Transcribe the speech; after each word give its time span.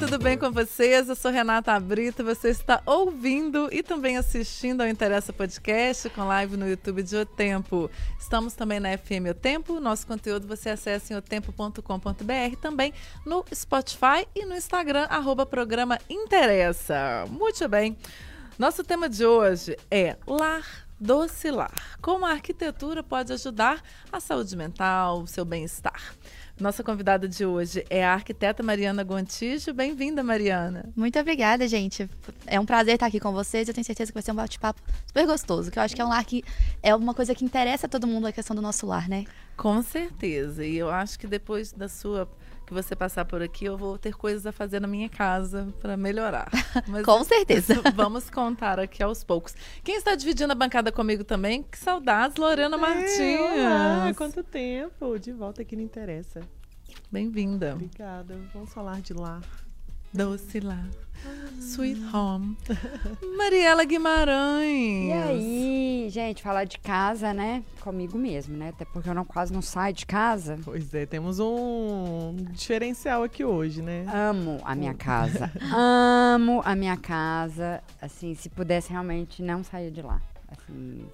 Tudo 0.00 0.18
bem 0.18 0.36
com 0.36 0.50
vocês? 0.50 1.08
Eu 1.08 1.14
sou 1.14 1.30
Renata 1.30 1.78
Brito. 1.78 2.24
Você 2.24 2.48
está 2.48 2.82
ouvindo 2.84 3.68
e 3.72 3.82
também 3.82 4.16
assistindo 4.16 4.80
ao 4.80 4.88
Interessa 4.88 5.32
Podcast 5.32 6.10
com 6.10 6.24
live 6.24 6.56
no 6.56 6.68
YouTube 6.68 7.02
de 7.02 7.16
O 7.16 7.24
Tempo. 7.24 7.90
Estamos 8.18 8.54
também 8.54 8.80
na 8.80 8.96
FM 8.96 9.30
O 9.30 9.34
Tempo. 9.34 9.78
Nosso 9.80 10.06
conteúdo 10.06 10.48
você 10.48 10.70
acessa 10.70 11.12
em 11.12 11.16
otempo.com.br, 11.16 12.56
também 12.60 12.92
no 13.24 13.44
Spotify 13.54 14.26
e 14.34 14.44
no 14.44 14.54
Instagram, 14.54 15.04
arroba 15.04 15.46
programa 15.46 15.98
Interessa. 16.10 17.24
Muito 17.30 17.68
bem. 17.68 17.96
Nosso 18.58 18.82
tema 18.82 19.08
de 19.08 19.24
hoje 19.24 19.76
é 19.90 20.16
lar 20.26 20.86
docilar. 20.98 21.72
Como 22.00 22.24
a 22.24 22.30
arquitetura 22.30 23.02
pode 23.02 23.32
ajudar 23.32 23.82
a 24.10 24.18
saúde 24.18 24.56
mental, 24.56 25.22
o 25.22 25.26
seu 25.26 25.44
bem-estar. 25.44 26.14
Nossa 26.60 26.84
convidada 26.84 27.26
de 27.26 27.44
hoje 27.44 27.84
é 27.90 28.04
a 28.04 28.14
arquiteta 28.14 28.62
Mariana 28.62 29.02
Gontijo. 29.02 29.74
Bem-vinda, 29.74 30.22
Mariana. 30.22 30.88
Muito 30.94 31.18
obrigada, 31.18 31.66
gente. 31.66 32.08
É 32.46 32.60
um 32.60 32.64
prazer 32.64 32.94
estar 32.94 33.06
aqui 33.06 33.18
com 33.18 33.32
vocês. 33.32 33.66
Eu 33.66 33.74
tenho 33.74 33.84
certeza 33.84 34.12
que 34.12 34.14
vai 34.14 34.22
ser 34.22 34.30
um 34.30 34.36
bate-papo 34.36 34.80
super 35.04 35.26
gostoso, 35.26 35.68
que 35.68 35.80
eu 35.80 35.82
acho 35.82 35.96
que 35.96 36.00
é 36.00 36.04
um 36.04 36.10
lar 36.10 36.24
que 36.24 36.44
é 36.80 36.94
uma 36.94 37.12
coisa 37.12 37.34
que 37.34 37.44
interessa 37.44 37.86
a 37.86 37.88
todo 37.88 38.06
mundo, 38.06 38.28
a 38.28 38.32
questão 38.32 38.54
do 38.54 38.62
nosso 38.62 38.86
lar, 38.86 39.08
né? 39.08 39.24
Com 39.56 39.82
certeza. 39.82 40.64
E 40.64 40.76
eu 40.76 40.90
acho 40.90 41.18
que 41.18 41.26
depois 41.26 41.72
da 41.72 41.88
sua 41.88 42.28
que 42.66 42.72
você 42.72 42.96
passar 42.96 43.24
por 43.24 43.42
aqui, 43.42 43.64
eu 43.64 43.76
vou 43.76 43.98
ter 43.98 44.14
coisas 44.14 44.46
a 44.46 44.52
fazer 44.52 44.80
na 44.80 44.88
minha 44.88 45.08
casa 45.08 45.68
para 45.80 45.96
melhorar. 45.96 46.48
Mas 46.88 47.04
Com 47.04 47.22
certeza. 47.24 47.80
Vamos 47.94 48.30
contar 48.30 48.80
aqui 48.80 49.02
aos 49.02 49.22
poucos. 49.22 49.54
Quem 49.82 49.96
está 49.96 50.14
dividindo 50.14 50.52
a 50.52 50.56
bancada 50.56 50.90
comigo 50.90 51.24
também? 51.24 51.62
Que 51.62 51.78
saudades, 51.78 52.36
Lorena 52.36 52.76
é, 52.76 52.78
Martins. 52.78 53.40
Olá, 53.40 54.14
quanto 54.16 54.42
tempo! 54.42 55.18
De 55.18 55.32
volta 55.32 55.62
aqui 55.62 55.76
não 55.76 55.82
interessa. 55.82 56.40
Bem-vinda. 57.10 57.74
Obrigada. 57.74 58.38
Vamos 58.52 58.72
falar 58.72 59.00
de 59.00 59.12
lá. 59.12 59.40
Doce 60.12 60.60
lá. 60.60 60.84
Sweet 61.60 62.00
Home. 62.14 62.56
Mariela 63.36 63.84
Guimarães. 63.84 65.08
E 65.08 65.12
aí, 65.12 66.06
gente, 66.10 66.42
falar 66.42 66.64
de 66.64 66.78
casa, 66.78 67.32
né? 67.32 67.64
Comigo 67.80 68.18
mesmo, 68.18 68.56
né? 68.56 68.68
Até 68.68 68.84
porque 68.84 69.08
eu 69.08 69.14
não, 69.14 69.24
quase 69.24 69.52
não 69.52 69.62
saio 69.62 69.94
de 69.94 70.06
casa. 70.06 70.58
Pois 70.64 70.94
é, 70.94 71.06
temos 71.06 71.40
um 71.40 72.36
diferencial 72.52 73.22
aqui 73.22 73.44
hoje, 73.44 73.82
né? 73.82 74.06
Amo 74.12 74.60
a 74.64 74.74
minha 74.74 74.94
casa. 74.94 75.50
Amo 75.74 76.62
a 76.64 76.76
minha 76.76 76.96
casa. 76.96 77.82
Assim, 78.00 78.34
se 78.34 78.48
pudesse 78.48 78.90
realmente 78.90 79.42
não 79.42 79.64
sair 79.64 79.90
de 79.90 80.02
lá. 80.02 80.20
Assim, 80.48 81.06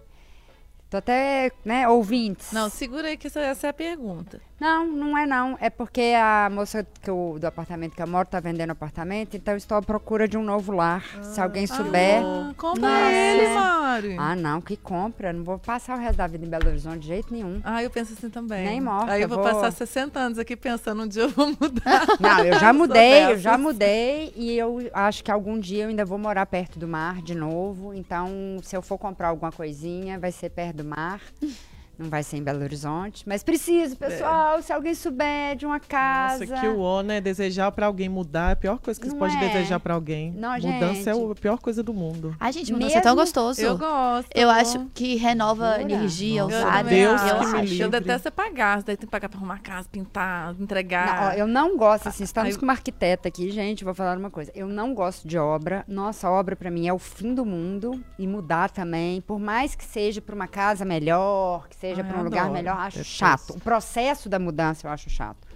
Tô 0.91 0.97
até, 0.97 1.53
né, 1.65 1.89
ouvintes. 1.89 2.51
Não, 2.51 2.69
segura 2.69 3.07
aí 3.07 3.17
que 3.17 3.29
essa, 3.29 3.41
essa 3.41 3.69
é 3.69 3.71
a 3.71 3.73
pergunta. 3.73 4.41
Não, 4.61 4.87
não 4.87 5.17
é 5.17 5.25
não. 5.25 5.57
É 5.59 5.71
porque 5.71 6.13
a 6.15 6.51
moça 6.53 6.87
que 7.01 7.09
eu, 7.09 7.39
do 7.41 7.47
apartamento 7.47 7.97
que 7.97 8.03
eu 8.03 8.07
moro 8.07 8.29
tá 8.29 8.39
vendendo 8.41 8.71
apartamento, 8.71 9.35
então 9.35 9.57
estou 9.57 9.79
à 9.79 9.83
procura 9.83 10.29
de 10.29 10.37
um 10.37 10.43
novo 10.43 10.71
lar. 10.71 11.03
Ah, 11.17 11.23
Se 11.23 11.41
alguém 11.41 11.67
souber. 11.67 12.23
Ah, 12.23 12.53
compra 12.59 13.11
ele, 13.11 13.55
Mari. 13.55 14.17
Ah, 14.19 14.37
não, 14.37 14.61
que 14.61 14.77
compra. 14.77 15.33
Não 15.33 15.43
vou 15.43 15.59
passar 15.59 15.97
o 15.97 15.99
resto 15.99 16.19
da 16.19 16.27
vida 16.27 16.45
em 16.45 16.49
Belo 16.49 16.69
Horizonte 16.69 16.99
de 16.99 17.07
jeito 17.07 17.33
nenhum. 17.33 17.63
Ah, 17.65 17.83
eu 17.83 17.89
penso 17.89 18.13
assim 18.13 18.29
também. 18.29 18.67
Nem 18.67 18.81
morta. 18.83 19.13
Aí 19.13 19.23
eu 19.23 19.29
vou, 19.29 19.39
vou, 19.39 19.47
passar 19.47 19.71
60 19.71 20.19
anos 20.19 20.39
aqui 20.39 20.55
pensando 20.55 21.03
um 21.03 21.09
dia 21.09 21.23
eu 21.23 21.31
vou 21.31 21.47
mudar. 21.47 22.07
Não, 22.21 22.45
eu 22.45 22.59
já 22.59 22.71
mudei, 22.75 23.33
eu 23.33 23.39
já 23.39 23.57
mudei 23.57 24.35
e 24.37 24.59
eu 24.59 24.91
acho 24.93 25.25
que 25.25 25.31
algum 25.31 25.59
dia 25.59 25.85
eu 25.85 25.89
ainda 25.89 26.05
vou 26.05 26.19
morar 26.19 26.45
perto 26.45 26.79
do 26.79 26.87
mar 26.87 27.23
de 27.23 27.35
novo. 27.35 27.95
Então, 27.95 28.59
se 28.63 28.77
eu 28.77 28.83
for 28.83 28.99
comprar 28.99 29.29
alguma 29.29 29.51
coisinha, 29.51 30.19
vai 30.19 30.33
ser 30.33 30.51
perto 30.51 30.80
do 30.83 30.85
mar. 30.85 31.21
Não 32.01 32.09
vai 32.09 32.23
ser 32.23 32.39
em 32.39 32.43
Belo 32.43 32.63
Horizonte, 32.63 33.29
mas 33.29 33.43
preciso, 33.43 33.95
pessoal. 33.95 34.57
É. 34.57 34.63
Se 34.63 34.73
alguém 34.73 34.95
souber 34.95 35.55
de 35.55 35.67
uma 35.67 35.79
casa. 35.79 36.47
Nossa, 36.47 36.61
que 36.63 36.67
o 36.67 36.81
ó, 36.81 37.03
né? 37.03 37.21
Desejar 37.21 37.71
para 37.73 37.85
alguém 37.85 38.09
mudar 38.09 38.49
é 38.49 38.53
a 38.53 38.57
pior 38.57 38.79
coisa 38.79 38.99
que 38.99 39.07
você 39.07 39.15
pode 39.15 39.37
é. 39.37 39.41
desejar 39.41 39.79
para 39.79 39.93
alguém. 39.93 40.33
Não, 40.33 40.53
Mudança 40.53 40.95
gente. 40.95 41.09
é 41.11 41.13
a 41.13 41.35
pior 41.35 41.59
coisa 41.59 41.83
do 41.83 41.93
mundo. 41.93 42.35
A 42.41 42.51
gente, 42.51 42.73
mudança 42.73 42.95
Mesmo... 42.95 43.01
é 43.01 43.03
tão 43.03 43.15
gostoso. 43.15 43.61
Eu 43.61 43.77
gosto. 43.77 44.31
Eu 44.35 44.49
acho 44.49 44.87
que 44.95 45.17
renova 45.17 45.73
Pura. 45.73 45.83
energia, 45.83 46.45
Nossa, 46.45 46.63
sabe? 46.63 46.89
Deus 46.89 47.21
eu, 47.21 47.39
que 47.39 47.47
me 47.47 47.61
livre. 47.61 47.81
eu 47.81 47.91
detesto 47.91 48.29
é 48.29 48.31
pagar. 48.31 48.83
Daí 48.83 48.97
tem 48.97 49.07
que 49.07 49.13
pagar 49.13 49.29
pra 49.29 49.39
arrumar 49.39 49.59
casa, 49.59 49.87
pintar, 49.93 50.55
entregar. 50.59 51.07
Não, 51.07 51.29
ó, 51.29 51.33
eu 51.33 51.47
não 51.47 51.77
gosto, 51.77 52.09
assim, 52.09 52.25
estamos 52.25 52.57
com 52.57 52.63
uma 52.63 52.73
arquiteta 52.73 53.29
aqui, 53.29 53.51
gente, 53.51 53.85
vou 53.85 53.93
falar 53.93 54.17
uma 54.17 54.31
coisa. 54.31 54.51
Eu 54.55 54.69
não 54.69 54.95
gosto 54.95 55.29
de 55.29 55.37
obra. 55.37 55.85
Nossa, 55.87 56.31
obra 56.31 56.57
para 56.57 56.71
mim 56.71 56.89
é 56.89 56.95
o 56.95 56.99
fim 56.99 57.35
do 57.35 57.45
mundo. 57.45 58.03
E 58.19 58.27
mudar 58.27 58.71
também. 58.71 59.21
Por 59.21 59.39
mais 59.39 59.75
que 59.75 59.85
seja 59.85 60.23
para 60.23 60.35
uma 60.35 60.49
casa 60.49 60.83
melhor, 60.85 61.69
que 61.69 61.77
seja 61.77 61.90
para 61.95 62.19
um 62.19 62.23
lugar 62.23 62.51
melhor 62.51 62.77
eu 62.77 62.81
acho 62.81 63.05
chato. 63.05 63.51
O 63.55 63.61
processo 63.61 64.29
da 64.29 64.39
mudança 64.39 64.87
eu 64.87 64.91
acho 64.91 65.09
chato. 65.11 65.50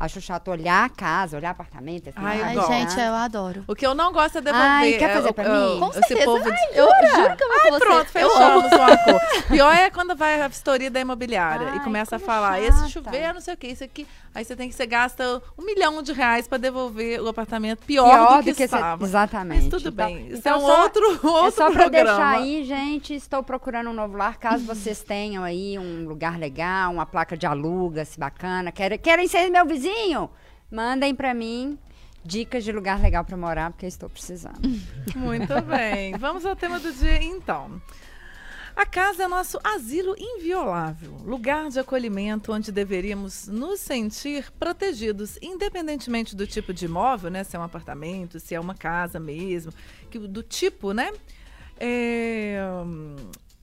Acho 0.00 0.18
chato 0.18 0.50
olhar 0.50 0.86
a 0.86 0.88
casa, 0.88 1.36
olhar 1.36 1.50
apartamento. 1.50 2.08
Assim, 2.08 2.18
ai, 2.22 2.40
ai 2.40 2.66
gente, 2.66 2.98
eu 2.98 3.14
adoro. 3.14 3.64
O 3.68 3.74
que 3.74 3.86
eu 3.86 3.94
não 3.94 4.10
gosto 4.10 4.38
é 4.38 4.40
devolver. 4.40 4.66
Ai, 4.66 4.92
quer 4.94 5.12
fazer 5.12 5.28
é, 5.28 5.32
pra 5.32 5.44
mim? 5.44 5.78
Com 5.78 5.92
certeza. 5.92 6.24
Povo 6.24 6.42
de... 6.42 6.50
ai, 6.50 6.68
eu 6.72 6.86
juro 6.86 7.36
que 7.36 7.44
eu 7.44 7.48
vou 7.48 7.74
ai, 7.74 7.78
pronto, 7.78 8.06
fechamos 8.06 8.64
o 8.72 8.82
acordo. 8.82 9.46
Pior 9.48 9.74
é 9.74 9.90
quando 9.90 10.16
vai 10.16 10.40
a 10.40 10.48
vistoria 10.48 10.90
da 10.90 11.00
imobiliária 11.00 11.68
ai, 11.68 11.76
e 11.76 11.80
começa 11.80 12.16
a 12.16 12.18
falar, 12.18 12.62
chata. 12.62 12.66
esse 12.66 12.88
chuveiro, 12.90 13.34
não 13.34 13.42
sei 13.42 13.52
o 13.52 13.56
que, 13.58 13.66
isso 13.66 13.84
aqui. 13.84 14.06
Aí 14.34 14.42
você 14.42 14.56
tem 14.56 14.70
que, 14.70 14.74
você 14.74 14.86
gasta 14.86 15.42
um 15.58 15.66
milhão 15.66 16.02
de 16.02 16.14
reais 16.14 16.48
para 16.48 16.56
devolver 16.56 17.20
o 17.20 17.28
apartamento 17.28 17.84
pior, 17.84 18.08
pior 18.08 18.38
do 18.38 18.44
que, 18.44 18.52
do 18.52 18.56
que 18.56 18.62
estava. 18.62 19.04
exatamente. 19.04 19.64
Mas 19.64 19.68
tudo 19.68 19.90
então, 19.90 20.06
bem. 20.06 20.28
Isso 20.28 20.38
então 20.38 20.52
é 20.54 20.56
um 20.56 20.60
só, 20.66 20.82
outro, 20.82 21.20
outro 21.28 21.46
é 21.46 21.50
só 21.50 21.70
para 21.70 21.88
deixar 21.90 22.36
aí, 22.38 22.64
gente, 22.64 23.14
estou 23.14 23.42
procurando 23.42 23.90
um 23.90 23.94
novo 23.94 24.16
lar, 24.16 24.38
caso 24.38 24.64
vocês 24.64 25.02
tenham 25.02 25.44
aí 25.44 25.78
um 25.78 26.08
lugar 26.08 26.38
legal, 26.38 26.90
uma 26.90 27.04
placa 27.04 27.36
de 27.36 27.44
alugas 27.44 28.16
bacana. 28.16 28.72
Querem, 28.72 28.98
querem 28.98 29.28
ser 29.28 29.50
meu 29.50 29.66
vizinho? 29.66 29.89
Mandem 30.70 31.14
para 31.14 31.34
mim 31.34 31.78
dicas 32.24 32.64
de 32.64 32.72
lugar 32.72 33.00
legal 33.00 33.24
para 33.24 33.36
morar, 33.36 33.70
porque 33.70 33.86
estou 33.86 34.08
precisando. 34.08 34.60
Muito 35.16 35.60
bem. 35.62 36.12
Vamos 36.18 36.44
ao 36.44 36.54
tema 36.54 36.78
do 36.78 36.92
dia, 36.92 37.22
então. 37.22 37.80
A 38.76 38.86
casa 38.86 39.24
é 39.24 39.28
nosso 39.28 39.58
asilo 39.64 40.14
inviolável, 40.16 41.12
lugar 41.24 41.68
de 41.68 41.78
acolhimento 41.78 42.52
onde 42.52 42.70
deveríamos 42.70 43.48
nos 43.48 43.80
sentir 43.80 44.50
protegidos, 44.52 45.38
independentemente 45.42 46.36
do 46.36 46.46
tipo 46.46 46.72
de 46.72 46.84
imóvel, 46.84 47.30
né? 47.30 47.42
Se 47.42 47.56
é 47.56 47.58
um 47.58 47.64
apartamento, 47.64 48.38
se 48.38 48.54
é 48.54 48.60
uma 48.60 48.74
casa 48.74 49.18
mesmo, 49.18 49.72
que, 50.10 50.18
do 50.18 50.42
tipo, 50.42 50.92
né? 50.92 51.12
É, 51.78 52.60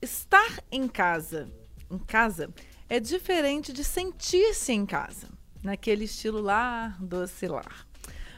estar 0.02 0.62
em 0.70 0.86
casa, 0.86 1.48
em 1.90 1.98
casa, 1.98 2.50
é 2.88 3.00
diferente 3.00 3.72
de 3.72 3.82
sentir-se 3.82 4.72
em 4.72 4.84
casa, 4.84 5.28
naquele 5.62 6.04
estilo 6.04 6.40
lá, 6.40 6.96
doce 7.00 7.46
lar. 7.46 7.86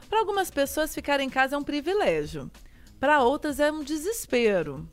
Para 0.08 0.20
algumas 0.20 0.50
pessoas, 0.50 0.94
ficar 0.94 1.20
em 1.20 1.30
casa 1.30 1.54
é 1.54 1.58
um 1.58 1.62
privilégio. 1.62 2.50
Para 2.98 3.22
outras, 3.22 3.60
é 3.60 3.70
um 3.70 3.82
desespero. 3.84 4.88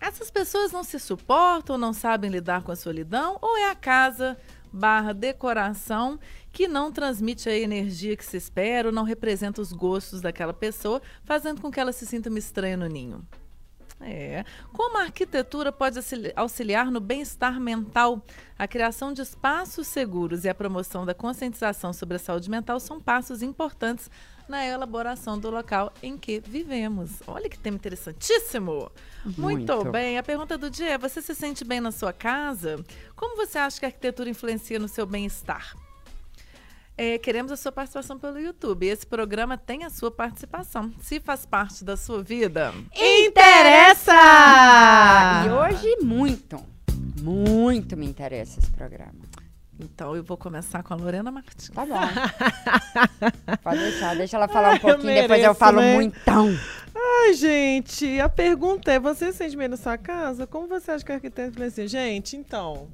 Essas 0.00 0.30
pessoas 0.30 0.72
não 0.72 0.84
se 0.84 0.98
suportam, 0.98 1.76
não 1.76 1.92
sabem 1.92 2.30
lidar 2.30 2.62
com 2.62 2.70
a 2.70 2.76
solidão 2.76 3.38
ou 3.40 3.56
é 3.56 3.70
a 3.70 3.74
casa 3.74 4.36
barra 4.72 5.12
decoração 5.12 6.18
que 6.52 6.68
não 6.68 6.92
transmite 6.92 7.48
a 7.48 7.56
energia 7.56 8.16
que 8.16 8.24
se 8.24 8.36
espera 8.36 8.88
ou 8.88 8.94
não 8.94 9.04
representa 9.04 9.60
os 9.60 9.72
gostos 9.72 10.20
daquela 10.20 10.52
pessoa, 10.52 11.00
fazendo 11.24 11.60
com 11.60 11.70
que 11.70 11.80
ela 11.80 11.92
se 11.92 12.06
sinta 12.06 12.28
uma 12.28 12.38
estranha 12.38 12.76
no 12.76 12.86
ninho? 12.86 13.26
É. 14.00 14.44
Como 14.72 14.98
a 14.98 15.02
arquitetura 15.02 15.72
pode 15.72 15.98
auxiliar 16.34 16.90
no 16.90 17.00
bem-estar 17.00 17.58
mental? 17.58 18.22
A 18.58 18.68
criação 18.68 19.12
de 19.12 19.22
espaços 19.22 19.86
seguros 19.86 20.44
e 20.44 20.48
a 20.48 20.54
promoção 20.54 21.06
da 21.06 21.14
conscientização 21.14 21.92
sobre 21.92 22.16
a 22.16 22.18
saúde 22.18 22.50
mental 22.50 22.78
são 22.78 23.00
passos 23.00 23.42
importantes 23.42 24.10
na 24.48 24.64
elaboração 24.64 25.38
do 25.38 25.50
local 25.50 25.92
em 26.02 26.16
que 26.16 26.40
vivemos. 26.40 27.22
Olha 27.26 27.48
que 27.48 27.58
tema 27.58 27.76
interessantíssimo! 27.76 28.90
Muito. 29.24 29.40
Muito 29.40 29.90
bem. 29.90 30.18
A 30.18 30.22
pergunta 30.22 30.56
do 30.58 30.70
dia 30.70 30.90
é: 30.90 30.98
você 30.98 31.22
se 31.22 31.34
sente 31.34 31.64
bem 31.64 31.80
na 31.80 31.90
sua 31.90 32.12
casa? 32.12 32.84
Como 33.14 33.36
você 33.36 33.58
acha 33.58 33.78
que 33.78 33.86
a 33.86 33.88
arquitetura 33.88 34.28
influencia 34.28 34.78
no 34.78 34.88
seu 34.88 35.06
bem-estar? 35.06 35.74
É, 36.98 37.18
queremos 37.18 37.52
a 37.52 37.56
sua 37.56 37.70
participação 37.70 38.18
pelo 38.18 38.38
YouTube. 38.38 38.86
Esse 38.86 39.06
programa 39.06 39.58
tem 39.58 39.84
a 39.84 39.90
sua 39.90 40.10
participação. 40.10 40.90
Se 40.98 41.20
faz 41.20 41.44
parte 41.44 41.84
da 41.84 41.94
sua 41.94 42.22
vida, 42.22 42.72
interessa! 42.94 44.14
E 45.44 45.50
hoje, 45.50 45.96
muito, 46.02 46.58
muito 47.20 47.94
me 47.98 48.06
interessa 48.06 48.60
esse 48.60 48.70
programa. 48.70 49.26
Então 49.78 50.16
eu 50.16 50.24
vou 50.24 50.38
começar 50.38 50.82
com 50.82 50.94
a 50.94 50.96
Lorena 50.96 51.30
Martins. 51.30 51.68
Tá 51.68 51.84
bom. 51.84 52.00
Pode 53.62 53.78
deixar, 53.78 54.16
deixa 54.16 54.38
ela 54.38 54.48
falar 54.48 54.76
um 54.76 54.78
pouquinho, 54.78 55.02
eu 55.02 55.04
mereço, 55.04 55.28
depois 55.28 55.44
eu 55.44 55.54
falo 55.54 55.80
né? 55.82 55.94
muitão. 55.94 56.48
Ai, 56.94 57.34
gente, 57.34 58.18
a 58.18 58.28
pergunta 58.28 58.90
é: 58.90 58.98
você 58.98 59.34
sente 59.34 59.54
bem 59.54 59.68
na 59.68 59.76
sua 59.76 59.98
casa? 59.98 60.46
Como 60.46 60.66
você 60.66 60.92
acha 60.92 61.04
que 61.04 61.12
a 61.12 61.16
arquiteto 61.16 61.50
influencia? 61.50 61.86
Gente, 61.86 62.38
então. 62.38 62.88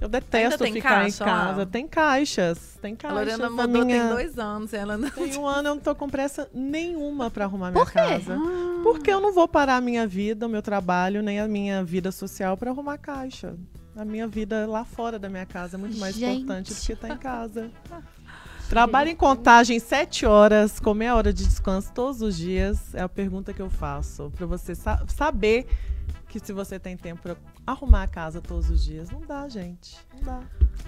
Eu 0.00 0.08
detesto 0.08 0.64
ficar 0.64 0.88
caixa, 0.88 1.24
em 1.24 1.26
casa. 1.26 1.58
Lá? 1.58 1.66
Tem 1.66 1.88
caixas. 1.88 2.78
Tem 2.82 2.94
caixas. 2.94 3.16
A 3.16 3.20
Lorena 3.20 3.50
mudou 3.50 3.84
minha... 3.84 4.00
tem 4.00 4.08
dois 4.08 4.38
anos. 4.38 4.72
Ela 4.74 4.98
não... 4.98 5.10
Tem 5.10 5.36
um 5.38 5.46
ano 5.46 5.68
eu 5.68 5.74
não 5.76 5.80
tô 5.80 5.94
com 5.94 6.08
pressa 6.08 6.48
nenhuma 6.52 7.30
para 7.30 7.44
arrumar 7.44 7.70
minha 7.70 7.84
Por 7.84 7.92
casa. 7.92 8.36
Ah. 8.36 8.80
Porque 8.82 9.10
eu 9.10 9.20
não 9.20 9.32
vou 9.32 9.48
parar 9.48 9.76
a 9.76 9.80
minha 9.80 10.06
vida, 10.06 10.46
o 10.46 10.48
meu 10.48 10.60
trabalho, 10.60 11.22
nem 11.22 11.40
a 11.40 11.48
minha 11.48 11.82
vida 11.82 12.12
social 12.12 12.56
para 12.56 12.70
arrumar 12.70 12.98
caixa. 12.98 13.54
A 13.96 14.04
minha 14.04 14.26
vida 14.26 14.66
lá 14.66 14.84
fora 14.84 15.18
da 15.18 15.28
minha 15.28 15.46
casa 15.46 15.76
é 15.76 15.78
muito 15.78 15.96
mais 15.98 16.16
Gente. 16.16 16.42
importante 16.42 16.74
do 16.74 16.80
que 16.80 16.92
estar 16.92 17.08
tá 17.08 17.14
em 17.14 17.18
casa. 17.18 17.70
Trabalho 18.68 19.10
em 19.10 19.16
contagem 19.16 19.78
sete 19.78 20.26
horas, 20.26 20.80
com 20.80 20.94
meia 20.94 21.14
hora 21.14 21.32
de 21.32 21.46
descanso 21.46 21.92
todos 21.92 22.22
os 22.22 22.36
dias, 22.36 22.94
é 22.94 23.02
a 23.02 23.08
pergunta 23.08 23.52
que 23.52 23.62
eu 23.62 23.70
faço. 23.70 24.32
Para 24.36 24.46
você 24.46 24.74
sa 24.74 25.04
saber 25.06 25.66
que 26.28 26.40
se 26.40 26.52
você 26.52 26.78
tem 26.78 26.96
tempo 26.96 27.22
para 27.22 27.36
arrumar 27.66 28.02
a 28.02 28.08
casa 28.08 28.40
todos 28.40 28.70
os 28.70 28.84
dias. 28.84 29.10
Não 29.10 29.20
dá, 29.20 29.48
gente. 29.48 29.96
Não 30.14 30.22
dá. 30.22 30.42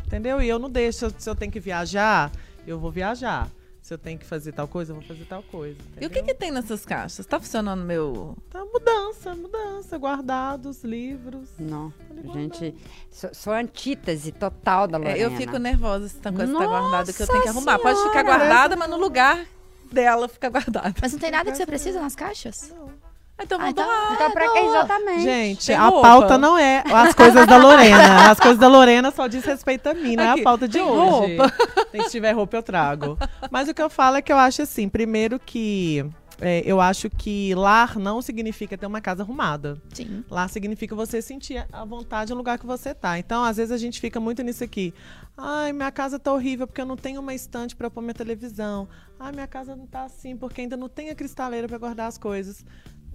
Entendeu? 0.06 0.40
E 0.40 0.49
eu 0.49 0.58
não 0.58 0.70
deixo, 0.70 1.12
se 1.19 1.28
eu 1.28 1.34
tenho 1.34 1.50
que 1.50 1.61
viajar, 1.61 2.31
eu 2.67 2.78
vou 2.78 2.90
viajar. 2.90 3.50
Se 3.87 3.94
eu 3.94 3.99
tenho 3.99 4.19
que 4.19 4.26
fazer 4.26 4.50
tal 4.50 4.67
coisa, 4.67 4.90
eu 4.90 4.96
vou 4.96 5.05
fazer 5.05 5.25
tal 5.26 5.44
coisa. 5.44 5.78
Entendeu? 5.81 6.02
E 6.02 6.06
o 6.06 6.11
que, 6.11 6.20
que 6.20 6.34
tem 6.34 6.50
nessas 6.50 6.84
caixas? 6.84 7.25
Tá 7.25 7.38
funcionando 7.38 7.84
meu. 7.84 8.37
Tá 8.50 8.64
mudança, 8.64 9.32
mudança. 9.37 9.96
Guardados, 9.96 10.82
livros. 10.82 11.50
Não. 11.56 11.94
Gente, 12.32 12.75
sou, 13.08 13.31
sou, 13.32 13.52
antítese 13.52 14.32
total 14.32 14.88
da 14.88 14.99
Lorena. 14.99 15.17
É, 15.17 15.25
eu 15.25 15.31
fico 15.37 15.56
nervosa 15.58 16.08
se 16.08 16.17
tá 16.17 16.32
coisa 16.32 16.52
tá 16.52 16.67
guardada 16.67 17.12
que 17.12 17.23
eu 17.23 17.26
tenho 17.28 17.43
que 17.43 17.49
arrumar. 17.49 17.78
Pode 17.78 18.02
ficar 18.02 18.25
guardada, 18.25 18.75
mas 18.75 18.90
no 18.90 18.96
lugar 18.96 19.46
dela 19.93 20.26
fica 20.26 20.50
guardada. 20.50 20.94
Mas 21.00 21.12
não 21.12 21.20
tem 21.20 21.31
nada 21.31 21.52
que 21.52 21.56
você 21.56 21.64
precisa 21.64 22.00
nas 22.00 22.17
caixas? 22.17 22.75
Não. 22.76 22.90
Então 23.38 23.58
vamos 23.58 23.74
ah, 23.76 23.82
então, 23.82 24.14
então 24.14 24.30
pra 24.30 24.50
que 24.50 24.58
exatamente? 24.58 25.22
Gente, 25.22 25.72
a 25.72 25.92
pauta 25.92 26.38
não 26.38 26.56
é 26.56 26.82
as 26.86 27.14
coisas 27.14 27.46
da 27.46 27.58
Lorena. 27.58 28.30
As 28.30 28.40
coisas 28.40 28.58
da 28.58 28.66
Lorena 28.66 29.10
só 29.10 29.26
diz 29.26 29.44
respeito 29.44 29.88
a 29.88 29.94
mim, 29.94 30.16
não 30.16 30.24
é 30.24 30.40
a 30.40 30.42
pauta 30.42 30.66
de 30.66 30.80
hoje. 30.80 31.36
Roupa. 31.36 31.52
Se 32.04 32.10
tiver 32.10 32.32
roupa, 32.32 32.56
eu 32.56 32.62
trago. 32.62 33.18
Mas 33.50 33.68
o 33.68 33.74
que 33.74 33.82
eu 33.82 33.90
falo 33.90 34.16
é 34.16 34.22
que 34.22 34.32
eu 34.32 34.38
acho 34.38 34.62
assim, 34.62 34.88
primeiro 34.88 35.38
que 35.38 36.04
é, 36.40 36.62
eu 36.66 36.80
acho 36.80 37.08
que 37.08 37.54
lar 37.54 37.98
não 37.98 38.20
significa 38.20 38.76
ter 38.76 38.86
uma 38.86 39.00
casa 39.00 39.22
arrumada. 39.22 39.80
Sim. 39.92 40.24
Lar 40.30 40.48
significa 40.48 40.94
você 40.94 41.22
sentir 41.22 41.66
a 41.72 41.84
vontade 41.84 42.30
no 42.32 42.36
lugar 42.36 42.58
que 42.58 42.66
você 42.66 42.94
tá. 42.94 43.18
Então, 43.18 43.42
às 43.42 43.56
vezes 43.56 43.72
a 43.72 43.78
gente 43.78 44.00
fica 44.00 44.20
muito 44.20 44.42
nisso 44.42 44.62
aqui. 44.62 44.92
Ai, 45.36 45.72
minha 45.72 45.90
casa 45.90 46.18
tá 46.18 46.32
horrível 46.32 46.66
porque 46.66 46.80
eu 46.80 46.86
não 46.86 46.96
tenho 46.96 47.20
uma 47.20 47.34
estante 47.34 47.74
para 47.74 47.90
pôr 47.90 48.02
minha 48.02 48.14
televisão. 48.14 48.88
Ai, 49.18 49.32
minha 49.32 49.46
casa 49.46 49.74
não 49.74 49.86
tá 49.86 50.04
assim 50.04 50.36
porque 50.36 50.62
ainda 50.62 50.76
não 50.76 50.88
tem 50.88 51.10
a 51.10 51.14
cristaleira 51.14 51.66
para 51.66 51.78
guardar 51.78 52.08
as 52.08 52.18
coisas. 52.18 52.64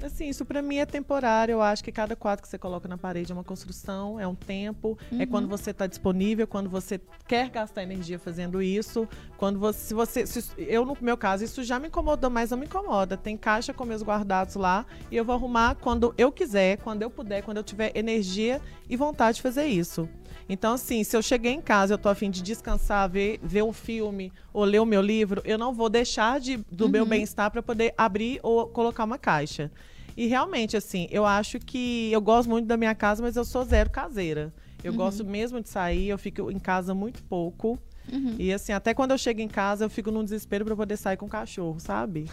Assim, 0.03 0.27
isso 0.27 0.43
para 0.43 0.61
mim 0.61 0.77
é 0.77 0.85
temporário. 0.85 1.53
Eu 1.53 1.61
acho 1.61 1.83
que 1.83 1.91
cada 1.91 2.15
quadro 2.15 2.41
que 2.41 2.47
você 2.47 2.57
coloca 2.57 2.87
na 2.87 2.97
parede 2.97 3.31
é 3.31 3.35
uma 3.35 3.43
construção, 3.43 4.19
é 4.19 4.27
um 4.27 4.35
tempo, 4.35 4.97
é 5.11 5.15
uhum. 5.15 5.21
é 5.21 5.25
quando 5.25 5.47
você 5.47 5.71
está 5.71 5.85
disponível, 5.87 6.47
quando 6.47 6.69
você 6.69 6.99
quer 7.27 7.49
gastar 7.49 7.83
energia 7.83 8.17
fazendo 8.17 8.61
isso, 8.61 9.07
quando 9.37 9.59
você, 9.59 9.79
se 9.79 9.93
você, 9.93 10.25
se, 10.25 10.51
eu 10.57 10.85
no 10.85 10.97
meu 10.99 11.17
caso 11.17 11.43
isso 11.43 11.63
já 11.63 11.79
me 11.79 11.87
incomodou, 11.87 12.29
mas 12.29 12.51
não 12.51 12.57
me 12.57 12.65
incomoda. 12.65 13.15
Tem 13.15 13.37
caixa 13.37 13.73
com 13.73 13.85
meus 13.85 14.01
guardados 14.01 14.55
lá 14.55 14.85
e 15.11 15.15
eu 15.15 15.25
vou 15.25 15.35
arrumar 15.35 15.75
quando 15.75 16.13
eu 16.17 16.31
quiser, 16.31 16.77
quando 16.77 17.01
eu 17.01 17.09
puder, 17.09 17.43
quando 17.43 17.57
eu 17.57 17.63
tiver 17.63 17.91
energia 17.95 18.61
e 18.89 18.95
vontade 18.95 19.37
de 19.37 19.41
fazer 19.41 19.65
isso. 19.65 20.09
Então, 20.49 20.73
assim, 20.73 21.01
se 21.03 21.15
eu 21.15 21.21
cheguei 21.21 21.53
em 21.53 21.61
casa, 21.61 21.93
eu 21.93 21.97
tô 21.97 22.09
afim 22.09 22.29
de 22.29 22.41
descansar, 22.41 23.09
ver, 23.09 23.39
ver 23.41 23.63
um 23.63 23.71
filme 23.71 24.33
ou 24.51 24.65
ler 24.65 24.79
o 24.79 24.85
meu 24.85 25.01
livro, 25.01 25.41
eu 25.45 25.57
não 25.57 25.73
vou 25.73 25.89
deixar 25.89 26.39
de, 26.41 26.57
do 26.69 26.85
uhum. 26.85 26.91
meu 26.91 27.05
bem-estar 27.05 27.49
para 27.49 27.63
poder 27.63 27.93
abrir 27.97 28.39
ou 28.43 28.67
colocar 28.67 29.05
uma 29.05 29.17
caixa. 29.17 29.71
E 30.15 30.27
realmente, 30.27 30.75
assim, 30.75 31.07
eu 31.11 31.25
acho 31.25 31.59
que 31.59 32.11
eu 32.11 32.21
gosto 32.21 32.49
muito 32.49 32.67
da 32.67 32.77
minha 32.77 32.93
casa, 32.93 33.21
mas 33.21 33.35
eu 33.35 33.45
sou 33.45 33.63
zero 33.63 33.89
caseira. 33.89 34.53
Eu 34.83 34.91
uhum. 34.91 34.97
gosto 34.97 35.23
mesmo 35.23 35.61
de 35.61 35.69
sair, 35.69 36.09
eu 36.09 36.17
fico 36.17 36.51
em 36.51 36.59
casa 36.59 36.93
muito 36.93 37.23
pouco. 37.23 37.79
Uhum. 38.11 38.35
E 38.37 38.51
assim, 38.51 38.73
até 38.73 38.93
quando 38.93 39.11
eu 39.11 39.17
chego 39.17 39.41
em 39.41 39.47
casa, 39.47 39.85
eu 39.85 39.89
fico 39.89 40.11
num 40.11 40.23
desespero 40.23 40.65
para 40.65 40.75
poder 40.75 40.97
sair 40.97 41.17
com 41.17 41.27
o 41.27 41.29
cachorro, 41.29 41.79
sabe? 41.79 42.25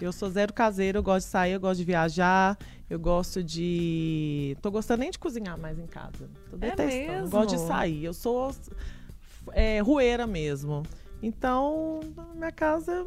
Eu 0.00 0.12
sou 0.12 0.28
zero 0.28 0.52
caseiro, 0.52 0.98
eu 0.98 1.02
gosto 1.02 1.26
de 1.26 1.30
sair, 1.30 1.52
eu 1.52 1.60
gosto 1.60 1.78
de 1.78 1.84
viajar, 1.84 2.58
eu 2.90 2.98
gosto 2.98 3.42
de. 3.42 4.56
Tô 4.60 4.70
gostando 4.70 5.00
nem 5.00 5.10
de 5.10 5.18
cozinhar 5.18 5.58
mais 5.58 5.78
em 5.78 5.86
casa. 5.86 6.28
Tô 6.50 6.56
é 6.56 6.70
detestando. 6.70 6.92
É 6.92 7.20
mesmo? 7.20 7.30
gosto 7.30 7.50
de 7.50 7.60
sair. 7.60 8.04
Eu 8.04 8.12
sou 8.12 8.54
é, 9.52 9.80
rueira 9.80 10.26
mesmo. 10.26 10.82
Então, 11.22 12.00
minha 12.34 12.52
casa 12.52 13.06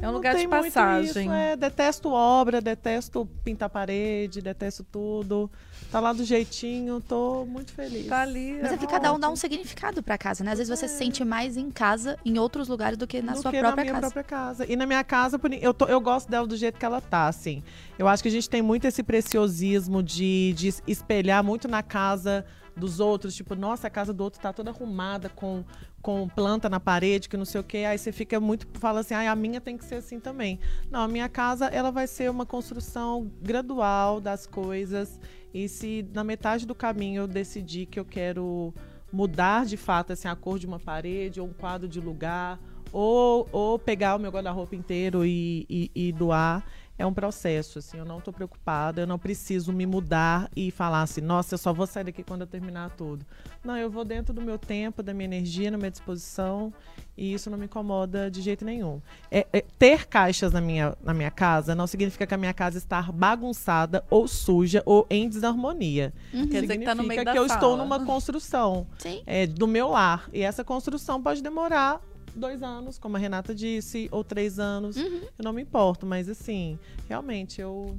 é 0.00 0.08
um 0.08 0.12
lugar 0.12 0.36
de 0.36 0.46
passagem. 0.46 1.24
Isso, 1.24 1.32
é, 1.32 1.56
detesto 1.56 2.10
obra, 2.10 2.60
detesto 2.60 3.28
pintar 3.42 3.68
parede, 3.68 4.40
detesto 4.40 4.84
tudo. 4.84 5.50
Tá 5.90 6.00
lá 6.00 6.12
do 6.12 6.22
jeitinho, 6.22 7.00
tô 7.00 7.46
muito 7.46 7.72
feliz. 7.72 8.06
Tá 8.06 8.20
ali. 8.20 8.58
Mas 8.60 8.72
é, 8.72 8.74
é 8.74 8.78
que 8.78 8.86
cada 8.86 9.12
um 9.12 9.18
dá 9.18 9.28
um 9.30 9.36
significado 9.36 10.02
pra 10.02 10.18
casa, 10.18 10.44
né? 10.44 10.52
Às 10.52 10.58
vezes 10.58 10.78
você 10.78 10.84
é. 10.84 10.88
se 10.88 10.98
sente 10.98 11.24
mais 11.24 11.56
em 11.56 11.70
casa 11.70 12.18
em 12.24 12.38
outros 12.38 12.68
lugares 12.68 12.98
do 12.98 13.06
que 13.06 13.22
na 13.22 13.32
do 13.32 13.40
sua 13.40 13.50
que 13.50 13.58
própria 13.58 13.76
na 13.76 13.90
minha 13.90 14.00
casa. 14.00 14.12
própria 14.12 14.24
casa. 14.24 14.66
E 14.70 14.76
na 14.76 14.86
minha 14.86 15.02
casa, 15.02 15.40
eu, 15.60 15.72
tô, 15.72 15.86
eu 15.86 16.00
gosto 16.00 16.30
dela 16.30 16.46
do 16.46 16.56
jeito 16.56 16.78
que 16.78 16.84
ela 16.84 17.00
tá, 17.00 17.26
assim. 17.26 17.62
Eu 17.98 18.06
acho 18.06 18.22
que 18.22 18.28
a 18.28 18.32
gente 18.32 18.48
tem 18.48 18.60
muito 18.60 18.86
esse 18.86 19.02
preciosismo 19.02 20.02
de, 20.02 20.52
de 20.54 20.74
espelhar 20.86 21.42
muito 21.42 21.66
na 21.66 21.82
casa 21.82 22.44
dos 22.78 23.00
outros, 23.00 23.34
tipo, 23.34 23.54
nossa, 23.54 23.86
a 23.86 23.90
casa 23.90 24.12
do 24.12 24.22
outro 24.24 24.40
tá 24.40 24.52
toda 24.52 24.70
arrumada 24.70 25.28
com, 25.28 25.64
com 26.00 26.28
planta 26.28 26.68
na 26.68 26.80
parede, 26.80 27.28
que 27.28 27.36
não 27.36 27.44
sei 27.44 27.60
o 27.60 27.64
quê. 27.64 27.78
Aí 27.78 27.98
você 27.98 28.12
fica 28.12 28.38
muito, 28.40 28.66
fala 28.74 29.00
assim, 29.00 29.14
ah, 29.14 29.30
a 29.30 29.36
minha 29.36 29.60
tem 29.60 29.76
que 29.76 29.84
ser 29.84 29.96
assim 29.96 30.20
também. 30.20 30.58
Não, 30.90 31.00
a 31.00 31.08
minha 31.08 31.28
casa, 31.28 31.66
ela 31.66 31.90
vai 31.90 32.06
ser 32.06 32.30
uma 32.30 32.46
construção 32.46 33.30
gradual 33.42 34.20
das 34.20 34.46
coisas. 34.46 35.20
E 35.52 35.68
se 35.68 36.06
na 36.14 36.22
metade 36.22 36.66
do 36.66 36.74
caminho 36.74 37.22
eu 37.22 37.26
decidir 37.26 37.86
que 37.86 37.98
eu 37.98 38.04
quero 38.04 38.72
mudar 39.12 39.64
de 39.64 39.76
fato 39.76 40.12
assim, 40.12 40.28
a 40.28 40.36
cor 40.36 40.58
de 40.58 40.66
uma 40.66 40.78
parede 40.78 41.40
ou 41.40 41.46
um 41.46 41.52
quadro 41.52 41.88
de 41.88 42.00
lugar, 42.00 42.60
ou, 42.92 43.48
ou 43.52 43.78
pegar 43.78 44.16
o 44.16 44.18
meu 44.18 44.30
guarda-roupa 44.30 44.74
inteiro 44.74 45.24
e, 45.24 45.66
e, 45.68 45.90
e 45.94 46.12
doar, 46.12 46.64
é 46.98 47.06
um 47.06 47.14
processo, 47.14 47.78
assim, 47.78 47.96
eu 47.96 48.04
não 48.04 48.18
estou 48.18 48.34
preocupada, 48.34 49.00
eu 49.02 49.06
não 49.06 49.18
preciso 49.18 49.72
me 49.72 49.86
mudar 49.86 50.50
e 50.54 50.70
falar 50.72 51.02
assim, 51.02 51.20
nossa, 51.20 51.54
eu 51.54 51.58
só 51.58 51.72
vou 51.72 51.86
sair 51.86 52.04
daqui 52.04 52.24
quando 52.24 52.40
eu 52.40 52.46
terminar 52.46 52.90
tudo. 52.90 53.24
Não, 53.64 53.76
eu 53.76 53.88
vou 53.88 54.04
dentro 54.04 54.34
do 54.34 54.42
meu 54.42 54.58
tempo, 54.58 55.02
da 55.02 55.14
minha 55.14 55.26
energia, 55.26 55.70
na 55.70 55.78
minha 55.78 55.92
disposição, 55.92 56.72
e 57.16 57.32
isso 57.32 57.48
não 57.50 57.56
me 57.56 57.66
incomoda 57.66 58.28
de 58.28 58.42
jeito 58.42 58.64
nenhum. 58.64 59.00
É, 59.30 59.46
é, 59.52 59.64
ter 59.78 60.06
caixas 60.06 60.52
na 60.52 60.60
minha, 60.60 60.96
na 61.02 61.14
minha 61.14 61.30
casa 61.30 61.74
não 61.74 61.86
significa 61.86 62.26
que 62.26 62.34
a 62.34 62.36
minha 62.36 62.54
casa 62.54 62.78
está 62.78 63.02
bagunçada 63.02 64.04
ou 64.10 64.26
suja 64.26 64.82
ou 64.84 65.06
em 65.08 65.28
desarmonia. 65.28 66.12
Uhum. 66.34 66.48
Quer 66.48 66.62
dizer 66.62 66.78
que, 66.78 66.84
tá 66.84 66.94
no 66.94 67.04
meio 67.04 67.22
que 67.22 67.30
eu 67.30 67.48
sala. 67.48 67.54
estou 67.54 67.76
numa 67.76 68.04
construção 68.04 68.86
é, 69.24 69.46
do 69.46 69.68
meu 69.68 69.88
lar. 69.88 70.28
E 70.32 70.42
essa 70.42 70.64
construção 70.64 71.22
pode 71.22 71.42
demorar 71.42 72.00
dois 72.38 72.62
anos, 72.62 72.98
como 72.98 73.16
a 73.16 73.18
Renata 73.18 73.54
disse, 73.54 74.08
ou 74.10 74.24
três 74.24 74.58
anos. 74.58 74.96
Uhum. 74.96 75.22
Eu 75.38 75.44
não 75.44 75.52
me 75.52 75.62
importo, 75.62 76.06
mas 76.06 76.28
assim, 76.28 76.78
realmente 77.08 77.60
eu 77.60 77.98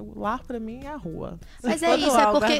o 0.00 0.18
lar 0.18 0.42
para 0.44 0.60
mim 0.60 0.84
é 0.84 0.88
a 0.88 0.96
rua. 0.96 1.38
Mas 1.62 1.82
é 1.82 1.96
isso, 1.96 2.16
é 2.16 2.30
porque, 2.30 2.52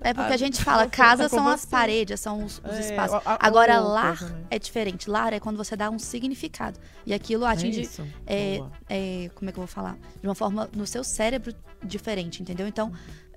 é 0.00 0.14
porque 0.14 0.32
a 0.32 0.36
gente 0.36 0.62
fala, 0.62 0.86
casa 0.88 1.28
são 1.28 1.46
as 1.48 1.64
paredes, 1.64 2.20
são 2.20 2.44
os, 2.44 2.58
os 2.58 2.76
é, 2.76 2.80
espaços. 2.80 3.20
A, 3.24 3.32
a, 3.34 3.46
Agora, 3.46 3.78
lar 3.80 4.22
né? 4.22 4.44
é 4.50 4.58
diferente. 4.58 5.10
Lar 5.10 5.32
é 5.32 5.40
quando 5.40 5.56
você 5.56 5.76
dá 5.76 5.90
um 5.90 5.98
significado. 5.98 6.78
E 7.04 7.12
aquilo 7.12 7.44
atinge. 7.44 7.88
É, 8.26 8.60
é, 8.88 9.30
como 9.34 9.48
é 9.48 9.52
que 9.52 9.58
eu 9.58 9.62
vou 9.62 9.66
falar? 9.66 9.98
De 10.20 10.26
uma 10.26 10.34
forma 10.34 10.68
no 10.74 10.86
seu 10.86 11.02
cérebro 11.02 11.54
diferente, 11.82 12.42
entendeu? 12.42 12.66
Então, 12.66 12.92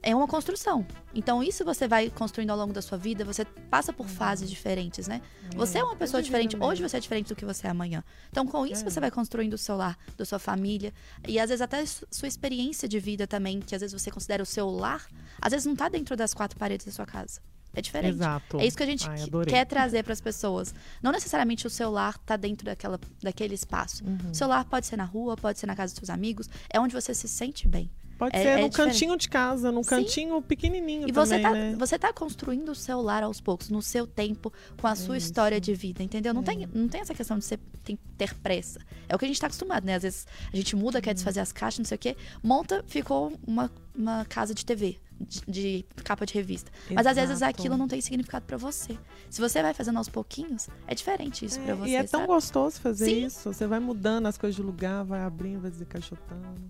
é 0.07 0.15
uma 0.15 0.25
construção. 0.25 0.87
Então, 1.13 1.43
isso 1.43 1.65
você 1.65 1.85
vai 1.85 2.09
construindo 2.09 2.51
ao 2.51 2.57
longo 2.57 2.71
da 2.71 2.81
sua 2.81 2.97
vida, 2.97 3.25
você 3.25 3.43
passa 3.43 3.91
por 3.91 4.07
fases 4.07 4.49
diferentes, 4.49 5.05
né? 5.05 5.21
É, 5.53 5.57
você 5.57 5.79
é 5.79 5.83
uma 5.83 5.97
pessoa 5.97 6.23
diferente, 6.23 6.55
hoje 6.57 6.81
você 6.81 6.95
é 6.95 6.99
diferente 7.01 7.27
do 7.27 7.35
que 7.35 7.43
você 7.43 7.67
é 7.67 7.69
amanhã. 7.69 8.01
Então, 8.29 8.47
com 8.47 8.65
isso, 8.65 8.87
é. 8.87 8.89
você 8.89 9.01
vai 9.01 9.11
construindo 9.11 9.55
o 9.55 9.57
seu 9.57 9.75
lar, 9.75 9.97
da 10.15 10.23
sua 10.23 10.39
família, 10.39 10.93
e 11.27 11.37
às 11.37 11.49
vezes 11.49 11.61
até 11.61 11.83
sua 11.85 12.27
experiência 12.27 12.87
de 12.87 13.01
vida 13.01 13.27
também, 13.27 13.59
que 13.59 13.75
às 13.75 13.81
vezes 13.81 14.01
você 14.01 14.09
considera 14.09 14.41
o 14.41 14.45
seu 14.45 14.69
lar, 14.69 15.05
às 15.41 15.51
vezes 15.51 15.65
não 15.65 15.73
está 15.73 15.89
dentro 15.89 16.15
das 16.15 16.33
quatro 16.33 16.57
paredes 16.57 16.85
da 16.85 16.93
sua 16.93 17.05
casa. 17.05 17.41
É 17.73 17.81
diferente. 17.81 18.15
Exato. 18.15 18.61
É 18.61 18.65
isso 18.65 18.77
que 18.77 18.83
a 18.83 18.87
gente 18.87 19.07
Ai, 19.09 19.17
quer 19.45 19.65
trazer 19.65 20.03
para 20.03 20.13
as 20.13 20.21
pessoas. 20.21 20.73
Não 21.01 21.11
necessariamente 21.11 21.67
o 21.67 21.69
seu 21.69 21.91
lar 21.91 22.15
está 22.15 22.37
dentro 22.37 22.65
daquela, 22.65 22.97
daquele 23.21 23.53
espaço. 23.53 24.05
Uhum. 24.05 24.31
O 24.31 24.33
seu 24.33 24.47
lar 24.47 24.63
pode 24.63 24.87
ser 24.87 24.95
na 24.95 25.03
rua, 25.03 25.35
pode 25.35 25.59
ser 25.59 25.67
na 25.67 25.75
casa 25.75 25.93
dos 25.93 25.99
seus 25.99 26.09
amigos, 26.09 26.49
é 26.69 26.79
onde 26.79 26.93
você 26.93 27.13
se 27.13 27.27
sente 27.27 27.67
bem. 27.67 27.91
Pode 28.17 28.35
é, 28.35 28.41
ser 28.41 28.47
é 28.47 28.61
no 28.61 28.71
cantinho 28.71 29.15
de 29.15 29.29
casa, 29.29 29.71
num 29.71 29.83
Sim. 29.83 29.89
cantinho 29.89 30.41
pequenininho 30.41 31.07
e 31.07 31.11
você 31.11 31.39
tá, 31.39 31.51
né? 31.51 31.75
você 31.77 31.99
tá 31.99 32.11
construindo 32.11 32.69
o 32.69 32.75
seu 32.75 32.99
lar 32.99 33.21
aos 33.21 33.39
poucos, 33.39 33.69
no 33.69 33.81
seu 33.81 34.07
tempo, 34.07 34.51
com 34.81 34.87
a 34.87 34.95
sua 34.95 35.17
Isso. 35.17 35.27
história 35.27 35.61
de 35.61 35.73
vida, 35.75 36.01
entendeu? 36.01 36.33
Não, 36.33 36.41
é. 36.41 36.45
tem, 36.45 36.67
não 36.73 36.87
tem 36.87 37.01
essa 37.01 37.13
questão 37.13 37.37
de 37.37 37.45
você 37.45 37.59
tem, 37.83 37.97
ter 38.17 38.33
pressa. 38.35 38.79
É 39.07 39.15
o 39.15 39.19
que 39.19 39.25
a 39.25 39.27
gente 39.27 39.39
tá 39.39 39.45
acostumado, 39.45 39.85
né? 39.85 39.95
Às 39.95 40.03
vezes 40.03 40.27
a 40.51 40.55
gente 40.55 40.75
muda, 40.75 40.99
quer 40.99 41.13
desfazer 41.13 41.41
as 41.41 41.51
caixas, 41.51 41.79
não 41.79 41.85
sei 41.85 41.95
o 41.95 41.99
quê. 41.99 42.17
Monta, 42.41 42.83
ficou 42.87 43.31
uma, 43.45 43.71
uma 43.95 44.25
casa 44.25 44.53
de 44.53 44.65
TV. 44.65 44.97
De, 45.19 45.41
de 45.47 45.85
capa 46.03 46.27
de 46.27 46.35
revista. 46.35 46.71
Exato. 46.71 46.93
Mas 46.93 47.07
às 47.07 47.15
vezes 47.15 47.41
aquilo 47.41 47.75
não 47.75 47.87
tem 47.87 47.99
significado 47.99 48.45
para 48.45 48.55
você. 48.55 48.95
Se 49.31 49.41
você 49.41 49.63
vai 49.63 49.73
fazendo 49.73 49.97
aos 49.97 50.07
pouquinhos, 50.07 50.69
é 50.85 50.93
diferente 50.93 51.43
isso 51.43 51.59
é, 51.59 51.63
para 51.63 51.73
você. 51.73 51.89
E 51.89 51.95
é 51.95 52.03
tão 52.03 52.19
sabe? 52.19 52.33
gostoso 52.33 52.79
fazer 52.79 53.05
Sim. 53.05 53.25
isso. 53.25 53.51
Você 53.51 53.65
vai 53.65 53.79
mudando 53.79 54.27
as 54.27 54.37
coisas 54.37 54.55
de 54.55 54.61
lugar, 54.61 55.03
vai 55.03 55.21
abrindo, 55.21 55.61
vai 55.61 55.71
desencaixotando. 55.71 56.61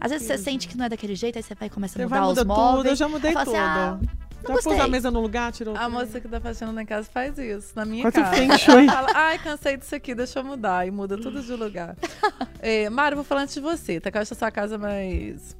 Às 0.00 0.10
vezes 0.10 0.26
você 0.26 0.38
sente 0.38 0.68
que 0.68 0.76
não 0.76 0.84
é 0.84 0.88
daquele 0.88 1.14
jeito, 1.14 1.36
aí 1.36 1.42
você 1.42 1.54
vai 1.54 1.70
começar 1.70 2.00
a 2.00 2.04
mudar 2.04 2.28
os 2.28 2.44
móveis. 2.44 2.76
Tudo, 2.76 2.88
eu 2.88 2.96
já 2.96 3.08
mudei 3.08 3.32
tudo. 3.32 3.42
Assim, 3.42 3.56
ah, 3.56 3.98
Já 4.46 4.62
pôs 4.62 4.80
a 4.80 4.88
mesa 4.88 5.10
no 5.10 5.20
lugar, 5.20 5.52
tirou 5.52 5.76
A 5.76 5.88
moça 5.88 6.20
que 6.20 6.28
tá 6.28 6.40
fazendo 6.40 6.72
na 6.72 6.84
casa 6.84 7.08
faz 7.10 7.38
isso, 7.38 7.72
na 7.74 7.84
minha 7.84 8.02
Quanto 8.02 8.20
casa. 8.20 8.42
Ela 8.42 8.58
fala, 8.92 9.08
ai, 9.14 9.38
cansei 9.38 9.76
disso 9.76 9.94
aqui, 9.94 10.14
deixa 10.14 10.40
eu 10.40 10.44
mudar. 10.44 10.86
E 10.86 10.90
muda 10.90 11.16
tudo 11.16 11.42
de 11.42 11.52
lugar. 11.54 11.96
é, 12.60 12.90
Mário, 12.90 13.16
vou 13.16 13.24
falar 13.24 13.42
antes 13.42 13.54
de 13.54 13.60
você, 13.60 14.00
tá? 14.00 14.10
Que 14.10 14.18
eu 14.18 14.22
acho 14.22 14.34
a 14.34 14.36
sua 14.36 14.50
casa 14.50 14.76
mais 14.76 15.56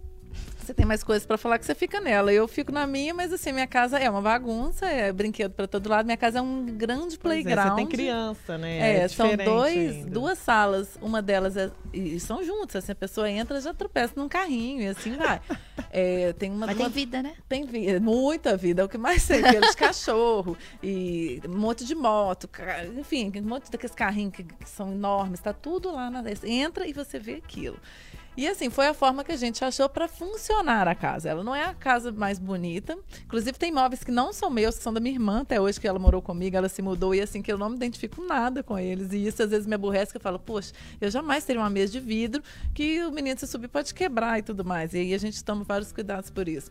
você 0.64 0.74
tem 0.74 0.86
mais 0.86 1.04
coisas 1.04 1.26
para 1.26 1.36
falar 1.36 1.58
que 1.58 1.66
você 1.66 1.74
fica 1.74 2.00
nela. 2.00 2.32
Eu 2.32 2.48
fico 2.48 2.72
na 2.72 2.86
minha, 2.86 3.12
mas 3.12 3.32
assim, 3.32 3.52
minha 3.52 3.66
casa 3.66 3.98
é 3.98 4.08
uma 4.08 4.22
bagunça, 4.22 4.86
é 4.86 5.12
brinquedo 5.12 5.52
para 5.52 5.66
todo 5.66 5.88
lado. 5.88 6.06
Minha 6.06 6.16
casa 6.16 6.38
é 6.38 6.42
um 6.42 6.64
grande 6.64 7.18
playground. 7.18 7.58
É, 7.58 7.70
você 7.70 7.76
tem 7.76 7.86
criança, 7.86 8.58
né? 8.58 8.78
É, 8.78 8.96
é 9.02 9.08
são 9.08 9.36
dois, 9.36 10.06
duas 10.06 10.38
salas. 10.38 10.98
Uma 11.00 11.20
delas 11.20 11.56
é. 11.56 11.70
E 11.92 12.18
são 12.18 12.42
juntas. 12.42 12.84
Assim, 12.84 12.92
a 12.92 12.96
pessoa 12.96 13.30
entra, 13.30 13.60
já 13.60 13.74
tropeça 13.74 14.14
num 14.16 14.28
carrinho 14.28 14.82
e 14.82 14.86
assim 14.88 15.16
vai. 15.16 15.40
É, 15.90 16.32
tem 16.32 16.50
uma, 16.50 16.66
Mas 16.66 16.76
uma, 16.76 16.84
tem 16.84 16.92
vida, 16.92 17.22
né? 17.22 17.34
Tem 17.48 17.64
vida, 17.64 18.00
muita 18.00 18.56
vida. 18.56 18.82
É 18.82 18.84
o 18.84 18.88
que 18.88 18.98
mais 18.98 19.26
tem. 19.26 19.44
Aqueles 19.44 19.74
cachorro 19.76 20.56
e 20.82 21.40
um 21.46 21.56
monte 21.56 21.84
de 21.84 21.94
moto, 21.94 22.48
enfim, 22.98 23.32
um 23.36 23.48
monte 23.48 23.70
daqueles 23.70 23.94
carrinhos 23.94 24.34
que, 24.34 24.42
que 24.42 24.68
são 24.68 24.92
enormes. 24.92 25.40
Tá 25.40 25.52
tudo 25.52 25.92
lá 25.92 26.10
na. 26.10 26.24
Entra 26.44 26.86
e 26.86 26.92
você 26.92 27.18
vê 27.18 27.34
aquilo. 27.34 27.78
E 28.36 28.48
assim, 28.48 28.68
foi 28.68 28.88
a 28.88 28.94
forma 28.94 29.22
que 29.22 29.30
a 29.30 29.36
gente 29.36 29.64
achou 29.64 29.88
para 29.88 30.08
funcionar 30.08 30.88
a 30.88 30.94
casa. 30.94 31.28
Ela 31.28 31.44
não 31.44 31.54
é 31.54 31.64
a 31.64 31.74
casa 31.74 32.10
mais 32.10 32.38
bonita. 32.38 32.98
Inclusive, 33.24 33.56
tem 33.56 33.70
móveis 33.70 34.02
que 34.02 34.10
não 34.10 34.32
são 34.32 34.50
meus, 34.50 34.76
que 34.76 34.82
são 34.82 34.92
da 34.92 35.00
minha 35.00 35.14
irmã, 35.14 35.42
até 35.42 35.60
hoje 35.60 35.80
que 35.80 35.86
ela 35.86 35.98
morou 35.98 36.20
comigo, 36.20 36.56
ela 36.56 36.68
se 36.68 36.82
mudou, 36.82 37.14
e 37.14 37.20
assim, 37.20 37.40
que 37.40 37.52
eu 37.52 37.58
não 37.58 37.70
me 37.70 37.76
identifico 37.76 38.24
nada 38.24 38.62
com 38.62 38.78
eles. 38.78 39.12
E 39.12 39.26
isso 39.26 39.42
às 39.42 39.50
vezes 39.50 39.66
me 39.66 39.74
aborrece, 39.74 40.10
que 40.10 40.16
eu 40.16 40.20
falo, 40.20 40.38
poxa, 40.38 40.72
eu 41.00 41.10
jamais 41.10 41.44
teria 41.44 41.62
uma 41.62 41.70
mesa 41.70 41.92
de 41.92 42.00
vidro 42.00 42.42
que 42.74 43.04
o 43.04 43.12
menino 43.12 43.38
se 43.38 43.46
subir 43.46 43.68
pode 43.68 43.94
quebrar 43.94 44.38
e 44.38 44.42
tudo 44.42 44.64
mais. 44.64 44.94
E 44.94 44.98
aí 44.98 45.14
a 45.14 45.18
gente 45.18 45.42
toma 45.44 45.64
vários 45.64 45.92
cuidados 45.92 46.30
por 46.30 46.48
isso. 46.48 46.70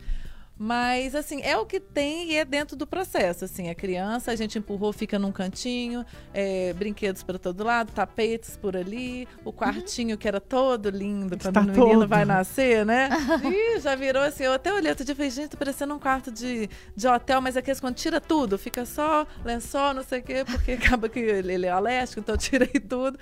Mas, 0.57 1.15
assim, 1.15 1.41
é 1.41 1.57
o 1.57 1.65
que 1.65 1.79
tem 1.79 2.31
e 2.31 2.35
é 2.35 2.45
dentro 2.45 2.75
do 2.75 2.85
processo. 2.85 3.43
Assim, 3.43 3.69
a 3.69 3.75
criança, 3.75 4.31
a 4.31 4.35
gente 4.35 4.57
empurrou, 4.59 4.93
fica 4.93 5.17
num 5.17 5.31
cantinho, 5.31 6.05
é, 6.33 6.73
brinquedos 6.73 7.23
para 7.23 7.39
todo 7.39 7.63
lado, 7.63 7.91
tapetes 7.91 8.55
por 8.55 8.77
ali, 8.77 9.27
o 9.43 9.49
uhum. 9.49 9.55
quartinho 9.55 10.11
uhum. 10.11 10.17
que 10.17 10.27
era 10.27 10.39
todo 10.39 10.89
lindo 10.89 11.35
quando 11.37 11.47
Está 11.47 11.61
o 11.61 11.63
menino 11.63 11.99
todo. 12.01 12.07
vai 12.07 12.23
nascer, 12.23 12.85
né? 12.85 13.09
Ih, 13.43 13.79
já 13.79 13.95
virou 13.95 14.21
assim. 14.21 14.43
Eu 14.43 14.53
até 14.53 14.71
olhei 14.71 14.91
outro 14.91 15.03
dia 15.03 15.13
e 15.13 15.15
falei, 15.15 15.31
gente, 15.31 15.49
tá 15.49 15.57
parecendo 15.57 15.95
um 15.95 15.99
quarto 15.99 16.31
de, 16.31 16.69
de 16.95 17.07
hotel, 17.07 17.41
mas 17.41 17.57
aqueles 17.57 17.79
quando 17.79 17.95
tira 17.95 18.21
tudo, 18.21 18.57
fica 18.57 18.85
só 18.85 19.25
lençol, 19.43 19.93
não 19.93 20.03
sei 20.03 20.19
o 20.19 20.23
quê, 20.23 20.45
porque 20.45 20.73
acaba 20.79 21.09
que 21.09 21.19
ele, 21.19 21.53
ele 21.53 21.65
é 21.65 21.71
alérgico, 21.71 22.19
então 22.19 22.35
eu 22.35 22.39
tirei 22.39 22.79
tudo. 22.79 23.17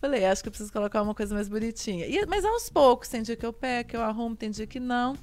Falei, 0.00 0.26
acho 0.26 0.42
que 0.42 0.48
eu 0.48 0.52
preciso 0.52 0.70
colocar 0.70 1.00
uma 1.00 1.14
coisa 1.14 1.34
mais 1.34 1.48
bonitinha. 1.48 2.06
E, 2.06 2.26
mas 2.26 2.44
aos 2.44 2.68
poucos, 2.68 3.08
tem 3.08 3.22
dia 3.22 3.36
que 3.36 3.46
eu 3.46 3.54
pego, 3.54 3.88
que 3.88 3.96
eu 3.96 4.02
arrumo, 4.02 4.36
tem 4.36 4.50
dia 4.50 4.66
que 4.66 4.78
não. 4.78 5.16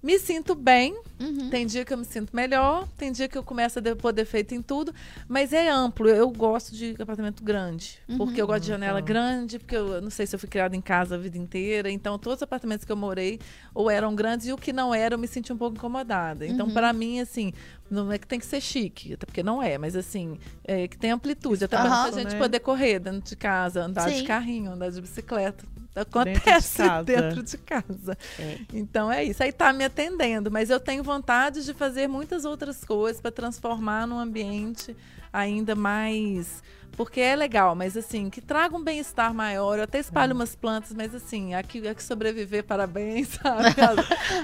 Me 0.00 0.16
sinto 0.16 0.54
bem, 0.54 0.96
uhum. 1.18 1.50
tem 1.50 1.66
dia 1.66 1.84
que 1.84 1.92
eu 1.92 1.98
me 1.98 2.04
sinto 2.04 2.34
melhor, 2.34 2.86
tem 2.96 3.10
dia 3.10 3.26
que 3.26 3.36
eu 3.36 3.42
começo 3.42 3.80
a 3.80 3.96
pôr 3.96 4.12
defeito 4.12 4.54
em 4.54 4.62
tudo, 4.62 4.94
mas 5.26 5.52
é 5.52 5.68
amplo. 5.68 6.08
Eu 6.08 6.30
gosto 6.30 6.72
de 6.72 6.94
apartamento 7.00 7.42
grande, 7.42 7.98
uhum. 8.08 8.16
porque 8.18 8.40
eu 8.40 8.46
gosto 8.46 8.62
de 8.62 8.68
janela 8.68 9.00
grande, 9.00 9.58
porque 9.58 9.74
eu 9.74 10.00
não 10.00 10.10
sei 10.10 10.24
se 10.24 10.36
eu 10.36 10.38
fui 10.38 10.48
criada 10.48 10.76
em 10.76 10.80
casa 10.80 11.16
a 11.16 11.18
vida 11.18 11.36
inteira, 11.36 11.90
então 11.90 12.16
todos 12.16 12.38
os 12.38 12.42
apartamentos 12.44 12.84
que 12.84 12.92
eu 12.92 12.96
morei 12.96 13.40
ou 13.74 13.90
eram 13.90 14.14
grandes 14.14 14.46
e 14.46 14.52
o 14.52 14.56
que 14.56 14.72
não 14.72 14.94
era 14.94 15.16
eu 15.16 15.18
me 15.18 15.26
senti 15.26 15.52
um 15.52 15.58
pouco 15.58 15.76
incomodada. 15.76 16.46
Então, 16.46 16.66
uhum. 16.66 16.72
para 16.72 16.92
mim, 16.92 17.18
assim, 17.18 17.52
não 17.90 18.12
é 18.12 18.18
que 18.18 18.26
tem 18.26 18.38
que 18.38 18.46
ser 18.46 18.60
chique, 18.60 19.14
até 19.14 19.26
porque 19.26 19.42
não 19.42 19.60
é, 19.60 19.78
mas 19.78 19.96
assim, 19.96 20.38
é 20.62 20.86
que 20.86 20.96
tem 20.96 21.10
amplitude, 21.10 21.64
até 21.64 21.76
para 21.76 22.04
a 22.04 22.10
gente 22.12 22.34
né? 22.34 22.38
poder 22.38 22.60
correr 22.60 23.00
dentro 23.00 23.28
de 23.28 23.34
casa, 23.34 23.84
andar 23.84 24.08
Sim. 24.08 24.18
de 24.18 24.22
carrinho, 24.22 24.70
andar 24.70 24.90
de 24.90 25.00
bicicleta 25.00 25.64
acontece 26.00 26.82
dentro 27.04 27.04
de 27.04 27.04
casa. 27.04 27.04
Dentro 27.04 27.42
de 27.42 27.58
casa. 27.58 28.18
É. 28.38 28.58
Então 28.72 29.10
é 29.10 29.24
isso. 29.24 29.42
Aí 29.42 29.52
tá 29.52 29.72
me 29.72 29.84
atendendo, 29.84 30.50
mas 30.50 30.70
eu 30.70 30.80
tenho 30.80 31.02
vontade 31.02 31.64
de 31.64 31.74
fazer 31.74 32.08
muitas 32.08 32.44
outras 32.44 32.84
coisas 32.84 33.20
para 33.20 33.30
transformar 33.30 34.06
num 34.06 34.18
ambiente 34.18 34.96
ainda 35.32 35.74
mais 35.74 36.62
porque 36.98 37.20
é 37.20 37.36
legal, 37.36 37.76
mas 37.76 37.96
assim, 37.96 38.28
que 38.28 38.40
traga 38.40 38.76
um 38.76 38.82
bem-estar 38.82 39.32
maior. 39.32 39.78
Eu 39.78 39.84
até 39.84 40.00
espalho 40.00 40.32
hum. 40.32 40.38
umas 40.38 40.56
plantas, 40.56 40.92
mas 40.92 41.14
assim, 41.14 41.54
aqui 41.54 41.86
é 41.86 41.94
que 41.94 42.02
sobreviver, 42.02 42.64
parabéns, 42.64 43.28
sabe? 43.40 43.68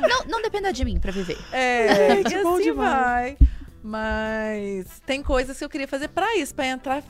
não, 0.08 0.24
não 0.26 0.40
dependa 0.40 0.72
de 0.72 0.84
mim 0.84 1.00
para 1.00 1.10
viver. 1.10 1.36
É, 1.50 2.12
é 2.12 2.22
que 2.24 2.32
assim 2.32 2.72
vai. 2.72 3.36
Mas 3.82 5.00
tem 5.04 5.20
coisas 5.20 5.58
que 5.58 5.64
eu 5.64 5.68
queria 5.68 5.88
fazer 5.88 6.06
para 6.06 6.36
isso, 6.36 6.54
para 6.54 6.68
entrar 6.68 7.02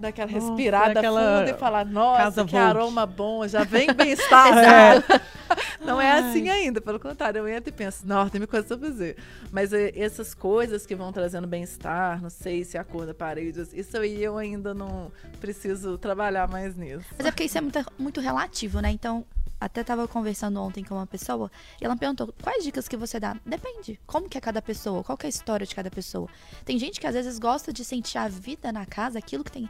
daquela 0.00 0.30
nossa, 0.30 0.46
respirada 0.46 0.94
daquela 0.94 1.38
funda 1.38 1.50
e 1.50 1.54
falar, 1.54 1.84
nossa, 1.84 2.44
que 2.44 2.56
aroma 2.56 3.06
bom, 3.06 3.46
já 3.46 3.64
vem 3.64 3.86
bem-estar. 3.94 4.58
é. 4.58 5.20
Não 5.84 6.00
é 6.00 6.12
assim 6.12 6.48
ainda, 6.48 6.80
pelo 6.80 7.00
contrário, 7.00 7.38
eu 7.38 7.48
entro 7.48 7.70
e 7.70 7.72
penso, 7.72 8.06
nossa, 8.06 8.30
tem 8.30 8.46
coisa 8.46 8.76
pra 8.76 8.88
fazer. 8.88 9.16
Mas 9.50 9.72
é, 9.72 9.90
essas 9.98 10.34
coisas 10.34 10.86
que 10.86 10.94
vão 10.94 11.12
trazendo 11.12 11.46
bem-estar, 11.46 12.22
não 12.22 12.30
sei 12.30 12.62
se 12.64 12.78
a 12.78 12.84
cor 12.84 13.06
da 13.06 13.14
parede, 13.14 13.66
isso 13.72 13.96
aí 13.98 14.22
eu 14.22 14.38
ainda 14.38 14.72
não 14.72 15.10
preciso 15.40 15.98
trabalhar 15.98 16.48
mais 16.48 16.76
nisso. 16.76 17.06
Mas 17.16 17.26
é 17.26 17.30
porque 17.30 17.44
isso 17.44 17.58
é 17.58 17.60
muito, 17.60 17.84
muito 17.98 18.20
relativo, 18.20 18.80
né? 18.80 18.90
Então, 18.90 19.24
até 19.60 19.82
estava 19.82 20.08
conversando 20.08 20.60
ontem 20.60 20.82
com 20.82 20.94
uma 20.94 21.06
pessoa 21.06 21.50
e 21.80 21.84
ela 21.84 21.94
me 21.94 22.00
perguntou 22.00 22.34
quais 22.42 22.64
dicas 22.64 22.88
que 22.88 22.96
você 22.96 23.20
dá. 23.20 23.36
Depende. 23.44 24.00
Como 24.06 24.28
que 24.28 24.38
é 24.38 24.40
cada 24.40 24.62
pessoa? 24.62 25.04
Qual 25.04 25.18
que 25.18 25.26
é 25.26 25.28
a 25.28 25.30
história 25.30 25.66
de 25.66 25.74
cada 25.74 25.90
pessoa? 25.90 26.28
Tem 26.64 26.78
gente 26.78 26.98
que 26.98 27.06
às 27.06 27.14
vezes 27.14 27.38
gosta 27.38 27.72
de 27.72 27.84
sentir 27.84 28.18
a 28.18 28.28
vida 28.28 28.72
na 28.72 28.86
casa, 28.86 29.18
aquilo 29.18 29.44
que 29.44 29.52
tem 29.52 29.68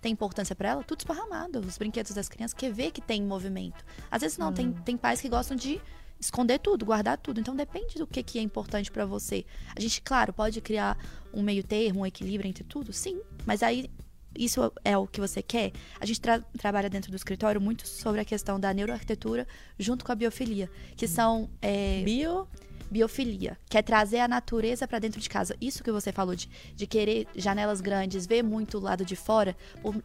tem 0.00 0.12
importância 0.12 0.56
para 0.56 0.70
ela, 0.70 0.82
tudo 0.82 0.98
esparramado. 0.98 1.60
Os 1.60 1.78
brinquedos 1.78 2.12
das 2.12 2.28
crianças 2.28 2.52
quer 2.52 2.72
ver 2.72 2.90
que 2.90 3.00
tem 3.00 3.22
movimento. 3.22 3.84
Às 4.10 4.22
vezes 4.22 4.36
não, 4.36 4.48
hum. 4.48 4.52
tem, 4.52 4.72
tem 4.72 4.96
pais 4.96 5.20
que 5.20 5.28
gostam 5.28 5.56
de 5.56 5.80
esconder 6.18 6.58
tudo, 6.58 6.84
guardar 6.84 7.16
tudo. 7.18 7.40
Então 7.40 7.54
depende 7.54 7.96
do 7.96 8.06
que, 8.06 8.20
que 8.22 8.38
é 8.38 8.42
importante 8.42 8.90
para 8.90 9.06
você. 9.06 9.46
A 9.74 9.80
gente, 9.80 10.02
claro, 10.02 10.32
pode 10.32 10.60
criar 10.60 10.98
um 11.32 11.40
meio 11.40 11.62
termo, 11.62 12.00
um 12.00 12.06
equilíbrio 12.06 12.48
entre 12.48 12.64
tudo, 12.64 12.92
sim. 12.92 13.20
Mas 13.46 13.62
aí 13.62 13.88
isso 14.36 14.72
é 14.84 14.96
o 14.96 15.06
que 15.06 15.20
você 15.20 15.42
quer? 15.42 15.72
A 16.00 16.06
gente 16.06 16.20
tra 16.20 16.40
trabalha 16.58 16.88
dentro 16.88 17.10
do 17.10 17.16
escritório 17.16 17.60
muito 17.60 17.86
sobre 17.86 18.20
a 18.20 18.24
questão 18.24 18.58
da 18.58 18.72
neuroarquitetura 18.72 19.46
junto 19.78 20.04
com 20.04 20.12
a 20.12 20.14
biofilia, 20.14 20.70
que 20.96 21.06
são 21.06 21.50
é, 21.60 22.02
bio 22.02 22.46
biofilia, 22.92 23.58
que 23.70 23.78
é 23.78 23.82
trazer 23.82 24.20
a 24.20 24.28
natureza 24.28 24.86
para 24.86 24.98
dentro 24.98 25.18
de 25.18 25.28
casa. 25.28 25.56
Isso 25.60 25.82
que 25.82 25.90
você 25.90 26.12
falou 26.12 26.36
de, 26.36 26.48
de 26.76 26.86
querer 26.86 27.26
janelas 27.34 27.80
grandes, 27.80 28.26
ver 28.26 28.42
muito 28.42 28.76
o 28.76 28.80
lado 28.80 29.02
de 29.04 29.16
fora, 29.16 29.56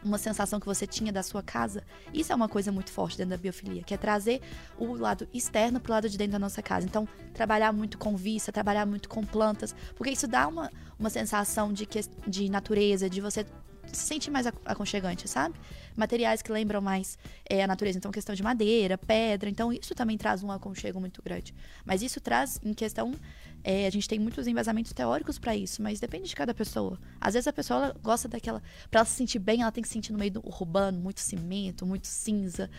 uma 0.04 0.18
sensação 0.18 0.58
que 0.58 0.66
você 0.66 0.88
tinha 0.88 1.12
da 1.12 1.22
sua 1.22 1.44
casa. 1.44 1.84
Isso 2.14 2.32
é 2.32 2.36
uma 2.36 2.48
coisa 2.48 2.72
muito 2.72 2.90
forte 2.90 3.18
dentro 3.18 3.32
da 3.32 3.38
biofilia, 3.38 3.84
que 3.84 3.94
é 3.94 3.98
trazer 3.98 4.42
o 4.80 4.96
lado 4.96 5.28
externo 5.34 5.82
para 5.82 5.92
o 5.92 5.94
lado 5.96 6.10
de 6.10 6.18
dentro 6.18 6.32
da 6.32 6.40
nossa 6.40 6.62
casa. 6.62 6.86
Então, 6.86 7.06
trabalhar 7.34 7.74
muito 7.74 7.98
com 7.98 8.16
vista, 8.16 8.52
trabalhar 8.54 8.86
muito 8.86 9.10
com 9.10 9.24
plantas, 9.24 9.76
porque 9.96 10.12
isso 10.12 10.28
dá 10.28 10.48
uma, 10.48 10.72
uma 10.98 11.10
sensação 11.10 11.74
de, 11.74 11.86
que, 11.86 12.00
de 12.26 12.50
natureza, 12.50 13.10
de 13.10 13.20
você 13.20 13.46
se 13.92 14.06
sentir 14.06 14.32
mais 14.32 14.48
aconchegante, 14.66 15.28
sabe? 15.28 15.56
Materiais 15.96 16.42
que 16.42 16.52
lembram 16.52 16.82
mais 16.82 17.18
é, 17.50 17.64
a 17.64 17.68
natureza. 17.68 17.98
Então, 17.98 18.12
questão 18.12 18.36
de 18.36 18.44
madeira, 18.44 18.98
pedra. 18.98 19.50
Então, 19.50 19.72
isso 19.72 19.96
também 19.96 20.18
traz 20.18 20.44
um 20.44 20.52
aconchego 20.52 21.00
muito 21.00 21.22
grande. 21.22 21.54
Mas 21.86 22.02
isso 22.02 22.20
traz, 22.20 22.60
em 22.64 22.74
questão. 22.74 23.14
É, 23.64 23.88
a 23.88 23.90
gente 23.90 24.08
tem 24.08 24.20
muitos 24.20 24.48
embasamentos 24.48 24.94
teóricos 24.94 25.38
para 25.40 25.56
isso, 25.56 25.82
mas 25.82 26.00
depende 26.00 26.30
de 26.30 26.36
cada 26.36 26.54
pessoa. 26.54 27.00
Às 27.20 27.34
vezes 27.34 27.48
a 27.48 27.54
pessoa 27.54 27.96
gosta 28.02 28.28
daquela. 28.28 28.62
Para 28.90 29.00
ela 29.00 29.06
se 29.06 29.16
sentir 29.16 29.40
bem, 29.40 29.62
ela 29.62 29.72
tem 29.72 29.82
que 29.82 29.88
se 29.88 29.94
sentir 29.94 30.14
no 30.14 30.20
meio 30.20 30.32
do 30.32 30.46
urbano, 30.46 31.00
muito 31.00 31.20
cimento, 31.20 31.86
muito 31.86 32.08
cinza. 32.08 32.70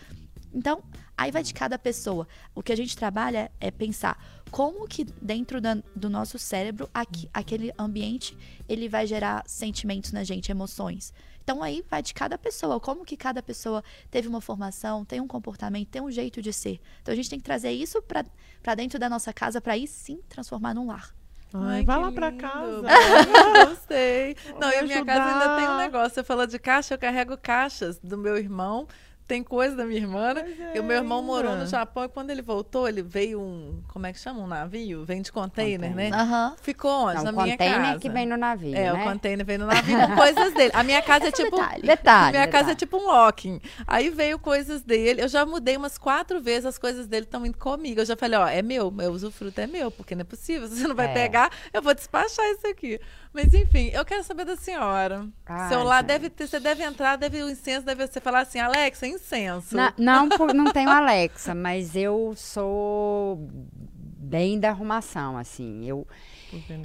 Então, 0.53 0.83
aí 1.17 1.31
vai 1.31 1.43
de 1.43 1.53
cada 1.53 1.77
pessoa. 1.77 2.27
O 2.55 2.63
que 2.63 2.71
a 2.71 2.77
gente 2.77 2.97
trabalha 2.97 3.51
é 3.59 3.69
pensar 3.69 4.17
como 4.49 4.87
que 4.87 5.03
dentro 5.21 5.61
da, 5.61 5.77
do 5.95 6.09
nosso 6.09 6.39
cérebro 6.39 6.89
aqui, 6.93 7.29
aquele 7.33 7.71
ambiente 7.77 8.37
ele 8.67 8.89
vai 8.89 9.05
gerar 9.05 9.43
sentimentos 9.45 10.11
na 10.11 10.23
gente, 10.23 10.51
emoções. 10.51 11.13
Então 11.43 11.63
aí 11.63 11.83
vai 11.89 12.01
de 12.01 12.13
cada 12.13 12.37
pessoa, 12.37 12.79
como 12.79 13.05
que 13.05 13.17
cada 13.17 13.41
pessoa 13.41 13.83
teve 14.11 14.27
uma 14.27 14.41
formação, 14.41 15.03
tem 15.03 15.19
um 15.19 15.27
comportamento, 15.27 15.87
tem 15.89 16.01
um 16.01 16.11
jeito 16.11 16.41
de 16.41 16.53
ser. 16.53 16.79
Então 17.01 17.11
a 17.11 17.15
gente 17.15 17.29
tem 17.29 17.39
que 17.39 17.45
trazer 17.45 17.71
isso 17.71 18.01
para 18.01 18.75
dentro 18.75 18.99
da 18.99 19.09
nossa 19.09 19.33
casa 19.33 19.59
para 19.59 19.73
aí 19.73 19.87
sim 19.87 20.19
transformar 20.29 20.73
num 20.73 20.87
lar. 20.87 21.13
Ai, 21.53 21.77
Ai 21.77 21.83
vai 21.83 21.99
lá 21.99 22.11
para 22.11 22.31
casa. 22.33 22.83
Gostei. 23.67 24.35
Não, 24.59 24.71
e 24.71 24.75
a 24.75 24.83
minha 24.83 25.03
casa 25.03 25.25
ainda 25.25 25.55
tem 25.55 25.67
um 25.67 25.77
negócio. 25.77 26.13
Você 26.13 26.23
falou 26.23 26.45
de 26.45 26.59
caixa, 26.59 26.93
eu 26.93 26.99
carrego 26.99 27.35
caixas 27.35 27.97
do 27.97 28.17
meu 28.17 28.37
irmão 28.37 28.87
tem 29.29 29.43
coisa 29.43 29.75
da 29.75 29.85
minha 29.85 29.99
irmã, 29.99 30.33
né? 30.33 30.43
É, 30.73 30.77
e 30.77 30.79
o 30.79 30.83
meu 30.83 30.97
irmão 30.97 31.21
morou 31.21 31.55
no 31.55 31.67
Japão 31.67 32.03
e 32.03 32.09
quando 32.09 32.31
ele 32.31 32.41
voltou, 32.41 32.89
ele 32.89 33.03
veio 33.03 33.39
um. 33.39 33.79
Como 33.87 34.07
é 34.07 34.11
que 34.11 34.17
chama? 34.17 34.41
Um 34.41 34.47
navio? 34.47 35.05
Vem 35.05 35.21
de 35.21 35.31
container, 35.31 35.91
container. 35.91 36.11
né? 36.11 36.23
Uhum. 36.23 36.55
Ficou 36.59 36.91
onde? 37.05 37.17
Não, 37.17 37.25
na 37.25 37.31
minha 37.43 37.55
casa. 37.55 37.69
container 37.69 37.99
que 37.99 38.09
vem 38.09 38.25
no 38.25 38.35
navio. 38.35 38.75
É, 38.75 38.91
né? 38.91 38.93
o 38.93 39.03
container 39.03 39.45
vem 39.45 39.59
no 39.59 39.67
navio 39.67 39.99
com 39.99 40.15
coisas 40.15 40.53
dele. 40.55 40.71
A 40.73 40.83
minha 40.83 41.01
casa 41.03 41.27
é 41.27 41.31
tipo. 41.31 41.55
Detalhe. 41.55 41.81
detalhe 41.83 42.31
minha 42.31 42.45
detalhe. 42.45 42.51
casa 42.51 42.71
é 42.71 42.75
tipo 42.75 42.97
um 42.97 43.05
locking. 43.05 43.61
Aí 43.85 44.09
veio 44.09 44.39
coisas 44.39 44.81
dele. 44.81 45.21
Eu 45.21 45.27
já 45.27 45.45
mudei 45.45 45.77
umas 45.77 45.99
quatro 45.99 46.41
vezes, 46.41 46.65
as 46.65 46.79
coisas 46.79 47.05
dele 47.05 47.25
estão 47.25 47.45
indo 47.45 47.57
comigo. 47.59 48.01
Eu 48.01 48.05
já 48.05 48.15
falei, 48.15 48.39
ó, 48.39 48.47
é 48.47 48.63
meu, 48.63 48.89
meu 48.89 49.11
usufruto 49.11 49.61
é 49.61 49.67
meu, 49.67 49.91
porque 49.91 50.15
não 50.15 50.21
é 50.21 50.23
possível. 50.25 50.67
Você 50.67 50.87
não 50.87 50.95
vai 50.95 51.05
é. 51.05 51.13
pegar, 51.13 51.51
eu 51.71 51.83
vou 51.83 51.93
despachar 51.93 52.45
isso 52.47 52.65
aqui. 52.65 52.99
Mas 53.31 53.53
enfim, 53.53 53.91
eu 53.93 54.03
quero 54.03 54.23
saber 54.23 54.43
da 54.43 54.55
senhora. 54.55 55.27
Ai, 55.45 55.69
Seu 55.69 55.83
lá 55.83 56.01
deve 56.01 56.31
ter, 56.31 56.47
você 56.47 56.59
deve 56.59 56.83
entrar, 56.83 57.15
deve 57.15 57.43
o 57.43 57.49
incenso, 57.49 57.85
deve 57.85 58.07
você 58.07 58.19
falar 58.19 58.39
assim, 58.39 58.59
Alexa, 58.59 59.05
incenso. 59.19 59.75
Na, 59.75 59.93
não, 59.97 60.27
não 60.53 60.71
tenho 60.71 60.89
Alexa, 60.89 61.53
mas 61.53 61.95
eu 61.95 62.33
sou 62.35 63.47
bem 63.51 64.59
da 64.59 64.69
arrumação, 64.69 65.37
assim. 65.37 65.85
Eu, 65.85 66.07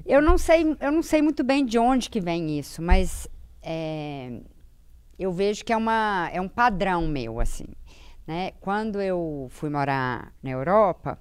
eu 0.04 0.20
não 0.20 0.38
sei, 0.38 0.76
eu 0.80 0.92
não 0.92 1.02
sei 1.02 1.22
muito 1.22 1.44
bem 1.44 1.64
de 1.64 1.78
onde 1.78 2.10
que 2.10 2.20
vem 2.20 2.58
isso, 2.58 2.82
mas 2.82 3.28
é, 3.62 4.40
eu 5.18 5.32
vejo 5.32 5.64
que 5.64 5.72
é, 5.72 5.76
uma, 5.76 6.30
é 6.32 6.40
um 6.40 6.48
padrão 6.48 7.06
meu, 7.06 7.40
assim. 7.40 7.66
Né? 8.26 8.52
Quando 8.60 9.00
eu 9.00 9.48
fui 9.50 9.68
morar 9.68 10.32
na 10.42 10.50
Europa, 10.50 11.18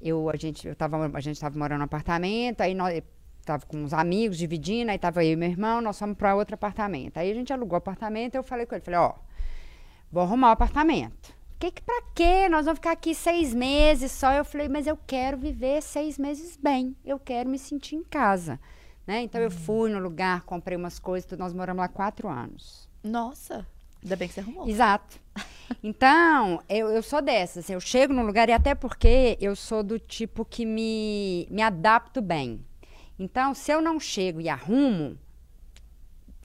eu, 0.00 0.28
a 0.30 0.36
gente 0.36 0.68
estava 0.68 1.58
morando 1.58 1.78
no 1.78 1.84
apartamento, 1.84 2.60
aí 2.60 2.74
nós 2.74 3.02
estava 3.40 3.64
com 3.64 3.78
uns 3.78 3.92
amigos 3.92 4.36
dividindo, 4.36 4.90
aí 4.90 4.96
estava 4.96 5.24
eu 5.24 5.32
e 5.32 5.36
meu 5.36 5.48
irmão, 5.48 5.80
nós 5.80 5.98
fomos 5.98 6.16
para 6.16 6.34
outro 6.34 6.54
apartamento. 6.54 7.16
Aí 7.16 7.30
a 7.30 7.34
gente 7.34 7.52
alugou 7.52 7.76
o 7.76 7.78
apartamento, 7.78 8.34
eu 8.34 8.42
falei 8.42 8.66
com 8.66 8.74
ele, 8.74 8.84
falei, 8.84 9.00
ó, 9.00 9.14
vou 10.10 10.22
arrumar 10.22 10.48
o 10.48 10.52
apartamento. 10.52 11.34
Que 11.58 11.70
que 11.70 11.82
pra 11.82 12.02
quê? 12.14 12.48
Nós 12.48 12.66
vamos 12.66 12.78
ficar 12.78 12.92
aqui 12.92 13.14
seis 13.14 13.54
meses 13.54 14.12
só. 14.12 14.32
Eu 14.32 14.44
falei, 14.44 14.68
mas 14.68 14.86
eu 14.86 14.98
quero 15.06 15.38
viver 15.38 15.82
seis 15.82 16.18
meses 16.18 16.56
bem. 16.56 16.94
Eu 17.04 17.18
quero 17.18 17.48
me 17.48 17.58
sentir 17.58 17.96
em 17.96 18.04
casa. 18.04 18.60
Né? 19.06 19.22
Então 19.22 19.40
eu 19.40 19.50
fui 19.50 19.90
no 19.90 19.98
lugar, 19.98 20.42
comprei 20.42 20.76
umas 20.76 20.98
coisas, 20.98 21.30
nós 21.38 21.54
moramos 21.54 21.80
lá 21.80 21.88
quatro 21.88 22.28
anos. 22.28 22.88
Nossa! 23.02 23.66
Ainda 24.02 24.16
bem 24.16 24.28
que 24.28 24.34
você 24.34 24.40
arrumou. 24.40 24.68
Exato. 24.68 25.18
Então, 25.82 26.62
eu, 26.68 26.88
eu 26.90 27.02
sou 27.02 27.20
dessas. 27.20 27.64
Assim, 27.64 27.72
eu 27.72 27.80
chego 27.80 28.12
num 28.12 28.24
lugar, 28.24 28.48
e 28.48 28.52
até 28.52 28.74
porque 28.74 29.36
eu 29.40 29.56
sou 29.56 29.82
do 29.82 29.98
tipo 29.98 30.44
que 30.44 30.64
me, 30.64 31.48
me 31.50 31.60
adapto 31.60 32.20
bem. 32.22 32.64
Então, 33.18 33.52
se 33.52 33.72
eu 33.72 33.80
não 33.80 33.98
chego 33.98 34.40
e 34.40 34.48
arrumo, 34.48 35.18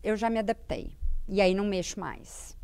eu 0.03 0.15
já 0.15 0.29
me 0.29 0.39
adaptei. 0.39 0.97
E 1.27 1.39
aí 1.39 1.53
não 1.53 1.65
mexo 1.65 1.99
mais. 1.99 2.57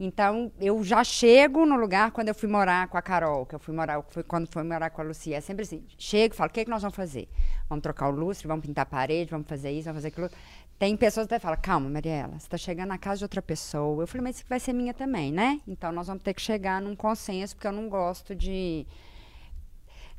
Então, 0.00 0.50
eu 0.58 0.82
já 0.82 1.04
chego 1.04 1.64
no 1.64 1.76
lugar 1.76 2.10
quando 2.10 2.28
eu 2.28 2.34
fui 2.34 2.48
morar 2.48 2.88
com 2.88 2.96
a 2.96 3.02
Carol, 3.02 3.46
que 3.46 3.54
eu 3.54 3.58
fui 3.58 3.74
morar, 3.74 4.02
fui, 4.08 4.22
quando 4.22 4.48
fui 4.48 4.62
morar 4.62 4.90
com 4.90 5.00
a 5.00 5.04
Lucia. 5.04 5.36
É 5.36 5.40
sempre 5.40 5.62
assim: 5.62 5.84
chego 5.96 6.34
e 6.34 6.36
falo, 6.36 6.50
o 6.50 6.52
que, 6.52 6.60
é 6.60 6.64
que 6.64 6.70
nós 6.70 6.82
vamos 6.82 6.96
fazer? 6.96 7.28
Vamos 7.68 7.82
trocar 7.82 8.08
o 8.08 8.10
lustre, 8.10 8.48
vamos 8.48 8.66
pintar 8.66 8.82
a 8.82 8.86
parede, 8.86 9.30
vamos 9.30 9.46
fazer 9.46 9.70
isso, 9.70 9.84
vamos 9.84 9.98
fazer 9.98 10.08
aquilo. 10.08 10.30
Tem 10.78 10.96
pessoas 10.96 11.26
que 11.28 11.34
até 11.34 11.40
falam, 11.40 11.58
calma, 11.62 11.88
Mariela, 11.88 12.32
você 12.32 12.46
está 12.46 12.56
chegando 12.56 12.88
na 12.88 12.98
casa 12.98 13.18
de 13.18 13.24
outra 13.24 13.40
pessoa. 13.40 14.02
Eu 14.02 14.06
falei, 14.06 14.24
mas 14.24 14.36
isso 14.36 14.44
vai 14.48 14.58
ser 14.58 14.72
minha 14.72 14.92
também, 14.92 15.30
né? 15.30 15.60
Então, 15.68 15.92
nós 15.92 16.08
vamos 16.08 16.22
ter 16.22 16.34
que 16.34 16.42
chegar 16.42 16.82
num 16.82 16.96
consenso, 16.96 17.54
porque 17.54 17.68
eu 17.68 17.72
não 17.72 17.88
gosto 17.88 18.34
de. 18.34 18.84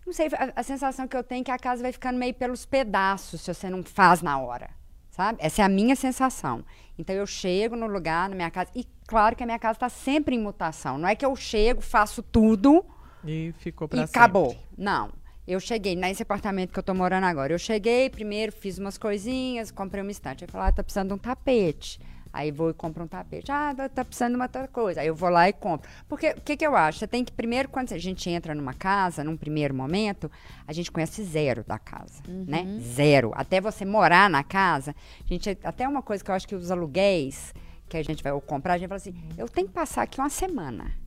Não 0.06 0.13
sei, 0.13 0.27
a, 0.27 0.53
a 0.62 0.63
sensação 0.63 1.08
que 1.08 1.18
eu 1.18 1.24
tenho 1.24 1.42
é 1.42 1.44
que 1.44 1.51
a 1.51 1.60
casa 1.60 1.82
vai 1.82 1.92
ficando 1.92 2.18
meio 2.18 2.34
pelos 2.34 2.65
pedaços 2.65 3.42
se 3.42 3.53
você 3.53 3.70
não 3.70 3.84
faz 3.84 4.22
na 4.22 4.39
hora 4.39 4.83
sabe? 5.13 5.38
Essa 5.41 5.62
é 5.62 5.65
a 5.65 5.70
minha 5.70 5.96
sensação. 5.96 6.65
Então 6.98 7.15
eu 7.15 7.25
chego 7.25 7.75
no 7.75 7.88
lugar, 7.88 8.29
na 8.29 8.36
minha 8.36 8.51
casa, 8.51 8.72
e 8.75 8.86
claro 9.08 9.36
que 9.36 9.43
a 9.43 9.46
minha 9.46 9.60
casa 9.60 9.77
está 9.77 9.89
sempre 9.89 10.36
em 10.36 10.39
mutação. 10.39 10.98
Não 10.98 11.08
é 11.08 11.15
que 11.15 11.25
eu 11.25 11.36
chego, 11.36 11.82
faço 11.82 12.24
tudo 12.24 12.84
e 13.24 13.53
ficou 13.60 13.88
para 13.88 14.00
e 14.00 14.03
acabou. 14.03 14.58
Não. 14.77 15.12
Eu 15.46 15.60
cheguei 15.60 15.96
nesse 15.96 16.24
apartamento 16.24 16.72
que 16.72 16.79
eu 16.79 16.84
tô 16.84 16.93
morando 16.93 17.25
agora. 17.25 17.53
Eu 17.53 17.60
cheguei 17.60 18.10
primeiro, 18.10 18.51
fiz 18.51 18.77
umas 18.77 18.98
coisinhas, 18.98 19.72
comprei 19.72 20.01
uma 20.01 20.12
estante. 20.12 20.43
Aí 20.43 20.50
falei, 20.50 20.70
ah, 20.70 20.72
tá 20.72 20.84
precisando 20.84 21.10
de 21.10 21.13
um 21.13 21.17
tapete. 21.17 22.00
Aí 22.34 22.52
vou 22.52 22.72
e 22.72 22.74
compro 22.74 23.04
um 23.04 23.08
tapete. 23.08 23.52
Ah, 23.52 23.74
tá, 23.78 23.88
tá 23.88 24.04
precisando 24.04 24.32
de 24.32 24.36
uma 24.38 24.46
outra 24.46 24.68
coisa. 24.68 25.02
Aí 25.02 25.08
eu 25.08 25.13
vou 25.13 25.30
lá 25.30 25.48
e 25.48 25.54
compro. 25.54 25.88
Porque 26.10 26.32
o 26.32 26.42
que, 26.42 26.58
que 26.58 26.66
eu 26.66 26.75
acho? 26.75 26.98
Você 26.98 27.08
tem 27.08 27.24
que, 27.24 27.32
primeiro, 27.32 27.70
quando 27.70 27.94
a 27.94 27.98
gente 28.00 28.28
entra 28.28 28.56
numa 28.56 28.74
casa, 28.74 29.24
num 29.24 29.38
primeiro 29.38 29.75
momento, 29.75 30.32
a 30.68 30.74
gente 30.74 30.92
conhece 30.92 31.24
zero 31.24 31.63
da 31.63 31.78
casa, 31.78 32.24
uhum. 32.28 32.46
né? 32.48 32.80
Zero. 32.82 33.32
Até 33.36 33.62
você 33.62 33.86
morar 33.86 34.32
na 34.32 34.44
casa, 34.44 34.96
a 35.24 35.28
gente, 35.32 35.56
até 35.63 35.88
uma 35.88 36.02
coisa 36.02 36.24
que 36.24 36.32
eu 36.32 36.36
acho 36.36 36.48
que 36.48 36.56
os 36.56 36.72
aluguéis 36.72 37.54
que 37.88 37.98
a 37.98 38.04
gente 38.04 38.24
vai 38.24 38.34
comprar, 38.42 38.74
a 38.74 38.78
gente 38.80 38.88
fala 38.88 38.98
assim, 38.98 39.13
eu 39.38 39.48
tenho 39.48 39.68
que 39.68 39.74
passar 39.74 40.02
aqui 40.02 40.20
uma 40.20 40.30
semana 40.30 41.02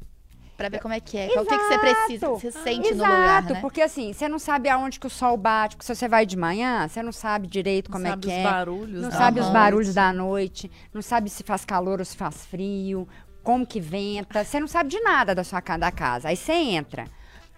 para 0.56 0.68
ver 0.68 0.80
como 0.80 0.94
é 0.94 1.00
que 1.00 1.16
é. 1.18 1.26
Exato. 1.26 1.42
O 1.42 1.46
que, 1.46 1.58
que 1.58 1.64
você 1.64 1.78
precisa, 1.78 2.28
você 2.28 2.50
sente 2.50 2.88
Exato, 2.88 3.12
no 3.12 3.20
lugar, 3.20 3.42
né? 3.44 3.60
porque 3.60 3.82
assim, 3.82 4.12
você 4.12 4.28
não 4.28 4.38
sabe 4.38 4.68
aonde 4.68 4.98
que 4.98 5.06
o 5.06 5.10
sol 5.10 5.36
bate, 5.36 5.76
porque 5.76 5.86
se 5.86 5.94
você 5.94 6.08
vai 6.08 6.24
de 6.24 6.36
manhã, 6.36 6.88
você 6.88 7.02
não 7.02 7.12
sabe 7.12 7.46
direito 7.46 7.90
como 7.90 8.04
não 8.04 8.12
é 8.12 8.16
que 8.16 8.30
é. 8.30 8.42
Barulhos 8.42 9.02
não 9.02 9.10
sabe 9.10 9.40
noite. 9.40 9.46
os 9.46 9.52
barulhos 9.52 9.94
da 9.94 10.12
noite, 10.12 10.70
não 10.92 11.02
sabe 11.02 11.28
se 11.28 11.42
faz 11.42 11.64
calor 11.64 11.98
ou 11.98 12.04
se 12.04 12.16
faz 12.16 12.46
frio, 12.46 13.06
como 13.42 13.66
que 13.66 13.80
venta, 13.80 14.42
você 14.42 14.58
não 14.58 14.66
sabe 14.66 14.90
de 14.90 15.00
nada 15.00 15.34
da 15.34 15.44
sua 15.44 15.60
da 15.60 15.92
casa. 15.92 16.28
Aí 16.28 16.36
você 16.36 16.52
entra. 16.52 17.04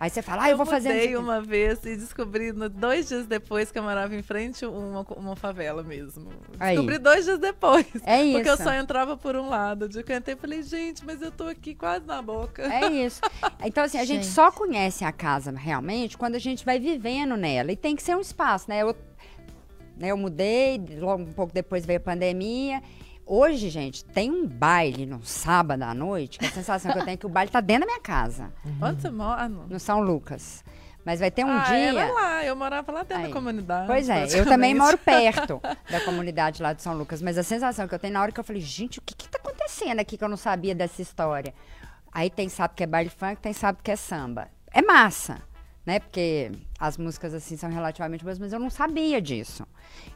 Aí 0.00 0.08
você 0.08 0.22
fala, 0.22 0.44
ah, 0.44 0.48
eu, 0.48 0.52
eu 0.52 0.56
vou 0.56 0.66
fazer. 0.66 0.90
Eu 0.90 0.94
mudei 0.94 1.16
uma 1.16 1.40
vez 1.40 1.84
e 1.84 1.96
descobri 1.96 2.52
no, 2.52 2.68
dois 2.68 3.08
dias 3.08 3.26
depois 3.26 3.72
que 3.72 3.78
eu 3.78 3.82
morava 3.82 4.14
em 4.14 4.22
frente 4.22 4.64
uma, 4.64 5.00
uma 5.16 5.34
favela 5.34 5.82
mesmo. 5.82 6.30
Aí. 6.60 6.76
Descobri 6.76 6.98
dois 6.98 7.24
dias 7.24 7.38
depois. 7.38 7.86
É 8.04 8.22
isso. 8.22 8.34
Porque 8.34 8.48
eu 8.48 8.56
só 8.56 8.72
entrava 8.74 9.16
por 9.16 9.34
um 9.34 9.48
lado. 9.48 9.88
De 9.88 9.98
eu 9.98 10.16
entrei 10.16 10.36
e 10.36 10.38
falei, 10.38 10.62
gente, 10.62 11.04
mas 11.04 11.20
eu 11.20 11.32
tô 11.32 11.44
aqui 11.44 11.74
quase 11.74 12.06
na 12.06 12.22
boca. 12.22 12.62
É 12.62 12.86
isso. 12.86 13.20
Então, 13.64 13.82
assim, 13.82 13.98
a 13.98 14.04
gente, 14.04 14.22
gente 14.22 14.30
só 14.32 14.52
conhece 14.52 15.04
a 15.04 15.10
casa 15.10 15.50
realmente 15.50 16.16
quando 16.16 16.36
a 16.36 16.38
gente 16.38 16.64
vai 16.64 16.78
vivendo 16.78 17.36
nela. 17.36 17.72
E 17.72 17.76
tem 17.76 17.96
que 17.96 18.02
ser 18.02 18.16
um 18.16 18.20
espaço, 18.20 18.66
né? 18.68 18.82
Eu, 18.82 18.94
né, 19.96 20.12
eu 20.12 20.16
mudei, 20.16 20.80
logo 20.98 21.24
um 21.24 21.32
pouco 21.32 21.52
depois 21.52 21.84
veio 21.84 21.98
a 21.98 22.02
pandemia. 22.02 22.80
Hoje, 23.30 23.68
gente, 23.68 24.02
tem 24.06 24.30
um 24.30 24.46
baile 24.46 25.04
no 25.04 25.22
sábado 25.22 25.82
à 25.82 25.92
noite, 25.92 26.38
que 26.38 26.46
a 26.46 26.50
sensação 26.50 26.90
que 26.90 26.98
eu 26.98 27.04
tenho 27.04 27.14
é 27.14 27.16
que 27.18 27.26
o 27.26 27.28
baile 27.28 27.50
tá 27.50 27.60
dentro 27.60 27.82
da 27.82 27.86
minha 27.86 28.00
casa. 28.00 28.50
Uhum. 28.64 28.78
Onde 28.80 29.02
você 29.02 29.10
mora? 29.10 29.42
Ah, 29.42 29.48
no 29.50 29.78
São 29.78 30.00
Lucas. 30.00 30.64
Mas 31.04 31.20
vai 31.20 31.30
ter 31.30 31.44
um 31.44 31.50
ah, 31.50 31.58
dia. 31.64 32.00
Era 32.00 32.10
lá, 32.10 32.44
eu 32.46 32.56
morava 32.56 32.90
lá 32.90 33.02
dentro 33.02 33.24
Aí. 33.24 33.28
da 33.28 33.32
comunidade. 33.34 33.86
Pois 33.86 34.08
é, 34.08 34.24
eu 34.40 34.46
também 34.46 34.74
moro 34.74 34.96
perto 34.96 35.60
da 35.90 36.00
comunidade 36.00 36.62
lá 36.62 36.72
de 36.72 36.80
São 36.80 36.96
Lucas. 36.96 37.20
Mas 37.20 37.36
a 37.36 37.42
sensação 37.42 37.86
que 37.86 37.94
eu 37.94 37.98
tenho 37.98 38.14
na 38.14 38.22
hora 38.22 38.32
que 38.32 38.40
eu 38.40 38.44
falei, 38.44 38.62
gente, 38.62 38.98
o 38.98 39.02
que 39.02 39.14
que 39.14 39.28
tá 39.28 39.38
acontecendo 39.38 40.00
aqui 40.00 40.16
que 40.16 40.24
eu 40.24 40.28
não 40.28 40.38
sabia 40.38 40.74
dessa 40.74 41.02
história? 41.02 41.52
Aí 42.10 42.30
tem 42.30 42.48
sabe 42.48 42.74
que 42.76 42.82
é 42.82 42.86
baile 42.86 43.10
funk, 43.10 43.42
tem 43.42 43.52
sabe 43.52 43.80
que 43.84 43.90
é 43.90 43.96
samba. 43.96 44.48
É 44.72 44.80
massa 44.80 45.42
né? 45.88 46.00
Porque 46.00 46.52
as 46.78 46.98
músicas 46.98 47.32
assim 47.32 47.56
são 47.56 47.70
relativamente 47.70 48.22
boas, 48.22 48.38
mas 48.38 48.52
eu 48.52 48.58
não 48.58 48.68
sabia 48.68 49.22
disso. 49.22 49.66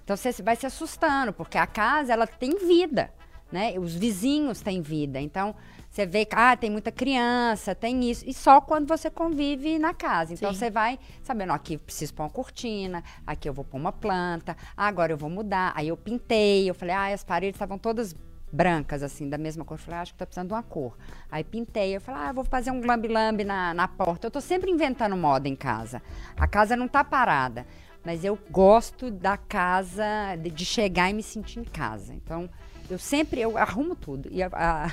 Então 0.05 0.15
você 0.15 0.31
vai 0.43 0.55
se 0.55 0.67
assustando, 0.67 1.33
porque 1.33 1.57
a 1.57 1.67
casa 1.67 2.13
ela 2.13 2.27
tem 2.27 2.59
vida, 2.59 3.11
né? 3.51 3.73
Os 3.79 3.95
vizinhos 3.95 4.61
têm 4.61 4.83
vida. 4.83 5.19
Então 5.19 5.55
você 5.89 6.05
vê 6.05 6.27
que 6.27 6.37
ah, 6.37 6.55
tem 6.55 6.69
muita 6.69 6.93
criança, 6.93 7.75
tem 7.75 8.05
isso. 8.11 8.23
E 8.29 8.35
só 8.35 8.61
quando 8.61 8.87
você 8.87 9.09
convive 9.09 9.79
na 9.79 9.95
casa. 9.95 10.35
Então 10.35 10.53
Sim. 10.53 10.59
você 10.59 10.71
vai 10.71 10.99
sabendo, 11.23 11.55
aqui 11.55 11.73
eu 11.73 11.79
preciso 11.79 12.13
pôr 12.13 12.25
uma 12.25 12.31
cortina, 12.31 13.03
aqui 13.27 13.49
eu 13.49 13.55
vou 13.55 13.65
pôr 13.65 13.79
uma 13.79 13.93
planta, 13.93 14.55
ah, 14.77 14.87
agora 14.87 15.11
eu 15.11 15.17
vou 15.17 15.31
mudar. 15.31 15.73
Aí 15.75 15.89
eu 15.89 15.97
pintei, 15.97 16.69
eu 16.69 16.75
falei, 16.75 16.95
ah, 16.95 17.15
as 17.15 17.25
paredes 17.25 17.57
estavam 17.57 17.79
todas 17.79 18.15
brancas, 18.53 19.03
assim, 19.03 19.29
da 19.29 19.39
mesma 19.39 19.65
cor. 19.65 19.77
Eu 19.77 19.83
falei, 19.83 19.99
ah, 19.99 20.03
acho 20.03 20.13
que 20.13 20.19
tá 20.19 20.27
precisando 20.27 20.49
de 20.49 20.55
uma 20.55 20.63
cor. 20.63 20.97
Aí 21.31 21.43
pintei, 21.43 21.97
eu 21.97 22.01
falei, 22.01 22.21
ah, 22.21 22.33
vou 22.33 22.45
fazer 22.45 22.71
um 22.71 22.85
lambe-lambe 22.85 23.45
na, 23.45 23.73
na 23.73 23.89
porta. 23.89 24.27
Eu 24.27 24.31
tô 24.31 24.41
sempre 24.41 24.71
inventando 24.71 25.17
moda 25.17 25.49
em 25.49 25.57
casa. 25.57 26.03
A 26.37 26.47
casa 26.47 26.77
não 26.77 26.87
tá 26.87 27.03
parada. 27.03 27.67
Mas 28.05 28.25
eu 28.25 28.39
gosto 28.51 29.11
da 29.11 29.37
casa, 29.37 30.37
de, 30.39 30.51
de 30.51 30.65
chegar 30.65 31.09
e 31.09 31.15
me 31.15 31.23
sentir 31.23 31.61
em 31.61 31.65
casa. 31.65 32.13
Então, 32.13 32.51
eu 32.91 32.99
sempre, 32.99 33.41
eu 33.41 33.57
arrumo 33.57 33.97
tudo. 33.97 34.29
E 34.31 34.43
a, 34.43 34.51
a 34.53 34.87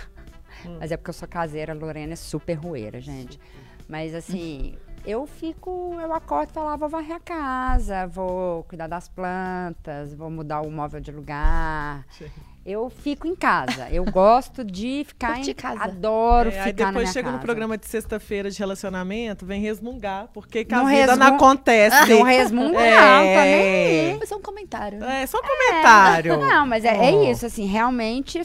hum. 0.65 0.77
Mas 0.79 0.91
é 0.91 0.97
porque 0.97 1.09
eu 1.09 1.13
sou 1.13 1.27
caseira, 1.27 1.73
a 1.73 1.75
Lorena 1.75 2.13
é 2.13 2.15
super 2.15 2.53
rueira, 2.53 3.01
gente. 3.01 3.39
Mas 3.87 4.13
assim, 4.13 4.77
eu 5.03 5.25
fico, 5.25 5.97
eu 5.99 6.13
acordo 6.13 6.51
e 6.51 6.53
falo, 6.53 6.69
ah, 6.69 6.77
vou 6.77 6.87
varrer 6.87 7.15
a 7.15 7.19
casa, 7.19 8.05
vou 8.05 8.63
cuidar 8.65 8.85
das 8.85 9.09
plantas, 9.09 10.13
vou 10.13 10.29
mudar 10.29 10.61
o 10.61 10.69
móvel 10.69 11.01
de 11.01 11.11
lugar. 11.11 12.05
Sim 12.11 12.29
eu 12.69 12.89
fico 12.89 13.27
em 13.27 13.35
casa. 13.35 13.89
Eu 13.89 14.05
gosto 14.05 14.63
de 14.63 15.03
ficar 15.07 15.39
em 15.39 15.53
casa. 15.53 15.83
Adoro 15.83 16.49
é, 16.49 16.51
ficar 16.51 16.65
aí 16.65 16.73
depois 16.73 17.11
chega 17.11 17.25
casa. 17.25 17.37
no 17.37 17.43
programa 17.43 17.77
de 17.77 17.87
sexta-feira 17.87 18.51
de 18.51 18.59
relacionamento, 18.59 19.45
vem 19.45 19.59
resmungar, 19.59 20.29
porque 20.33 20.63
que 20.63 20.73
a 20.73 20.77
não 20.77 20.85
vida 20.85 21.07
resmun... 21.07 21.17
não 21.17 21.35
acontece. 21.35 22.13
Não 22.13 22.23
resmunga, 22.23 22.79
é... 22.79 22.91
não, 22.91 23.35
tá 23.35 23.41
nem 23.43 24.21
É 24.21 24.25
só 24.25 24.35
um 24.37 24.41
comentário. 24.41 25.03
É, 25.03 25.25
só 25.25 25.37
um 25.39 25.41
comentário. 25.41 26.33
É. 26.33 26.37
Não, 26.37 26.67
mas 26.67 26.85
é, 26.85 26.93
oh. 26.93 27.01
é 27.01 27.31
isso, 27.31 27.45
assim, 27.45 27.65
realmente 27.65 28.41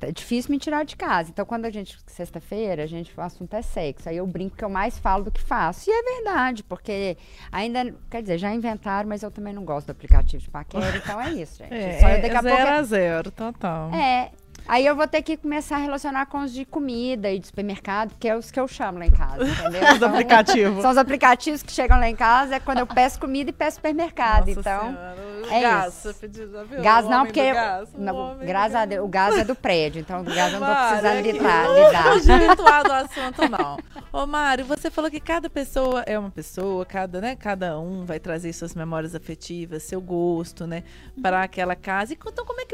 é 0.00 0.12
difícil 0.12 0.50
me 0.50 0.58
tirar 0.58 0.84
de 0.84 0.96
casa. 0.96 1.30
Então, 1.30 1.44
quando 1.44 1.64
a 1.64 1.70
gente, 1.70 1.98
sexta-feira, 2.06 2.84
a 2.84 2.86
gente, 2.86 3.12
o 3.16 3.20
assunto 3.20 3.54
é 3.54 3.62
sexo. 3.62 4.08
Aí 4.08 4.16
eu 4.16 4.26
brinco 4.26 4.56
que 4.56 4.64
eu 4.64 4.68
mais 4.68 4.98
falo 4.98 5.24
do 5.24 5.30
que 5.30 5.40
faço. 5.40 5.88
E 5.88 5.92
é 5.92 6.02
verdade, 6.16 6.62
porque 6.62 7.16
ainda, 7.50 7.94
quer 8.10 8.22
dizer, 8.22 8.38
já 8.38 8.52
inventaram, 8.52 9.08
mas 9.08 9.22
eu 9.22 9.30
também 9.30 9.52
não 9.52 9.64
gosto 9.64 9.86
do 9.86 9.90
aplicativo 9.92 10.42
de 10.42 10.50
paquera, 10.50 10.96
então 10.96 11.20
é 11.20 11.32
isso, 11.32 11.58
gente. 11.58 11.70
É, 11.80 11.98
Só 11.98 12.08
eu, 12.08 12.22
daqui 12.22 12.36
a 12.36 12.42
zero 12.42 12.56
pouco, 12.56 12.72
a 12.72 12.82
zero, 12.82 13.30
total. 13.30 13.94
É, 13.94 14.32
Aí 14.70 14.86
eu 14.86 14.94
vou 14.94 15.08
ter 15.08 15.20
que 15.20 15.36
começar 15.36 15.74
a 15.74 15.78
relacionar 15.80 16.26
com 16.26 16.44
os 16.44 16.52
de 16.52 16.64
comida 16.64 17.28
e 17.28 17.40
de 17.40 17.48
supermercado, 17.48 18.14
que 18.20 18.28
é 18.28 18.36
os 18.36 18.52
que 18.52 18.60
eu 18.60 18.68
chamo 18.68 19.00
lá 19.00 19.06
em 19.06 19.10
casa, 19.10 19.44
entendeu? 19.44 19.82
os 19.96 20.00
aplicativos. 20.00 20.80
São 20.80 20.92
os 20.92 20.96
aplicativos 20.96 21.60
que 21.60 21.72
chegam 21.72 21.98
lá 21.98 22.08
em 22.08 22.14
casa, 22.14 22.54
é 22.54 22.60
quando 22.60 22.78
eu 22.78 22.86
peço 22.86 23.18
comida 23.18 23.50
e 23.50 23.52
peço 23.52 23.78
supermercado. 23.78 24.46
Nossa 24.46 24.60
então, 24.60 24.80
senhora. 24.80 25.16
é 25.50 25.60
gás, 25.60 26.04
isso. 26.04 26.14
Gás 26.80 27.08
não, 27.08 27.26
porque 27.26 27.52
gás, 27.52 27.88
não, 27.98 28.38
graças 28.38 28.76
a 28.76 28.84
Deus, 28.84 29.04
o 29.04 29.08
gás 29.08 29.38
é 29.38 29.42
do 29.44 29.56
prédio, 29.56 30.02
então 30.02 30.20
o 30.20 30.24
gás 30.24 30.52
eu 30.52 30.60
não 30.60 30.68
tô 30.68 30.88
precisando 30.88 31.18
é 31.18 31.22
lidar. 31.22 31.68
lidar. 31.74 32.04
Não 32.04 32.14
desvirtuar 32.22 32.90
assunto, 32.92 33.48
não. 33.48 33.76
Ô, 34.12 34.24
Mário, 34.24 34.64
você 34.64 34.88
falou 34.88 35.10
que 35.10 35.18
cada 35.18 35.50
pessoa 35.50 36.04
é 36.06 36.16
uma 36.16 36.30
pessoa, 36.30 36.86
cada, 36.86 37.20
né, 37.20 37.34
cada 37.34 37.76
um 37.76 38.04
vai 38.04 38.20
trazer 38.20 38.52
suas 38.52 38.76
memórias 38.76 39.16
afetivas, 39.16 39.82
seu 39.82 40.00
gosto, 40.00 40.64
né, 40.64 40.84
para 41.20 41.42
aquela 41.42 41.74
casa. 41.74 42.14
Então, 42.14 42.46
como 42.46 42.60
é 42.60 42.64
que 42.64 42.69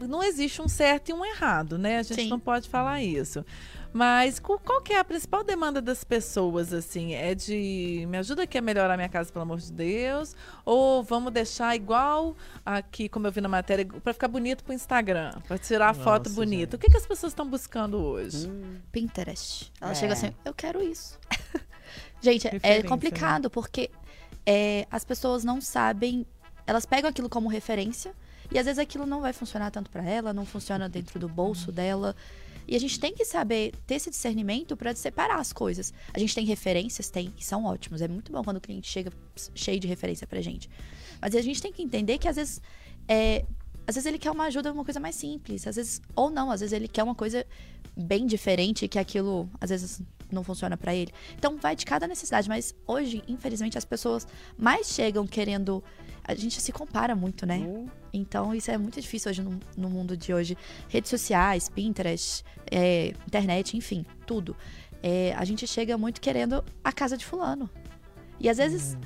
não 0.00 0.22
existe 0.22 0.60
um 0.62 0.68
certo 0.68 1.10
e 1.10 1.12
um 1.12 1.24
errado, 1.24 1.78
né? 1.78 1.98
A 1.98 2.02
gente 2.02 2.22
Sim. 2.22 2.28
não 2.28 2.40
pode 2.40 2.68
falar 2.68 3.02
isso. 3.02 3.44
Mas 3.92 4.38
qual 4.38 4.80
que 4.80 4.92
é 4.92 4.98
a 5.00 5.04
principal 5.04 5.42
demanda 5.42 5.82
das 5.82 6.04
pessoas, 6.04 6.72
assim? 6.72 7.14
É 7.14 7.34
de 7.34 8.06
me 8.08 8.18
ajuda 8.18 8.44
aqui 8.44 8.56
a 8.56 8.62
melhorar 8.62 8.96
minha 8.96 9.08
casa, 9.08 9.32
pelo 9.32 9.42
amor 9.42 9.58
de 9.58 9.72
Deus? 9.72 10.36
Ou 10.64 11.02
vamos 11.02 11.32
deixar 11.32 11.74
igual 11.74 12.36
aqui, 12.64 13.08
como 13.08 13.26
eu 13.26 13.32
vi 13.32 13.40
na 13.40 13.48
matéria, 13.48 13.84
para 13.84 14.12
ficar 14.12 14.28
bonito 14.28 14.62
pro 14.62 14.72
Instagram, 14.72 15.32
para 15.46 15.58
tirar 15.58 15.90
a 15.90 15.94
foto 15.94 16.30
bonita? 16.30 16.60
Gente. 16.60 16.76
O 16.76 16.78
que, 16.78 16.88
que 16.88 16.96
as 16.96 17.06
pessoas 17.06 17.32
estão 17.32 17.48
buscando 17.48 17.96
hoje? 17.98 18.48
Hum. 18.48 18.76
Pinterest. 18.92 19.72
Ela 19.80 19.90
é. 19.90 19.94
chega 19.94 20.12
assim, 20.12 20.32
eu 20.44 20.54
quero 20.54 20.80
isso. 20.80 21.18
gente, 22.22 22.48
é 22.62 22.82
complicado, 22.84 23.44
né? 23.44 23.48
porque 23.48 23.90
é, 24.46 24.86
as 24.88 25.04
pessoas 25.04 25.42
não 25.42 25.60
sabem, 25.60 26.24
elas 26.64 26.86
pegam 26.86 27.10
aquilo 27.10 27.28
como 27.28 27.48
referência, 27.48 28.14
e 28.50 28.58
às 28.58 28.64
vezes 28.64 28.78
aquilo 28.78 29.06
não 29.06 29.20
vai 29.20 29.32
funcionar 29.32 29.70
tanto 29.70 29.90
para 29.90 30.02
ela, 30.04 30.32
não 30.32 30.44
funciona 30.44 30.88
dentro 30.88 31.18
do 31.18 31.28
bolso 31.28 31.70
dela. 31.70 32.16
E 32.66 32.76
a 32.76 32.78
gente 32.78 33.00
tem 33.00 33.12
que 33.12 33.24
saber 33.24 33.72
ter 33.86 33.96
esse 33.96 34.10
discernimento 34.10 34.76
para 34.76 34.94
separar 34.94 35.40
as 35.40 35.52
coisas. 35.52 35.92
A 36.12 36.18
gente 36.18 36.34
tem 36.34 36.44
referências, 36.44 37.10
tem, 37.10 37.32
e 37.38 37.44
são 37.44 37.64
ótimos. 37.64 38.00
É 38.00 38.08
muito 38.08 38.30
bom 38.30 38.42
quando 38.44 38.58
o 38.58 38.60
cliente 38.60 38.88
chega 38.88 39.12
cheio 39.54 39.80
de 39.80 39.88
referência 39.88 40.26
pra 40.26 40.40
gente. 40.40 40.70
Mas 41.20 41.34
a 41.34 41.42
gente 41.42 41.60
tem 41.60 41.72
que 41.72 41.82
entender 41.82 42.18
que 42.18 42.28
às 42.28 42.36
vezes 42.36 42.60
é, 43.08 43.44
às 43.86 43.94
vezes 43.96 44.06
ele 44.06 44.18
quer 44.18 44.30
uma 44.30 44.44
ajuda, 44.44 44.72
uma 44.72 44.84
coisa 44.84 45.00
mais 45.00 45.16
simples, 45.16 45.66
às 45.66 45.76
vezes 45.76 46.00
ou 46.14 46.30
não, 46.30 46.50
às 46.50 46.60
vezes 46.60 46.72
ele 46.72 46.86
quer 46.86 47.02
uma 47.02 47.14
coisa 47.14 47.44
bem 47.96 48.24
diferente 48.26 48.86
que 48.86 48.98
aquilo 48.98 49.50
às 49.60 49.70
vezes 49.70 50.00
não 50.30 50.44
funciona 50.44 50.76
para 50.76 50.94
ele. 50.94 51.12
Então 51.36 51.56
vai 51.56 51.74
de 51.74 51.84
cada 51.84 52.06
necessidade, 52.06 52.48
mas 52.48 52.74
hoje, 52.86 53.22
infelizmente, 53.26 53.76
as 53.76 53.84
pessoas 53.84 54.26
mais 54.56 54.88
chegam 54.88 55.26
querendo 55.26 55.82
a 56.30 56.34
gente 56.34 56.60
se 56.60 56.72
compara 56.72 57.14
muito, 57.14 57.44
né? 57.46 57.58
Uhum. 57.58 57.88
Então 58.12 58.54
isso 58.54 58.70
é 58.70 58.78
muito 58.78 59.00
difícil 59.00 59.30
hoje 59.30 59.42
no, 59.42 59.58
no 59.76 59.90
mundo 59.90 60.16
de 60.16 60.32
hoje. 60.32 60.56
Redes 60.88 61.10
sociais, 61.10 61.68
Pinterest, 61.68 62.44
é, 62.70 63.08
internet, 63.26 63.76
enfim, 63.76 64.04
tudo. 64.26 64.56
É, 65.02 65.34
a 65.36 65.44
gente 65.44 65.66
chega 65.66 65.96
muito 65.96 66.20
querendo 66.20 66.64
a 66.82 66.92
casa 66.92 67.16
de 67.16 67.24
fulano. 67.24 67.68
E 68.38 68.48
às 68.48 68.58
vezes 68.58 68.94
uhum. 68.94 69.00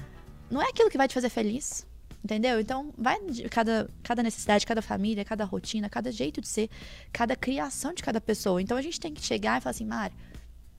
não 0.50 0.62
é 0.62 0.68
aquilo 0.68 0.90
que 0.90 0.98
vai 0.98 1.08
te 1.08 1.14
fazer 1.14 1.28
feliz. 1.28 1.86
Entendeu? 2.24 2.58
Então, 2.58 2.90
vai 2.96 3.22
de 3.26 3.46
cada, 3.50 3.86
cada 4.02 4.22
necessidade, 4.22 4.64
cada 4.64 4.80
família, 4.80 5.22
cada 5.26 5.44
rotina, 5.44 5.90
cada 5.90 6.10
jeito 6.10 6.40
de 6.40 6.48
ser, 6.48 6.70
cada 7.12 7.36
criação 7.36 7.92
de 7.92 8.02
cada 8.02 8.18
pessoa. 8.18 8.62
Então, 8.62 8.78
a 8.78 8.80
gente 8.80 8.98
tem 8.98 9.12
que 9.12 9.22
chegar 9.22 9.58
e 9.58 9.60
falar 9.60 9.72
assim, 9.72 9.84
Mari, 9.84 10.14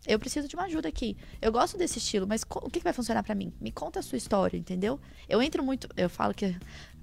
eu 0.07 0.19
preciso 0.19 0.47
de 0.47 0.55
uma 0.55 0.65
ajuda 0.65 0.87
aqui. 0.87 1.17
Eu 1.41 1.51
gosto 1.51 1.77
desse 1.77 1.97
estilo, 1.97 2.27
mas 2.27 2.43
o 2.49 2.69
que, 2.69 2.79
vai 2.79 2.93
funcionar 2.93 3.23
para 3.23 3.35
mim? 3.35 3.51
Me 3.59 3.71
conta 3.71 3.99
a 3.99 4.03
sua 4.03 4.17
história, 4.17 4.57
entendeu? 4.57 4.99
Eu 5.27 5.41
entro 5.41 5.63
muito. 5.63 5.87
Eu 5.97 6.09
falo 6.09 6.33
que 6.33 6.55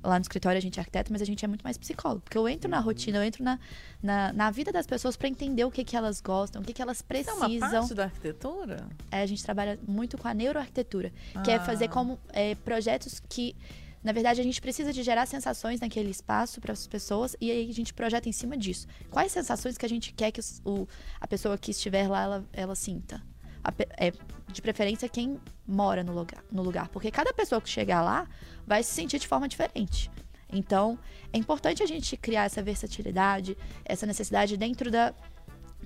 lá 0.02 0.18
no 0.18 0.22
escritório 0.22 0.58
a 0.58 0.60
gente 0.60 0.78
é 0.78 0.80
arquiteto, 0.80 1.12
mas 1.12 1.22
a 1.22 1.24
gente 1.24 1.44
é 1.44 1.48
muito 1.48 1.62
mais 1.62 1.78
psicólogo. 1.78 2.22
Porque 2.22 2.36
eu 2.36 2.48
entro 2.48 2.70
na 2.70 2.78
uhum. 2.78 2.84
rotina, 2.84 3.18
eu 3.18 3.22
entro 3.22 3.42
na, 3.42 3.58
na, 4.02 4.32
na 4.32 4.50
vida 4.50 4.72
das 4.72 4.86
pessoas 4.86 5.16
para 5.16 5.28
entender 5.28 5.64
o 5.64 5.70
que, 5.70 5.84
que 5.84 5.96
elas 5.96 6.20
gostam, 6.20 6.62
o 6.62 6.64
que, 6.64 6.72
que 6.72 6.82
elas 6.82 7.02
precisam. 7.02 7.48
Isso 7.48 7.64
é 7.64 7.68
uma 7.68 7.78
parte 7.80 7.94
da 7.94 8.04
arquitetura? 8.04 8.86
É, 9.10 9.22
a 9.22 9.26
gente 9.26 9.42
trabalha 9.42 9.78
muito 9.86 10.18
com 10.18 10.28
a 10.28 10.34
neuroarquitetura, 10.34 11.12
ah. 11.34 11.42
que 11.42 11.50
é 11.50 11.58
fazer 11.58 11.86
ah. 11.86 11.88
como 11.88 12.18
é, 12.32 12.54
projetos 12.56 13.20
que 13.28 13.56
na 14.02 14.12
verdade, 14.12 14.40
a 14.40 14.44
gente 14.44 14.60
precisa 14.60 14.92
de 14.92 15.02
gerar 15.02 15.26
sensações 15.26 15.80
naquele 15.80 16.10
espaço 16.10 16.60
para 16.60 16.72
as 16.72 16.86
pessoas 16.86 17.36
e 17.40 17.50
aí 17.50 17.70
a 17.70 17.72
gente 17.72 17.94
projeta 17.94 18.28
em 18.28 18.32
cima 18.32 18.56
disso. 18.56 18.86
Quais 19.10 19.30
sensações 19.30 19.78
que 19.78 19.86
a 19.86 19.88
gente 19.88 20.12
quer 20.12 20.32
que 20.32 20.40
o, 20.64 20.88
a 21.20 21.26
pessoa 21.26 21.56
que 21.56 21.70
estiver 21.70 22.08
lá 22.08 22.22
ela, 22.22 22.44
ela 22.52 22.74
sinta? 22.74 23.22
A, 23.62 23.72
é, 23.96 24.12
de 24.48 24.60
preferência 24.60 25.08
quem 25.08 25.40
mora 25.64 26.02
no 26.02 26.12
lugar, 26.12 26.42
no 26.50 26.62
lugar, 26.62 26.88
porque 26.88 27.12
cada 27.12 27.32
pessoa 27.32 27.60
que 27.60 27.70
chegar 27.70 28.02
lá 28.02 28.26
vai 28.66 28.82
se 28.82 28.92
sentir 28.92 29.20
de 29.20 29.28
forma 29.28 29.46
diferente. 29.46 30.10
Então, 30.52 30.98
é 31.32 31.38
importante 31.38 31.82
a 31.82 31.86
gente 31.86 32.16
criar 32.16 32.44
essa 32.44 32.62
versatilidade, 32.62 33.56
essa 33.84 34.04
necessidade 34.04 34.56
dentro 34.56 34.90
da 34.90 35.14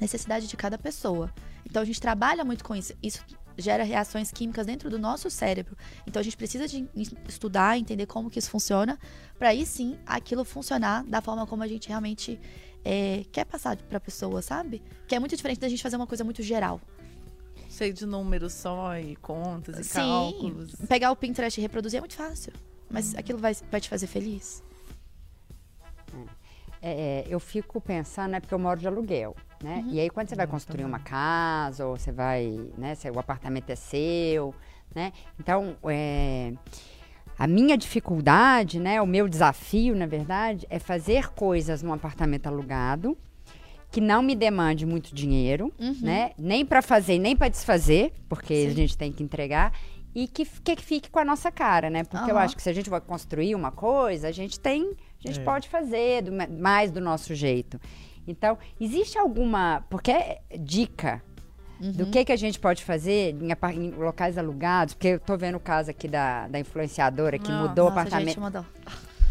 necessidade 0.01 0.49
de 0.49 0.57
cada 0.57 0.79
pessoa. 0.79 1.33
Então, 1.65 1.83
a 1.83 1.85
gente 1.85 2.01
trabalha 2.01 2.45
muito 2.45 2.65
com 2.65 2.75
isso. 2.75 2.95
Isso 3.03 3.25
gera 3.57 3.85
reações 3.85 4.31
químicas 4.31 4.67
dentro 4.67 4.91
do 4.91 4.99
nosso 4.99 5.31
cérebro. 5.31 5.77
Então 6.07 6.21
a 6.21 6.23
gente 6.23 6.37
precisa 6.37 6.67
de 6.69 6.89
estudar, 7.29 7.79
entender 7.79 8.07
como 8.07 8.31
que 8.31 8.39
isso 8.39 8.51
funciona, 8.51 8.99
para 9.39 9.51
aí 9.51 9.65
sim 9.65 9.99
aquilo 10.07 10.45
funcionar 10.45 11.05
da 11.05 11.21
forma 11.21 11.47
como 11.47 11.63
a 11.63 11.69
gente 11.69 11.89
realmente 11.89 12.39
é, 12.85 13.25
quer 13.33 13.45
passar 13.45 13.77
para 13.77 13.99
a 13.99 14.01
pessoa, 14.01 14.41
sabe? 14.43 14.83
Que 15.09 15.15
é 15.15 15.19
muito 15.19 15.35
diferente 15.35 15.61
da 15.61 15.69
gente 15.69 15.83
fazer 15.83 15.97
uma 15.97 16.07
coisa 16.07 16.23
muito 16.23 16.43
geral. 16.43 16.81
Cheio 17.69 17.93
de 17.93 18.07
números 18.07 18.53
só 18.53 18.97
e 18.97 19.17
contas 19.17 19.79
e 19.79 19.85
sim, 19.85 19.95
cálculos. 19.95 20.75
Pegar 20.89 21.11
o 21.11 21.17
Pinterest 21.17 21.59
e 21.59 21.63
reproduzir 21.63 21.99
é 21.99 22.01
muito 22.01 22.15
fácil. 22.15 22.53
Mas 22.89 23.13
hum. 23.13 23.19
aquilo 23.19 23.39
vai, 23.39 23.55
vai 23.71 23.81
te 23.81 23.89
fazer 23.89 24.07
feliz? 24.07 24.63
É, 26.81 27.25
eu 27.29 27.41
fico 27.41 27.81
pensando, 27.81 28.33
né, 28.33 28.41
porque 28.41 28.55
eu 28.55 28.59
moro 28.59 28.79
de 28.79 28.87
aluguel. 28.87 29.35
Né? 29.63 29.83
Uhum. 29.85 29.93
E 29.93 30.01
aí 30.01 30.11
quando 30.11 30.29
você 30.29 30.37
vai 30.37 30.47
construir 30.47 30.85
uma 30.85 30.99
casa 30.99 31.87
ou 31.87 31.97
você 31.97 32.13
vai, 32.13 32.71
né, 32.77 32.95
se 32.95 33.11
o 33.11 33.19
apartamento 33.19 33.71
é 33.71 33.77
seu, 33.77 34.55
né? 34.95 35.13
Então, 35.41 35.77
é, 35.85 36.53
a 37.39 37.47
minha 37.47 37.77
dificuldade, 37.77 38.79
né, 38.79 39.01
o 39.01 39.07
meu 39.07 39.29
desafio, 39.29 39.95
na 39.97 40.07
verdade, 40.07 40.67
é 40.71 40.79
fazer 40.79 41.29
coisas 41.33 41.83
num 41.83 41.93
apartamento 41.93 42.47
alugado 42.47 43.17
que 43.91 44.01
não 44.01 44.23
me 44.23 44.35
demande 44.35 44.85
muito 44.85 45.15
dinheiro, 45.15 45.73
uhum. 45.79 45.97
né? 46.03 46.33
Nem 46.37 46.67
para 46.67 46.83
fazer, 46.83 47.19
nem 47.19 47.37
para 47.37 47.49
desfazer, 47.49 48.13
porque 48.29 48.55
Sim. 48.55 48.67
a 48.67 48.71
gente 48.71 48.99
tem 48.99 49.13
que 49.13 49.23
entregar 49.23 49.73
e 50.15 50.27
que, 50.27 50.45
que 50.45 50.77
fique 50.83 51.11
com 51.11 51.19
a 51.19 51.25
nossa 51.25 51.51
cara, 51.53 51.89
né? 51.89 52.05
Porque 52.05 52.25
uhum. 52.25 52.31
eu 52.31 52.39
acho 52.39 52.57
que 52.57 52.63
se 52.63 52.69
a 52.69 52.73
gente 52.73 52.91
vai 52.91 53.01
construir 53.01 53.55
uma 53.55 53.71
coisa, 53.71 54.29
a 54.29 54.33
gente 54.33 54.59
tem, 54.59 54.95
a 55.27 55.33
gente 55.33 55.41
é. 55.41 55.45
pode 55.45 55.69
fazer 55.69 56.23
do, 56.23 56.33
mais 56.61 56.91
do 56.91 57.01
nosso 57.01 57.35
jeito. 57.35 57.81
Então, 58.27 58.59
existe 58.81 59.19
alguma. 59.19 59.85
Porque 59.89 60.11
é 60.11 60.41
dica 60.59 61.23
uhum. 61.81 61.93
do 61.93 62.07
que, 62.07 62.25
que 62.25 62.33
a 62.33 62.37
gente 62.37 62.59
pode 62.59 62.85
fazer 62.85 63.35
em, 63.41 63.53
em, 63.75 63.91
locais 63.91 64.37
alugados? 64.37 64.95
Porque 64.95 65.09
eu 65.09 65.21
tô 65.21 65.37
vendo 65.37 65.57
o 65.57 65.61
caso 65.61 65.91
aqui 65.91 66.09
da, 66.09 66.49
da 66.49 66.59
influenciadora 66.59 67.39
que 67.39 67.51
Não, 67.51 67.69
mudou 67.69 67.85
nossa, 67.85 67.97
o 67.97 68.01
apartamento. 68.01 68.29
Gente, 68.29 68.41
mudou. 68.41 68.65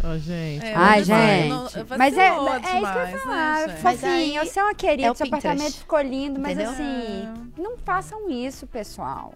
Oh, 0.03 0.17
gente. 0.17 0.63
É, 0.63 0.75
Ai, 0.75 1.03
gente. 1.03 1.49
Não, 1.49 1.67
mas 1.97 2.17
é, 2.17 2.27
é 2.27 2.35
isso 2.35 2.91
que 2.91 2.97
eu 2.97 3.07
ia 3.07 3.17
falar. 3.19 3.67
Né, 3.67 3.77
fofinho, 3.77 4.45
você 4.45 4.59
é 4.59 4.63
uma 4.63 4.75
querida, 4.75 5.07
é 5.07 5.13
seu 5.13 5.25
Pinterest. 5.25 5.47
apartamento 5.47 5.77
ficou 5.77 6.01
lindo, 6.01 6.39
mas 6.39 6.53
Entendeu? 6.53 6.71
assim, 6.71 7.27
é. 7.57 7.61
não 7.61 7.77
façam 7.77 8.29
isso, 8.29 8.67
pessoal. 8.67 9.33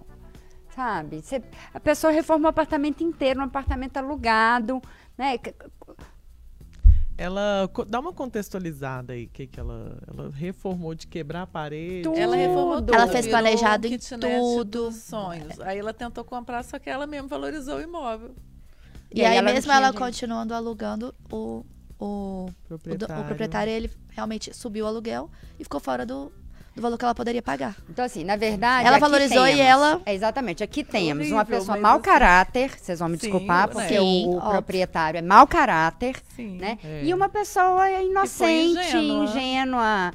Sabe? 0.76 1.22
Você, 1.22 1.42
a 1.74 1.80
pessoa 1.80 2.14
reformou 2.14 2.46
o 2.46 2.50
apartamento 2.50 3.04
inteiro, 3.04 3.40
um 3.40 3.44
apartamento 3.44 3.98
alugado, 3.98 4.82
né? 5.18 5.38
Ela 7.20 7.70
dá 7.86 8.00
uma 8.00 8.14
contextualizada 8.14 9.12
aí, 9.12 9.28
que 9.28 9.46
que 9.46 9.60
ela, 9.60 9.98
ela 10.08 10.30
reformou 10.30 10.96
de 10.96 11.06
quebrar 11.06 11.42
a 11.42 11.48
parede. 11.48 12.04
Tudo. 12.04 12.18
Ela 12.18 12.36
reformou 12.38 12.78
tudo. 12.78 12.94
Ela 12.94 13.08
fez 13.10 13.28
planejado 13.28 13.88
em 13.88 13.98
tudo. 13.98 14.90
sonhos. 14.94 15.60
Aí 15.60 15.78
ela 15.78 15.94
tentou 15.94 16.24
comprar, 16.24 16.64
só 16.64 16.80
que 16.80 16.90
ela 16.90 17.06
mesmo 17.06 17.28
valorizou 17.28 17.78
o 17.78 17.82
imóvel. 17.82 18.34
E, 19.12 19.20
e 19.20 19.26
aí, 19.26 19.34
aí 19.34 19.38
ela 19.38 19.52
mesmo 19.52 19.70
ela 19.70 19.92
continuando 19.92 20.54
alugando 20.54 21.14
o 21.30 21.66
o 22.00 22.50
proprietário. 22.66 23.16
O, 23.16 23.22
o 23.22 23.26
proprietário 23.26 23.74
ele 23.74 23.92
realmente 24.12 24.56
subiu 24.56 24.86
o 24.86 24.88
aluguel 24.88 25.30
e 25.60 25.64
ficou 25.64 25.82
fora 25.82 26.06
do, 26.06 26.32
do 26.80 26.82
valor 26.82 26.98
que 26.98 27.06
ela 27.06 27.14
poderia 27.14 27.42
pagar. 27.42 27.76
Então, 27.90 28.04
assim, 28.04 28.24
na 28.24 28.36
verdade. 28.36 28.88
Ela 28.88 28.98
valorizou 28.98 29.44
temos, 29.44 29.60
e 29.60 29.62
ela. 29.62 30.02
É, 30.06 30.14
exatamente. 30.14 30.64
Aqui 30.64 30.84
temos 30.84 31.20
Horrível, 31.20 31.38
uma 31.38 31.46
pessoa 31.46 31.78
mau 31.78 31.96
assim, 31.96 32.04
caráter, 32.04 32.72
vocês 32.80 33.00
vão 33.00 33.10
me 33.10 33.18
desculpar, 33.18 33.68
porque 33.68 33.98
Sim, 33.98 34.26
o, 34.28 34.38
o 34.38 34.42
proprietário 34.42 35.18
é 35.18 35.22
mau 35.22 35.46
caráter, 35.46 36.16
Sim, 36.36 36.58
né? 36.58 36.80
É. 36.84 37.04
E 37.04 37.14
uma 37.14 37.30
pessoa 37.30 37.90
inocente, 37.92 38.98
ingênua. 38.98 40.14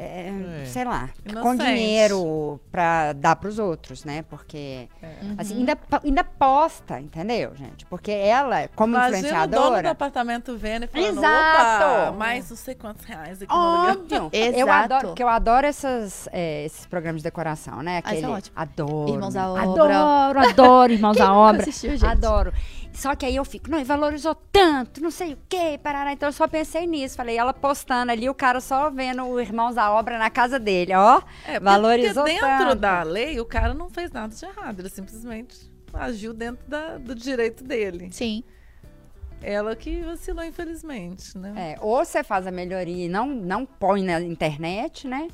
É, 0.00 0.62
é. 0.62 0.64
sei 0.66 0.84
lá, 0.84 1.10
Inocente. 1.26 1.42
com 1.42 1.56
dinheiro 1.56 2.60
para 2.70 3.12
dar 3.14 3.34
para 3.34 3.48
os 3.48 3.58
outros, 3.58 4.04
né? 4.04 4.22
Porque, 4.30 4.88
é. 5.02 5.16
assim, 5.36 5.54
uhum. 5.54 5.60
ainda, 5.60 5.78
ainda 6.04 6.22
posta, 6.24 7.00
entendeu, 7.00 7.52
gente? 7.56 7.84
Porque 7.86 8.12
ela, 8.12 8.68
como 8.76 8.94
Imagina 8.94 9.18
influenciadora... 9.18 9.60
o 9.60 9.70
dono 9.70 9.82
do 9.82 9.88
apartamento 9.88 10.56
vendo 10.56 10.84
e 10.84 10.86
falando, 10.86 11.18
Exato. 11.18 12.14
mais 12.16 12.48
não 12.48 12.56
sei 12.56 12.74
quantos 12.76 13.04
reais 13.04 13.42
aqui 13.42 13.52
Óbvio. 13.52 14.22
no 14.22 14.30
Exato. 14.32 14.58
Eu 14.58 14.70
adoro, 14.70 15.06
porque 15.08 15.22
eu 15.22 15.28
adoro 15.28 15.66
essas, 15.66 16.28
é, 16.30 16.64
esses 16.64 16.86
programas 16.86 17.20
de 17.20 17.24
decoração, 17.24 17.82
né? 17.82 17.98
Aquele, 17.98 18.24
ah, 18.24 18.40
adoro. 18.54 19.12
Irmãos 19.12 19.34
à 19.34 19.50
Obra. 19.50 19.62
Adoro, 19.62 20.38
adoro 20.48 20.92
Irmãos 20.92 21.20
à 21.20 21.32
Obra. 21.34 21.62
Assistiu, 21.62 21.90
gente? 21.96 22.06
Adoro. 22.06 22.52
Só 22.98 23.14
que 23.14 23.24
aí 23.24 23.36
eu 23.36 23.44
fico, 23.44 23.70
não, 23.70 23.78
e 23.78 23.84
valorizou 23.84 24.34
tanto, 24.34 25.00
não 25.00 25.12
sei 25.12 25.34
o 25.34 25.38
quê, 25.48 25.78
parará. 25.80 26.12
Então 26.12 26.28
eu 26.28 26.32
só 26.32 26.48
pensei 26.48 26.84
nisso. 26.84 27.14
Falei, 27.14 27.38
ela 27.38 27.54
postando 27.54 28.10
ali, 28.10 28.28
o 28.28 28.34
cara 28.34 28.60
só 28.60 28.90
vendo 28.90 29.22
o 29.22 29.40
Irmãos 29.40 29.76
da 29.76 29.88
Obra 29.92 30.18
na 30.18 30.28
casa 30.28 30.58
dele, 30.58 30.92
ó. 30.94 31.22
É, 31.46 31.60
valorizou 31.60 32.24
porque 32.24 32.40
dentro 32.40 32.66
tanto. 32.70 32.74
da 32.74 33.04
lei, 33.04 33.38
o 33.38 33.44
cara 33.44 33.72
não 33.72 33.88
fez 33.88 34.10
nada 34.10 34.34
de 34.34 34.44
errado. 34.44 34.80
Ele 34.80 34.88
simplesmente 34.88 35.70
agiu 35.94 36.34
dentro 36.34 36.68
da, 36.68 36.98
do 36.98 37.14
direito 37.14 37.62
dele. 37.62 38.08
Sim. 38.10 38.42
Ela 39.40 39.76
que 39.76 40.02
vacilou, 40.02 40.44
infelizmente, 40.44 41.38
né? 41.38 41.54
É, 41.56 41.76
ou 41.80 42.04
você 42.04 42.24
faz 42.24 42.48
a 42.48 42.50
melhoria 42.50 43.06
e 43.06 43.08
não, 43.08 43.28
não 43.28 43.64
põe 43.64 44.02
na 44.02 44.20
internet, 44.20 45.06
né? 45.06 45.28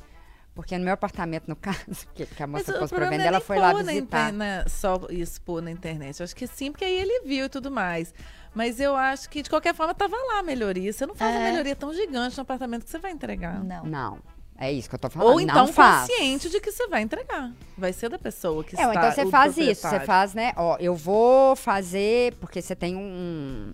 Porque 0.55 0.77
no 0.77 0.85
meu 0.85 0.93
apartamento, 0.93 1.49
no 1.49 1.55
caso, 1.57 2.07
que, 2.15 2.25
que 2.25 2.41
a 2.41 2.47
moça 2.47 2.71
Mas 2.71 2.79
pôs 2.79 2.91
pra 2.91 3.09
vender, 3.09 3.25
é 3.25 3.27
ela 3.27 3.41
foi 3.41 3.59
lá 3.59 3.73
visitar. 3.73 4.31
Na, 4.31 4.67
só 4.67 5.01
expor 5.09 5.61
na 5.61 5.69
internet. 5.69 6.19
Eu 6.19 6.23
acho 6.23 6.35
que 6.35 6.47
sim, 6.47 6.71
porque 6.71 6.85
aí 6.85 6.97
ele 6.97 7.27
viu 7.27 7.45
e 7.45 7.49
tudo 7.49 7.69
mais. 7.69 8.13
Mas 8.53 8.79
eu 8.79 8.95
acho 8.95 9.29
que, 9.29 9.41
de 9.41 9.49
qualquer 9.49 9.75
forma, 9.75 9.93
tava 9.93 10.15
lá 10.15 10.39
a 10.39 10.43
melhoria. 10.43 10.91
Você 10.93 11.05
não 11.05 11.13
faz 11.13 11.35
é. 11.35 11.37
uma 11.37 11.43
melhoria 11.49 11.75
tão 11.75 11.93
gigante 11.93 12.37
no 12.37 12.43
apartamento 12.43 12.85
que 12.85 12.89
você 12.89 12.97
vai 12.97 13.11
entregar. 13.11 13.61
Não. 13.61 13.83
Não. 13.85 14.19
É 14.57 14.71
isso 14.71 14.87
que 14.87 14.95
eu 14.95 14.99
tô 14.99 15.09
falando. 15.09 15.33
Ou 15.33 15.41
então 15.41 15.65
não 15.65 15.73
faz. 15.73 16.07
consciente 16.07 16.49
de 16.49 16.61
que 16.61 16.71
você 16.71 16.87
vai 16.87 17.01
entregar. 17.01 17.51
Vai 17.77 17.91
ser 17.91 18.07
da 18.09 18.17
pessoa 18.17 18.63
que 18.63 18.77
é, 18.77 18.79
está. 18.79 18.93
então 18.93 19.11
você 19.11 19.29
faz 19.29 19.57
isso. 19.57 19.81
Você 19.81 19.99
faz, 19.99 20.33
né? 20.33 20.53
Ó, 20.55 20.77
eu 20.79 20.95
vou 20.95 21.57
fazer, 21.57 22.33
porque 22.35 22.61
você 22.61 22.73
tem 22.73 22.95
um. 22.95 23.73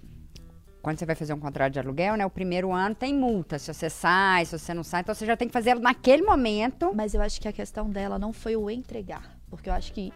Quando 0.82 0.98
você 0.98 1.06
vai 1.06 1.16
fazer 1.16 1.34
um 1.34 1.40
contrato 1.40 1.74
de 1.74 1.80
aluguel, 1.80 2.16
né? 2.16 2.26
O 2.26 2.30
primeiro 2.30 2.72
ano 2.72 2.96
tem 2.96 3.14
multa. 3.14 3.60
Se 3.60 3.72
você 3.72 3.90
sai, 3.90 4.46
se 4.46 4.58
você 4.58 4.74
não 4.74 4.84
sai, 4.84 5.02
então 5.02 5.14
você 5.14 5.26
já 5.26 5.38
tem 5.38 5.48
que 5.48 5.54
fazer 5.54 5.80
naquele 5.80 6.24
momento. 6.24 6.92
Mas 6.96 7.14
eu 7.14 7.22
acho 7.22 7.40
que 7.40 7.48
a 7.48 7.54
questão 7.54 7.90
dela 7.90 8.18
não 8.18 8.34
foi 8.34 8.56
o 8.56 8.70
entregar. 8.70 9.38
Porque 9.50 9.70
eu 9.70 9.74
acho 9.74 9.94
que 9.94 10.12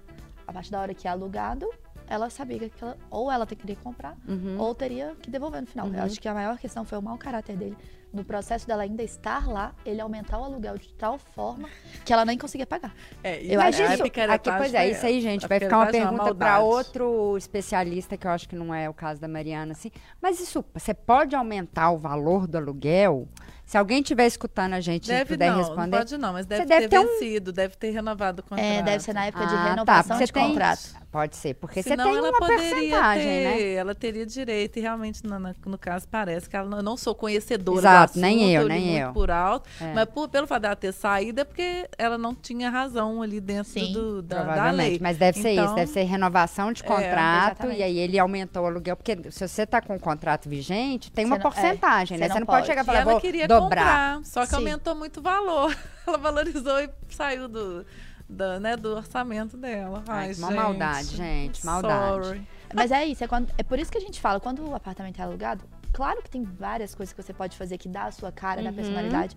a 0.48 0.52
partir 0.52 0.72
da 0.72 0.80
hora 0.80 0.94
que 0.94 1.08
é 1.08 1.12
alugado, 1.12 1.70
ela 2.08 2.30
sabia 2.30 2.58
que 2.70 2.84
ela, 2.84 2.98
ou 3.10 3.32
ela 3.32 3.46
queria 3.46 3.76
comprar, 3.76 4.18
uhum. 4.28 4.60
ou 4.60 4.74
teria 4.74 5.16
que 5.22 5.30
devolver 5.30 5.62
no 5.62 5.68
final. 5.68 5.88
Uhum. 5.88 5.96
Eu 5.96 6.04
acho 6.04 6.20
que 6.20 6.28
a 6.28 6.34
maior 6.34 6.58
questão 6.58 6.86
foi 6.86 6.98
o 6.98 7.02
mau 7.02 7.18
caráter 7.18 7.56
dele. 7.56 7.78
No 8.14 8.24
processo 8.24 8.66
dela 8.66 8.84
ainda 8.84 9.04
estar 9.04 9.48
lá, 9.48 9.76
ele 9.86 10.00
aumentar 10.00 10.40
o 10.40 10.44
aluguel 10.44 10.78
de 10.78 10.94
tal 10.94 11.18
forma 11.18 11.68
que 12.06 12.14
ela 12.14 12.24
nem 12.24 12.38
conseguia 12.38 12.66
pagar. 12.66 12.96
É, 13.24 13.44
eu 13.44 13.60
acho 13.60 13.82
isso. 13.84 14.04
Aqui, 14.04 14.52
pois 14.58 14.74
é, 14.74 14.90
isso 14.90 15.06
aí, 15.06 15.20
gente. 15.20 15.48
Vai 15.48 15.60
ficar 15.60 15.78
uma 15.78 15.88
pergunta 15.88 16.34
para 16.34 16.60
outro 16.60 17.36
especialista, 17.38 18.16
que 18.16 18.26
eu 18.26 18.32
acho 18.32 18.48
que 18.48 18.56
não 18.56 18.74
é 18.74 18.90
o 18.90 18.94
caso 18.94 19.20
da 19.20 19.28
Mariana, 19.28 19.74
assim. 19.74 19.92
Mas 20.22 20.40
isso, 20.40 20.64
você 20.74 20.94
pode 20.94 21.36
aumentar 21.36 21.92
o 21.92 21.98
valor 21.98 22.48
do 22.48 22.58
aluguel? 22.58 23.28
Se 23.66 23.78
alguém 23.78 24.00
estiver 24.00 24.28
escutando 24.28 24.74
a 24.74 24.80
gente 24.80 25.08
deve 25.08 25.22
e 25.22 25.26
puder 25.26 25.52
não, 25.52 25.58
responder. 25.58 25.92
Não 25.92 25.98
pode 25.98 26.18
não, 26.18 26.34
mas 26.34 26.46
deve, 26.46 26.66
deve 26.66 26.88
ter, 26.88 27.00
ter 27.00 27.08
vencido, 27.08 27.52
um... 27.52 27.54
deve 27.54 27.76
ter 27.76 27.90
renovado 27.90 28.42
o 28.42 28.44
contrato. 28.44 28.66
É, 28.66 28.84
deve 28.84 29.04
ser 29.04 29.14
na 29.14 29.26
época 29.26 29.44
ah, 29.44 29.48
de 29.48 29.56
tá, 29.56 29.70
renovação 29.70 30.18
tá, 30.18 30.26
de 30.26 30.32
tem... 30.32 30.48
contrato. 30.48 31.06
Pode 31.16 31.38
ser, 31.38 31.54
porque 31.54 31.82
Senão 31.82 32.04
você 32.04 32.10
tem 32.10 32.18
ela 32.18 32.30
uma 32.30 32.40
poderia 32.40 33.14
ter, 33.14 33.26
né? 33.26 33.74
Ela 33.74 33.96
teria 33.96 34.26
direito, 34.26 34.78
e 34.78 34.82
realmente, 34.82 35.26
no, 35.26 35.40
no 35.66 35.78
caso, 35.78 36.06
parece 36.10 36.50
que 36.50 36.58
ela 36.58 36.68
não, 36.68 36.80
eu 36.80 36.84
não 36.84 36.98
sou 36.98 37.16
conhecedora 37.16 37.80
Exato, 37.80 37.98
do 37.98 38.20
assunto, 38.20 38.22
nem 38.22 38.54
eu, 38.54 38.68
nem 38.68 39.00
eu. 39.00 39.14
por 39.14 39.32
alto, 39.32 39.70
é. 39.80 39.94
mas 39.94 40.10
por, 40.10 40.28
pelo 40.28 40.46
fato 40.46 40.64
dela 40.64 40.76
ter 40.76 40.92
saído, 40.92 41.40
é 41.40 41.46
porque 41.46 41.88
ela 41.98 42.18
não 42.18 42.36
tinha 42.36 42.70
razão 42.70 43.22
ali 43.22 43.40
dentro 43.40 43.72
Sim, 43.72 43.94
do, 43.94 44.22
da, 44.22 44.44
da, 44.44 44.72
lei. 44.72 45.00
Mas 45.02 45.18
deve 45.18 45.42
ser 45.42 45.52
então, 45.52 45.66
isso, 45.68 45.76
deve 45.76 45.92
ser 45.92 46.04
renovação 46.04 46.74
de 46.74 46.84
é, 46.84 46.86
contrato, 46.86 47.68
é, 47.68 47.78
e 47.78 47.84
aí 47.84 47.98
ele 47.98 48.20
aumentou 48.20 48.64
o 48.64 48.66
aluguel, 48.66 48.98
porque 48.98 49.18
se 49.32 49.48
você 49.48 49.62
está 49.62 49.80
com 49.82 49.96
um 49.96 50.00
contrato 50.00 50.50
vigente, 50.50 51.10
tem 51.14 51.24
uma 51.24 51.38
não, 51.38 51.40
é, 51.40 51.44
porcentagem, 51.44 52.18
né? 52.18 52.28
Você 52.28 52.40
não, 52.42 52.46
pode 52.46 52.68
chegar 52.68 52.82
e 52.82 52.86
falar, 52.86 53.00
ela 53.00 53.22
queria 53.22 53.48
dobrar. 53.60 54.16
Comprar, 54.16 54.26
só 54.26 54.42
que 54.42 54.50
Sim. 54.50 54.56
aumentou 54.58 54.96
muito 54.96 55.20
o 55.20 55.24
valor. 55.24 55.76
ela 56.06 56.18
valorizou 56.18 56.80
e 56.80 56.90
saiu 57.10 57.48
do 57.48 57.86
da, 58.28 58.60
né, 58.60 58.76
do 58.76 58.96
orçamento 58.96 59.56
dela. 59.56 60.04
Ai, 60.08 60.28
Ai 60.30 60.34
uma 60.34 60.48
gente, 60.48 60.56
maldade, 60.56 61.16
gente, 61.16 61.66
maldade. 61.66 62.26
Sorry. 62.26 62.48
Mas 62.74 62.92
é 62.92 63.06
isso, 63.06 63.24
é, 63.24 63.28
quando, 63.28 63.52
é 63.58 63.64
por 63.64 63.80
isso 63.80 63.92
que 63.92 63.98
a 63.98 64.02
gente 64.02 64.20
fala, 64.20 64.40
quando 64.40 64.68
o 64.68 64.76
apartamento 64.76 65.20
é 65.20 65.24
alugado, 65.24 65.64
claro 65.94 66.22
que 66.22 66.30
tem 66.30 66.44
várias 66.44 66.96
coisas 66.96 67.14
que 67.14 67.22
você 67.22 67.34
pode 67.34 67.56
fazer 67.56 67.78
que 67.78 67.88
dá 67.88 68.06
a 68.06 68.12
sua 68.12 68.32
cara, 68.32 68.60
uhum. 68.60 68.68
da 68.68 68.74
personalidade, 68.74 69.36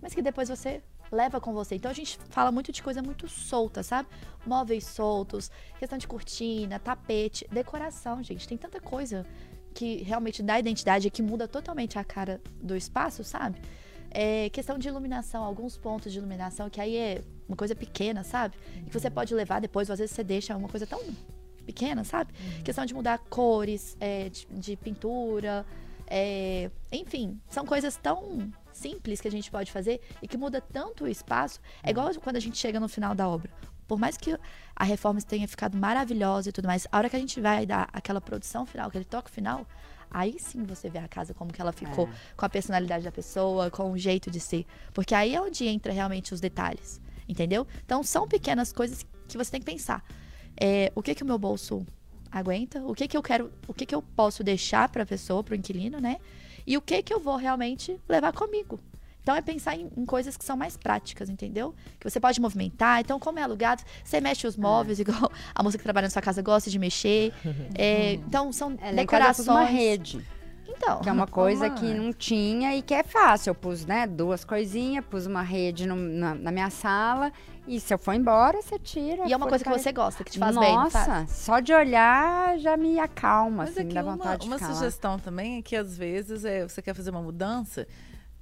mas 0.00 0.14
que 0.14 0.22
depois 0.22 0.48
você 0.48 0.82
leva 1.12 1.40
com 1.40 1.52
você. 1.52 1.74
Então 1.74 1.90
a 1.90 1.94
gente 1.94 2.18
fala 2.30 2.50
muito 2.50 2.72
de 2.72 2.82
coisa 2.82 3.02
muito 3.02 3.28
solta, 3.28 3.82
sabe? 3.82 4.08
Móveis 4.46 4.84
soltos, 4.86 5.50
questão 5.78 5.98
de 5.98 6.06
cortina, 6.06 6.78
tapete, 6.78 7.46
decoração, 7.50 8.22
gente. 8.22 8.48
Tem 8.48 8.56
tanta 8.56 8.80
coisa 8.80 9.26
que 9.74 10.02
realmente 10.02 10.42
dá 10.42 10.58
identidade 10.58 11.08
e 11.08 11.10
que 11.10 11.22
muda 11.22 11.46
totalmente 11.46 11.98
a 11.98 12.04
cara 12.04 12.40
do 12.60 12.76
espaço, 12.76 13.22
sabe? 13.24 13.60
É, 14.10 14.50
questão 14.50 14.76
de 14.76 14.88
iluminação, 14.88 15.44
alguns 15.44 15.76
pontos 15.76 16.12
de 16.12 16.18
iluminação, 16.18 16.68
que 16.68 16.80
aí 16.80 16.96
é 16.96 17.22
uma 17.48 17.56
coisa 17.56 17.74
pequena, 17.74 18.24
sabe? 18.24 18.56
Que 18.86 18.92
você 18.92 19.08
pode 19.08 19.34
levar 19.34 19.60
depois, 19.60 19.88
ou 19.88 19.92
às 19.92 20.00
vezes 20.00 20.14
você 20.14 20.24
deixa 20.24 20.56
uma 20.56 20.68
coisa 20.68 20.86
tão 20.86 21.00
pequena, 21.64 22.02
sabe? 22.02 22.32
Uhum. 22.32 22.62
Questão 22.62 22.84
de 22.84 22.92
mudar 22.92 23.18
cores 23.18 23.96
é, 24.00 24.28
de, 24.28 24.46
de, 24.50 24.76
pintura, 24.76 25.64
é, 26.06 26.70
enfim, 26.90 27.40
são 27.48 27.64
coisas 27.64 27.96
tão 27.96 28.52
simples 28.72 29.20
que 29.20 29.28
a 29.28 29.30
gente 29.30 29.50
pode 29.50 29.70
fazer 29.70 30.00
e 30.20 30.26
que 30.26 30.36
muda 30.36 30.60
tanto 30.60 31.04
o 31.04 31.08
espaço. 31.08 31.60
É 31.82 31.90
igual 31.90 32.10
quando 32.20 32.36
a 32.36 32.40
gente 32.40 32.58
chega 32.58 32.80
no 32.80 32.88
final 32.88 33.14
da 33.14 33.28
obra. 33.28 33.50
Por 33.90 33.98
mais 33.98 34.16
que 34.16 34.38
a 34.76 34.84
reforma 34.84 35.20
tenha 35.20 35.48
ficado 35.48 35.76
maravilhosa 35.76 36.50
e 36.50 36.52
tudo 36.52 36.68
mais, 36.68 36.86
a 36.92 36.96
hora 36.96 37.10
que 37.10 37.16
a 37.16 37.18
gente 37.18 37.40
vai 37.40 37.66
dar 37.66 37.88
aquela 37.92 38.20
produção 38.20 38.64
final, 38.64 38.86
aquele 38.86 39.04
toque 39.04 39.28
final, 39.28 39.66
aí 40.08 40.36
sim 40.38 40.62
você 40.62 40.88
vê 40.88 41.00
a 41.00 41.08
casa 41.08 41.34
como 41.34 41.52
que 41.52 41.60
ela 41.60 41.72
ficou, 41.72 42.06
é. 42.06 42.12
com 42.36 42.46
a 42.46 42.48
personalidade 42.48 43.02
da 43.02 43.10
pessoa, 43.10 43.68
com 43.68 43.90
o 43.90 43.98
jeito 43.98 44.30
de 44.30 44.38
ser. 44.38 44.64
Porque 44.94 45.12
aí 45.12 45.34
é 45.34 45.40
onde 45.40 45.66
entra 45.66 45.92
realmente 45.92 46.32
os 46.32 46.40
detalhes, 46.40 47.00
entendeu? 47.28 47.66
Então 47.84 48.00
são 48.04 48.28
pequenas 48.28 48.72
coisas 48.72 49.04
que 49.26 49.36
você 49.36 49.50
tem 49.50 49.60
que 49.60 49.66
pensar. 49.66 50.04
É, 50.56 50.92
o 50.94 51.02
que 51.02 51.12
que 51.12 51.24
o 51.24 51.26
meu 51.26 51.36
bolso 51.36 51.84
aguenta? 52.30 52.80
O 52.84 52.94
que 52.94 53.08
que 53.08 53.16
eu 53.16 53.22
quero, 53.24 53.50
o 53.66 53.74
que 53.74 53.84
que 53.84 53.94
eu 53.94 54.02
posso 54.02 54.44
deixar 54.44 54.88
para 54.88 55.02
a 55.02 55.06
pessoa, 55.06 55.42
para 55.42 55.54
o 55.54 55.56
inquilino, 55.56 56.00
né? 56.00 56.18
E 56.64 56.76
o 56.76 56.80
que 56.80 57.02
que 57.02 57.12
eu 57.12 57.18
vou 57.18 57.34
realmente 57.34 58.00
levar 58.08 58.32
comigo? 58.32 58.78
Então 59.22 59.34
é 59.34 59.42
pensar 59.42 59.76
em, 59.76 59.90
em, 59.96 60.06
coisas 60.06 60.36
que 60.36 60.44
são 60.44 60.56
mais 60.56 60.76
práticas, 60.76 61.28
entendeu? 61.28 61.74
Que 61.98 62.08
você 62.08 62.18
pode 62.18 62.40
movimentar. 62.40 63.00
Então, 63.00 63.18
como 63.18 63.38
é 63.38 63.42
alugado, 63.42 63.82
você 64.02 64.20
mexe 64.20 64.46
os 64.46 64.56
móveis, 64.56 64.98
é. 64.98 65.02
igual 65.02 65.30
a 65.54 65.62
moça 65.62 65.76
que 65.76 65.84
trabalha 65.84 66.06
na 66.06 66.10
sua 66.10 66.22
casa 66.22 66.42
gosta 66.42 66.70
de 66.70 66.78
mexer. 66.78 67.32
É, 67.74 68.14
então, 68.14 68.52
são 68.52 68.76
é, 68.80 68.92
decorações. 68.92 69.48
uma 69.48 69.64
rede. 69.64 70.24
Então, 70.82 71.00
que 71.00 71.08
é 71.08 71.12
uma 71.12 71.26
coisa 71.26 71.68
que 71.68 71.84
não 71.92 72.10
tinha 72.10 72.74
e 72.74 72.80
que 72.80 72.94
é 72.94 73.02
fácil. 73.02 73.50
Eu 73.50 73.54
pus, 73.54 73.84
né, 73.84 74.06
duas 74.06 74.44
coisinhas, 74.44 75.04
pus 75.04 75.26
uma 75.26 75.42
rede 75.42 75.86
no, 75.86 75.94
na, 75.94 76.34
na, 76.34 76.50
minha 76.50 76.70
sala 76.70 77.30
e 77.66 77.78
se 77.78 77.92
eu 77.92 77.98
for 77.98 78.14
embora, 78.14 78.62
você 78.62 78.78
tira. 78.78 79.28
E 79.28 79.32
é 79.32 79.36
uma 79.36 79.46
coisa 79.46 79.62
que 79.62 79.70
você 79.70 79.92
gosta, 79.92 80.24
que 80.24 80.30
te 80.30 80.38
faz 80.38 80.54
Nossa, 80.54 80.66
bem, 80.66 80.76
Nossa, 80.76 81.26
só 81.28 81.60
de 81.60 81.74
olhar 81.74 82.58
já 82.58 82.78
me 82.78 82.98
acalma, 82.98 83.64
Mas 83.64 83.76
assim, 83.76 83.84
me 83.84 83.92
dá 83.92 84.02
vontade 84.02 84.46
uma, 84.46 84.56
de 84.56 84.62
ficar 84.62 84.72
Uma 84.72 84.74
sugestão 84.74 85.12
lá. 85.12 85.18
também 85.18 85.58
é 85.58 85.62
que 85.62 85.76
às 85.76 85.98
vezes 85.98 86.46
é, 86.46 86.66
você 86.66 86.80
quer 86.80 86.94
fazer 86.94 87.10
uma 87.10 87.22
mudança 87.22 87.86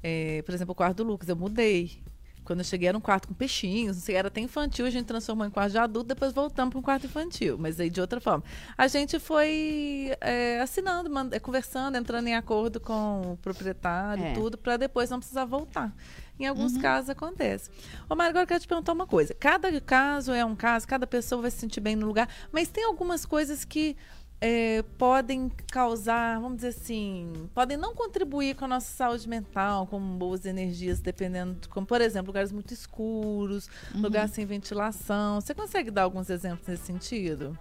é, 0.03 0.43
por 0.43 0.55
exemplo, 0.55 0.73
o 0.73 0.75
quarto 0.75 0.99
do 0.99 1.05
Lucas, 1.05 1.29
eu 1.29 1.37
mudei. 1.37 2.03
Quando 2.49 2.61
eu 2.61 2.65
cheguei 2.65 2.89
era 2.89 2.97
um 2.97 3.01
quarto 3.01 3.29
com 3.29 3.35
peixinhos, 3.35 3.97
não 3.97 4.03
sei, 4.03 4.15
era 4.15 4.29
até 4.29 4.41
infantil, 4.41 4.87
a 4.87 4.91
gente 4.91 5.05
transformou 5.05 5.47
em 5.47 5.51
quarto 5.51 5.73
de 5.73 5.79
adulto, 5.79 6.09
depois 6.09 6.33
voltamos 6.33 6.71
para 6.71 6.79
um 6.79 6.83
quarto 6.83 7.05
infantil, 7.05 7.59
mas 7.59 7.79
aí 7.79 7.91
de 7.91 8.01
outra 8.01 8.23
forma. 8.23 8.43
A 8.77 8.89
gente 8.89 9.19
foi 9.19 10.17
é, 10.19 10.59
assinando, 10.59 11.11
é, 11.35 11.39
conversando, 11.39 11.99
entrando 11.99 12.27
em 12.27 12.35
acordo 12.35 12.81
com 12.81 13.33
o 13.33 13.37
proprietário 13.37 14.25
e 14.25 14.29
é. 14.29 14.33
tudo, 14.33 14.57
para 14.57 14.79
depois 14.79 15.11
não 15.11 15.19
precisar 15.19 15.45
voltar. 15.45 15.95
Em 16.41 16.47
alguns 16.47 16.75
uhum. 16.75 16.81
casos 16.81 17.11
acontece. 17.11 17.69
Ô, 18.09 18.15
Mário, 18.15 18.31
agora 18.31 18.45
eu 18.45 18.47
quero 18.47 18.61
te 18.61 18.69
perguntar 18.69 18.93
uma 18.95 19.07
coisa. 19.07 19.35
Cada 19.35 19.79
caso 19.83 20.33
é 20.33 20.43
um 20.43 20.57
caso, 20.57 20.89
cada 20.89 21.07
pessoa 21.07 21.43
vai 21.43 21.51
se 21.51 21.59
sentir 21.59 21.81
bem 21.81 21.97
no 21.97 22.07
lugar, 22.07 22.31
mas 22.51 22.69
tem 22.69 22.85
algumas 22.85 23.27
coisas 23.27 23.63
que 23.63 23.95
é, 24.41 24.83
podem 24.97 25.51
causar, 25.71 26.41
vamos 26.41 26.57
dizer 26.57 26.69
assim, 26.69 27.49
podem 27.53 27.77
não 27.77 27.95
contribuir 27.95 28.55
com 28.55 28.67
a 28.67 28.69
nossa 28.69 28.91
saúde 28.91 29.29
mental, 29.29 29.87
com 29.87 30.01
boas 30.17 30.47
energias, 30.47 31.01
dependendo, 31.01 31.69
como 31.69 31.87
por 31.87 32.01
exemplo, 32.01 32.29
lugares 32.29 32.53
muito 32.53 32.73
escuros, 32.73 33.69
uhum. 33.95 34.03
lugares 34.03 34.31
sem 34.31 34.47
ventilação. 34.47 35.41
Você 35.41 35.55
consegue 35.55 35.91
dar 35.91 36.03
alguns 36.03 36.31
exemplos 36.31 36.69
nesse 36.69 36.85
sentido? 36.85 37.59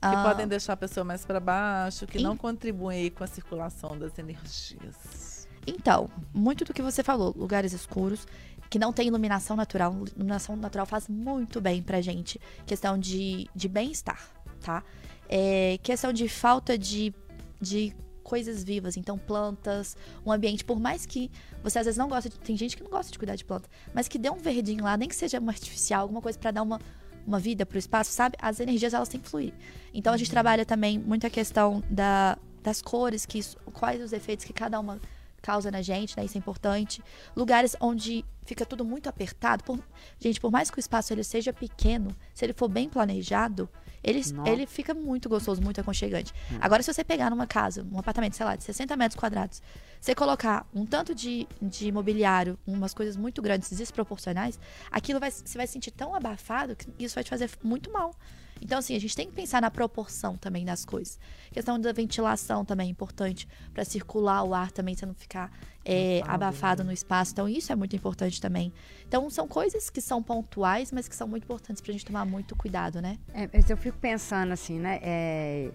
Que 0.00 0.06
ah. 0.06 0.22
podem 0.22 0.46
deixar 0.46 0.74
a 0.74 0.76
pessoa 0.76 1.04
mais 1.04 1.24
para 1.24 1.40
baixo, 1.40 2.06
que 2.06 2.20
não 2.20 2.36
contribuem 2.36 3.10
com 3.10 3.24
a 3.24 3.26
circulação 3.26 3.98
das 3.98 4.16
energias. 4.18 5.48
Então, 5.66 6.08
muito 6.32 6.64
do 6.64 6.72
que 6.72 6.80
você 6.80 7.02
falou, 7.02 7.34
lugares 7.36 7.72
escuros, 7.72 8.26
que 8.70 8.78
não 8.78 8.92
tem 8.92 9.08
iluminação 9.08 9.56
natural. 9.56 9.92
Iluminação 10.16 10.56
natural 10.56 10.86
faz 10.86 11.08
muito 11.08 11.60
bem 11.60 11.82
pra 11.82 12.00
gente. 12.00 12.40
Questão 12.64 12.96
de, 12.96 13.48
de 13.54 13.68
bem-estar, 13.68 14.30
tá? 14.60 14.82
É, 15.28 15.78
questão 15.82 16.12
de 16.12 16.28
falta 16.28 16.78
de, 16.78 17.14
de 17.60 17.94
coisas 18.22 18.62
vivas, 18.62 18.96
então 18.96 19.18
plantas, 19.18 19.96
um 20.24 20.30
ambiente, 20.30 20.64
por 20.64 20.78
mais 20.78 21.06
que 21.06 21.30
você 21.62 21.78
às 21.78 21.86
vezes 21.86 21.98
não 21.98 22.08
gosta 22.08 22.28
de, 22.28 22.38
tem 22.38 22.56
gente 22.56 22.76
que 22.76 22.82
não 22.82 22.90
gosta 22.90 23.10
de 23.10 23.18
cuidar 23.18 23.36
de 23.36 23.44
planta, 23.44 23.68
mas 23.94 24.06
que 24.06 24.18
dê 24.18 24.30
um 24.30 24.36
verdinho 24.36 24.84
lá, 24.84 24.96
nem 24.96 25.08
que 25.08 25.16
seja 25.16 25.38
uma 25.38 25.50
artificial, 25.50 26.02
alguma 26.02 26.20
coisa 26.20 26.38
para 26.38 26.50
dar 26.50 26.62
uma, 26.62 26.78
uma 27.26 27.38
vida 27.38 27.64
para 27.64 27.76
o 27.76 27.78
espaço, 27.78 28.12
sabe? 28.12 28.36
As 28.40 28.60
energias 28.60 28.92
elas 28.92 29.08
têm 29.08 29.20
que 29.20 29.28
fluir. 29.28 29.54
Então 29.94 30.12
a 30.12 30.16
gente 30.16 30.28
uhum. 30.28 30.32
trabalha 30.32 30.66
também 30.66 30.98
muito 30.98 31.26
a 31.26 31.30
questão 31.30 31.82
da, 31.88 32.38
das 32.62 32.82
cores, 32.82 33.24
que 33.24 33.40
quais 33.72 34.02
os 34.02 34.12
efeitos 34.12 34.44
que 34.44 34.52
cada 34.52 34.78
uma 34.78 35.00
causa 35.40 35.70
na 35.70 35.82
gente, 35.82 36.16
né? 36.16 36.24
Isso 36.24 36.36
é 36.36 36.40
importante. 36.40 37.02
Lugares 37.36 37.76
onde 37.80 38.24
fica 38.44 38.66
tudo 38.66 38.84
muito 38.84 39.08
apertado. 39.08 39.64
Por, 39.64 39.78
gente, 40.18 40.40
por 40.40 40.50
mais 40.50 40.70
que 40.70 40.78
o 40.78 40.80
espaço 40.80 41.12
ele 41.12 41.24
seja 41.24 41.52
pequeno, 41.52 42.14
se 42.34 42.44
ele 42.44 42.52
for 42.52 42.68
bem 42.68 42.88
planejado, 42.88 43.68
ele, 44.02 44.22
ele 44.46 44.66
fica 44.66 44.94
muito 44.94 45.28
gostoso, 45.28 45.60
muito 45.62 45.80
aconchegante. 45.80 46.32
Hum. 46.52 46.58
Agora, 46.60 46.82
se 46.82 46.92
você 46.92 47.04
pegar 47.04 47.30
numa 47.30 47.46
casa, 47.46 47.86
um 47.90 47.98
apartamento, 47.98 48.36
sei 48.36 48.46
lá, 48.46 48.56
de 48.56 48.64
60 48.64 48.96
metros 48.96 49.18
quadrados, 49.18 49.62
você 50.00 50.14
colocar 50.14 50.66
um 50.74 50.86
tanto 50.86 51.14
de, 51.14 51.48
de 51.60 51.90
mobiliário, 51.90 52.58
umas 52.66 52.94
coisas 52.94 53.16
muito 53.16 53.42
grandes, 53.42 53.70
desproporcionais, 53.70 54.58
aquilo 54.90 55.18
vai, 55.18 55.30
você 55.30 55.58
vai 55.58 55.66
se 55.66 55.72
sentir 55.72 55.90
tão 55.90 56.14
abafado 56.14 56.76
que 56.76 56.88
isso 56.98 57.14
vai 57.14 57.24
te 57.24 57.30
fazer 57.30 57.50
muito 57.62 57.92
mal. 57.92 58.14
Então, 58.60 58.78
assim, 58.78 58.94
a 58.96 59.00
gente 59.00 59.14
tem 59.14 59.26
que 59.26 59.32
pensar 59.32 59.60
na 59.60 59.70
proporção 59.70 60.36
também 60.36 60.64
das 60.64 60.84
coisas. 60.84 61.18
A 61.50 61.54
questão 61.54 61.78
da 61.80 61.92
ventilação 61.92 62.64
também 62.64 62.88
é 62.88 62.90
importante 62.90 63.48
para 63.72 63.84
circular 63.84 64.42
o 64.44 64.54
ar 64.54 64.70
também, 64.70 64.94
você 64.94 65.06
não 65.06 65.14
ficar 65.14 65.50
é, 65.84 66.20
abafado 66.26 66.82
né? 66.82 66.88
no 66.88 66.92
espaço. 66.92 67.32
Então, 67.32 67.48
isso 67.48 67.72
é 67.72 67.76
muito 67.76 67.96
importante 67.96 68.40
também. 68.40 68.72
Então, 69.06 69.28
são 69.30 69.48
coisas 69.48 69.88
que 69.88 70.00
são 70.00 70.22
pontuais, 70.22 70.92
mas 70.92 71.08
que 71.08 71.16
são 71.16 71.26
muito 71.26 71.44
importantes 71.44 71.80
para 71.80 71.90
a 71.90 71.92
gente 71.92 72.04
tomar 72.04 72.24
muito 72.24 72.54
cuidado, 72.56 73.00
né? 73.00 73.18
É, 73.32 73.48
mas 73.52 73.68
eu 73.70 73.76
fico 73.76 73.98
pensando 73.98 74.52
assim, 74.52 74.78
né? 74.78 74.98
É, 75.02 75.70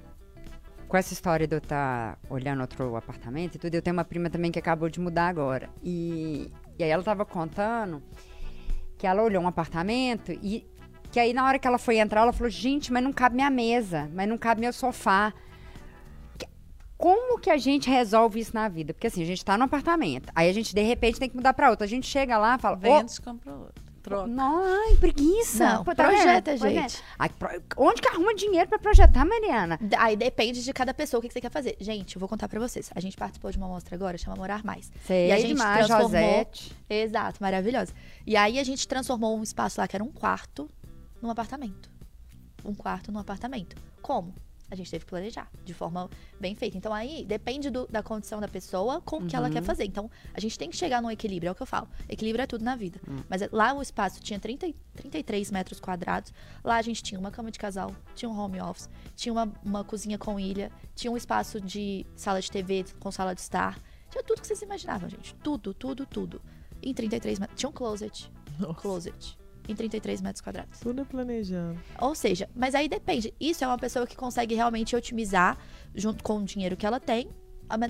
com 0.88 0.98
essa 0.98 1.12
história 1.12 1.48
de 1.48 1.56
eu 1.56 1.58
estar 1.58 2.16
tá 2.16 2.20
olhando 2.30 2.62
outro 2.62 2.96
apartamento 2.96 3.56
e 3.56 3.58
tudo, 3.58 3.74
eu 3.74 3.82
tenho 3.82 3.96
uma 3.96 4.06
prima 4.06 4.30
também 4.30 4.52
que 4.52 4.60
acabou 4.60 4.90
de 4.90 5.00
mudar 5.00 5.28
agora. 5.28 5.70
E, 5.82 6.52
e 6.78 6.84
aí 6.84 6.90
ela 6.92 7.02
estava 7.02 7.26
contando 7.26 8.04
que 8.96 9.08
ela 9.08 9.24
olhou 9.24 9.42
um 9.44 9.48
apartamento 9.48 10.32
e 10.32 10.66
que 11.14 11.20
aí 11.20 11.32
na 11.32 11.46
hora 11.46 11.60
que 11.60 11.68
ela 11.68 11.78
foi 11.78 12.00
entrar, 12.00 12.22
ela 12.22 12.34
falou: 12.34 12.50
"Gente, 12.50 12.92
mas 12.92 13.04
não 13.04 13.14
cabe 13.14 13.36
minha 13.36 13.52
mesa, 13.52 14.10
mas 14.16 14.28
não 14.28 14.36
cabe 14.36 14.62
meu 14.62 14.74
sofá". 14.74 15.32
Como 16.98 17.40
que 17.40 17.52
a 17.52 17.58
gente 17.58 17.88
resolve 17.88 18.40
isso 18.40 18.56
na 18.56 18.68
vida? 18.68 18.94
Porque 18.94 19.08
assim, 19.08 19.22
a 19.22 19.26
gente 19.26 19.46
tá 19.46 19.56
no 19.56 19.66
apartamento, 19.66 20.32
aí 20.34 20.50
a 20.50 20.54
gente 20.54 20.74
de 20.74 20.82
repente 20.82 21.20
tem 21.20 21.30
que 21.30 21.36
mudar 21.36 21.54
para 21.54 21.70
outro. 21.70 21.84
A 21.84 21.88
gente 21.88 22.08
chega 22.08 22.36
lá, 22.40 22.58
fala: 22.58 22.76
"Vende, 22.76 23.14
oh, 23.20 23.24
compra 23.24 23.54
outro". 23.54 23.84
Troca. 24.02 24.28
Não, 24.28 24.64
ai, 24.66 24.96
preguiça. 24.98 25.76
Não, 25.76 25.84
Pô, 25.86 25.96
tá 25.96 26.04
projeta, 26.04 26.58
gente. 26.58 27.02
Ai, 27.18 27.30
onde 27.78 28.02
que 28.02 28.08
arruma 28.10 28.36
dinheiro 28.36 28.68
pra 28.68 28.78
projetar, 28.78 29.24
Mariana? 29.24 29.80
Aí 29.98 30.18
depende 30.18 30.62
de 30.62 30.74
cada 30.74 30.94
pessoa 30.94 31.20
o 31.20 31.22
que 31.22 31.32
você 31.32 31.40
quer 31.40 31.50
fazer. 31.50 31.78
Gente, 31.80 32.18
eu 32.18 32.20
vou 32.20 32.28
contar 32.28 32.50
pra 32.50 32.60
vocês. 32.60 32.92
A 32.94 33.00
gente 33.00 33.16
participou 33.16 33.50
de 33.50 33.58
uma 33.58 33.68
mostra 33.68 33.96
agora, 33.96 34.18
chama 34.18 34.36
Morar 34.36 34.62
Mais. 34.62 34.92
Sei 35.08 35.30
e 35.30 35.32
a 35.32 35.38
gente 35.38 35.56
demais, 35.56 35.86
transformou... 35.86 36.10
Josete. 36.10 36.76
Exato, 36.90 37.38
maravilhosa. 37.42 37.94
E 38.28 38.36
aí 38.36 38.60
a 38.60 38.64
gente 38.66 38.86
transformou 38.86 39.38
um 39.38 39.44
espaço 39.44 39.80
lá 39.80 39.88
que 39.88 39.96
era 39.96 40.04
um 40.04 40.12
quarto 40.12 40.70
num 41.24 41.32
apartamento. 41.32 41.90
Um 42.64 42.76
quarto 42.76 43.12
num 43.12 43.20
apartamento. 43.20 43.76
Como? 44.02 44.34
a 44.74 44.76
gente 44.76 44.90
teve 44.90 45.06
que 45.06 45.10
planejar 45.10 45.50
de 45.64 45.74
forma 45.74 46.10
bem 46.40 46.56
feita. 46.56 46.78
Então 46.78 46.92
aí 46.94 47.24
depende 47.24 47.70
do, 47.70 47.88
da 47.88 48.02
condição 48.02 48.40
da 48.42 48.48
pessoa 48.48 49.00
com 49.02 49.18
o 49.18 49.20
uhum. 49.20 49.28
que 49.28 49.36
ela 49.36 49.50
quer 49.50 49.60
uhum. 49.60 49.66
fazer. 49.66 49.86
Então 49.86 50.10
a 50.34 50.40
gente 50.40 50.58
tem 50.58 50.70
que 50.70 50.76
chegar 50.76 51.02
num 51.02 51.12
equilíbrio, 51.12 51.50
é 51.50 51.52
o 51.52 51.56
que 51.56 51.62
eu 51.62 51.68
falo. 51.68 51.88
Equilíbrio 52.10 52.44
é 52.44 52.48
tudo 52.48 52.66
na 52.66 52.76
vida. 52.76 53.00
Uhum. 53.08 53.24
Mas 53.30 53.42
lá 53.52 53.74
o 53.74 53.82
espaço 53.82 54.20
tinha 54.20 54.40
30, 54.40 54.74
33 54.96 55.52
metros 55.52 55.80
quadrados. 55.80 56.34
Lá 56.64 56.78
a 56.78 56.82
gente 56.82 57.04
tinha 57.04 57.20
uma 57.20 57.30
cama 57.30 57.52
de 57.52 57.60
casal, 57.60 57.96
tinha 58.16 58.30
um 58.30 58.38
home 58.38 58.60
office, 58.62 58.90
tinha 59.16 59.32
uma, 59.32 59.52
uma 59.64 59.84
cozinha 59.84 60.18
com 60.18 60.40
ilha, 60.40 60.72
tinha 60.96 61.12
um 61.12 61.18
espaço 61.18 61.62
de 61.62 62.06
sala 62.16 62.42
de 62.42 62.50
TV 62.50 62.86
com 63.00 63.12
sala 63.12 63.36
de 63.36 63.42
estar. 63.42 63.80
Tinha 64.10 64.24
tudo 64.24 64.42
que 64.42 64.48
vocês 64.48 64.62
imaginavam, 64.62 65.10
gente. 65.10 65.36
Tudo, 65.36 65.74
tudo, 65.74 66.06
tudo. 66.06 66.42
Em 66.82 66.94
33 66.94 67.40
metros. 67.40 67.60
Tinha 67.60 67.70
um 67.70 67.74
closet. 67.74 68.32
Nossa. 68.60 68.82
Closet 68.82 69.43
em 69.68 69.76
33 69.76 70.22
metros 70.22 70.42
quadrados. 70.42 70.80
Tudo 70.80 71.02
é 71.02 71.06
planejando. 71.06 71.80
Ou 72.00 72.14
seja, 72.16 72.50
mas 72.56 72.76
aí 72.76 72.88
depende. 72.88 73.34
Isso 73.40 73.64
é 73.64 73.68
uma 73.68 73.78
pessoa 73.78 74.06
que 74.06 74.16
consegue 74.16 74.56
realmente 74.56 74.96
otimizar 74.96 75.58
junto 75.96 76.24
com 76.24 76.40
o 76.40 76.44
dinheiro 76.44 76.76
que 76.76 76.86
ela 76.86 77.00
tem 77.00 77.30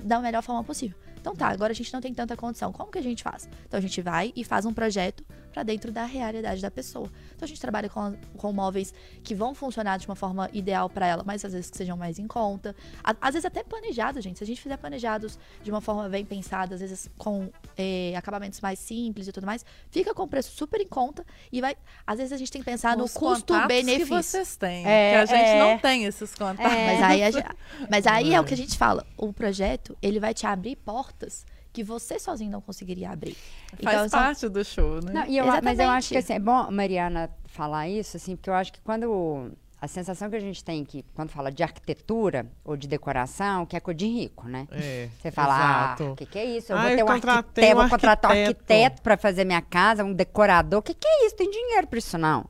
da 0.04 0.20
melhor 0.20 0.42
forma 0.42 0.62
possível. 0.62 0.96
Então 1.20 1.34
tá, 1.34 1.48
agora 1.48 1.72
a 1.72 1.74
gente 1.74 1.92
não 1.92 2.00
tem 2.00 2.12
tanta 2.12 2.36
condição. 2.36 2.72
Como 2.72 2.90
que 2.90 2.98
a 2.98 3.02
gente 3.02 3.22
faz? 3.22 3.48
Então 3.66 3.78
a 3.78 3.80
gente 3.80 4.00
vai 4.02 4.32
e 4.36 4.44
faz 4.44 4.66
um 4.66 4.72
projeto 4.72 5.24
para 5.54 5.62
dentro 5.62 5.92
da 5.92 6.04
realidade 6.04 6.60
da 6.60 6.70
pessoa. 6.70 7.08
Então 7.28 7.46
a 7.46 7.46
gente 7.46 7.60
trabalha 7.60 7.88
com, 7.88 8.16
com 8.36 8.52
móveis 8.52 8.92
que 9.22 9.36
vão 9.36 9.54
funcionar 9.54 9.98
de 9.98 10.06
uma 10.06 10.16
forma 10.16 10.50
ideal 10.52 10.90
para 10.90 11.06
ela, 11.06 11.22
mas 11.24 11.44
às 11.44 11.52
vezes 11.52 11.70
que 11.70 11.76
sejam 11.76 11.96
mais 11.96 12.18
em 12.18 12.26
conta. 12.26 12.74
Às 13.04 13.34
vezes 13.34 13.44
até 13.44 13.62
planejados, 13.62 14.24
gente. 14.24 14.38
Se 14.38 14.42
a 14.42 14.46
gente 14.46 14.60
fizer 14.60 14.76
planejados 14.76 15.38
de 15.62 15.70
uma 15.70 15.80
forma 15.80 16.08
bem 16.08 16.24
pensada, 16.24 16.74
às 16.74 16.80
vezes 16.80 17.08
com 17.16 17.48
é, 17.78 18.14
acabamentos 18.16 18.60
mais 18.60 18.80
simples 18.80 19.28
e 19.28 19.32
tudo 19.32 19.46
mais, 19.46 19.64
fica 19.92 20.12
com 20.12 20.26
preço 20.26 20.50
super 20.56 20.80
em 20.80 20.88
conta 20.88 21.24
e 21.52 21.60
vai. 21.60 21.76
Às 22.04 22.18
vezes 22.18 22.32
a 22.32 22.36
gente 22.36 22.50
tem 22.50 22.60
que 22.60 22.68
pensar 22.68 22.96
no 22.96 23.08
custo-benefício. 23.08 24.06
que 24.06 24.12
vocês 24.12 24.56
têm, 24.56 24.84
é, 24.84 25.12
que 25.12 25.16
a 25.18 25.26
gente 25.26 25.48
é, 25.50 25.58
não 25.60 25.78
tem 25.78 26.04
esses 26.04 26.34
contatos. 26.34 26.72
É. 26.72 26.86
Mas 26.86 27.02
aí, 27.02 27.22
a, 27.22 27.54
mas 27.88 28.06
aí 28.08 28.34
é 28.34 28.40
o 28.40 28.44
que 28.44 28.54
a 28.54 28.56
gente 28.56 28.76
fala. 28.76 29.06
O 29.16 29.32
projeto, 29.32 29.96
ele 30.02 30.18
vai 30.18 30.34
te 30.34 30.48
abrir 30.48 30.74
portas 30.74 31.46
que 31.74 31.82
você 31.82 32.20
sozinho 32.20 32.52
não 32.52 32.60
conseguiria 32.60 33.10
abrir. 33.10 33.36
Faz 33.82 34.06
então, 34.06 34.20
parte 34.20 34.48
do 34.48 34.64
show, 34.64 35.02
né? 35.02 35.12
Não, 35.12 35.24
eu, 35.26 35.44
mas 35.60 35.78
eu 35.78 35.90
acho 35.90 36.08
que 36.10 36.16
assim, 36.16 36.34
é 36.34 36.38
bom, 36.38 36.70
Mariana, 36.70 37.28
falar 37.46 37.88
isso, 37.88 38.16
assim, 38.16 38.36
porque 38.36 38.48
eu 38.48 38.54
acho 38.54 38.72
que 38.72 38.80
quando 38.80 39.50
a 39.82 39.88
sensação 39.88 40.30
que 40.30 40.36
a 40.36 40.40
gente 40.40 40.64
tem 40.64 40.84
que, 40.84 41.04
quando 41.14 41.30
fala 41.30 41.50
de 41.50 41.64
arquitetura 41.64 42.46
ou 42.64 42.76
de 42.76 42.86
decoração, 42.86 43.66
que 43.66 43.76
é 43.76 43.80
coisa 43.80 43.98
de 43.98 44.06
rico, 44.06 44.46
né? 44.46 44.68
É, 44.70 45.08
Você 45.20 45.32
fala, 45.32 45.54
ah, 45.54 45.58
exato. 45.58 46.04
ah, 46.04 46.12
o 46.12 46.16
que, 46.16 46.26
que 46.26 46.38
é 46.38 46.44
isso? 46.44 46.72
Eu 46.72 46.78
vou 46.78 46.96
ter 46.96 47.02
um 47.02 47.08
arquiteto, 47.08 47.66
um 47.66 47.80
vou 47.80 47.88
contratar 47.90 48.30
um 48.30 48.40
arquiteto 48.40 49.02
para 49.02 49.16
fazer 49.16 49.44
minha 49.44 49.60
casa, 49.60 50.04
um 50.04 50.14
decorador. 50.14 50.78
O 50.78 50.82
que, 50.82 50.94
que 50.94 51.08
é 51.08 51.26
isso? 51.26 51.34
Tem 51.34 51.50
dinheiro 51.50 51.88
para 51.88 51.98
isso, 51.98 52.16
não. 52.16 52.46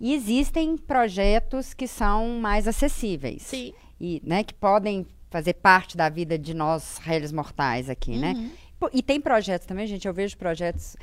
E 0.00 0.14
existem 0.14 0.78
projetos 0.78 1.74
que 1.74 1.86
são 1.86 2.40
mais 2.40 2.66
acessíveis. 2.66 3.42
Sim. 3.42 3.74
E, 4.00 4.20
né, 4.24 4.42
que 4.42 4.52
podem 4.52 5.06
fazer 5.36 5.52
parte 5.52 5.98
da 5.98 6.08
vida 6.08 6.38
de 6.38 6.54
nós 6.54 6.96
réis 6.96 7.30
mortais 7.30 7.90
aqui, 7.90 8.16
né? 8.16 8.32
uhum. 8.32 8.42
né? 8.42 8.90
E 8.94 9.02
tem 9.02 9.20
projetos 9.20 9.66
também, 9.66 9.86
gente. 9.86 10.08
Eu 10.08 10.14
vejo 10.14 10.34
projetos 10.38 10.96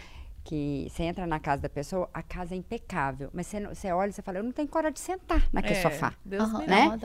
que 0.43 0.87
você 0.89 1.03
entra 1.03 1.27
na 1.27 1.39
casa 1.39 1.61
da 1.61 1.69
pessoa, 1.69 2.09
a 2.11 2.23
casa 2.23 2.55
é 2.55 2.57
impecável, 2.57 3.29
mas 3.31 3.45
você, 3.45 3.67
você 3.67 3.91
olha 3.91 4.09
e 4.09 4.13
você 4.13 4.23
fala, 4.23 4.39
eu 4.39 4.43
não 4.43 4.51
tenho 4.51 4.67
coragem 4.67 4.93
de 4.93 5.01
sentar 5.01 5.47
naquele 5.53 5.75
é, 5.75 5.81
sofá, 5.81 6.15
Deus 6.25 6.51
uhum. 6.51 6.65
né? 6.65 6.99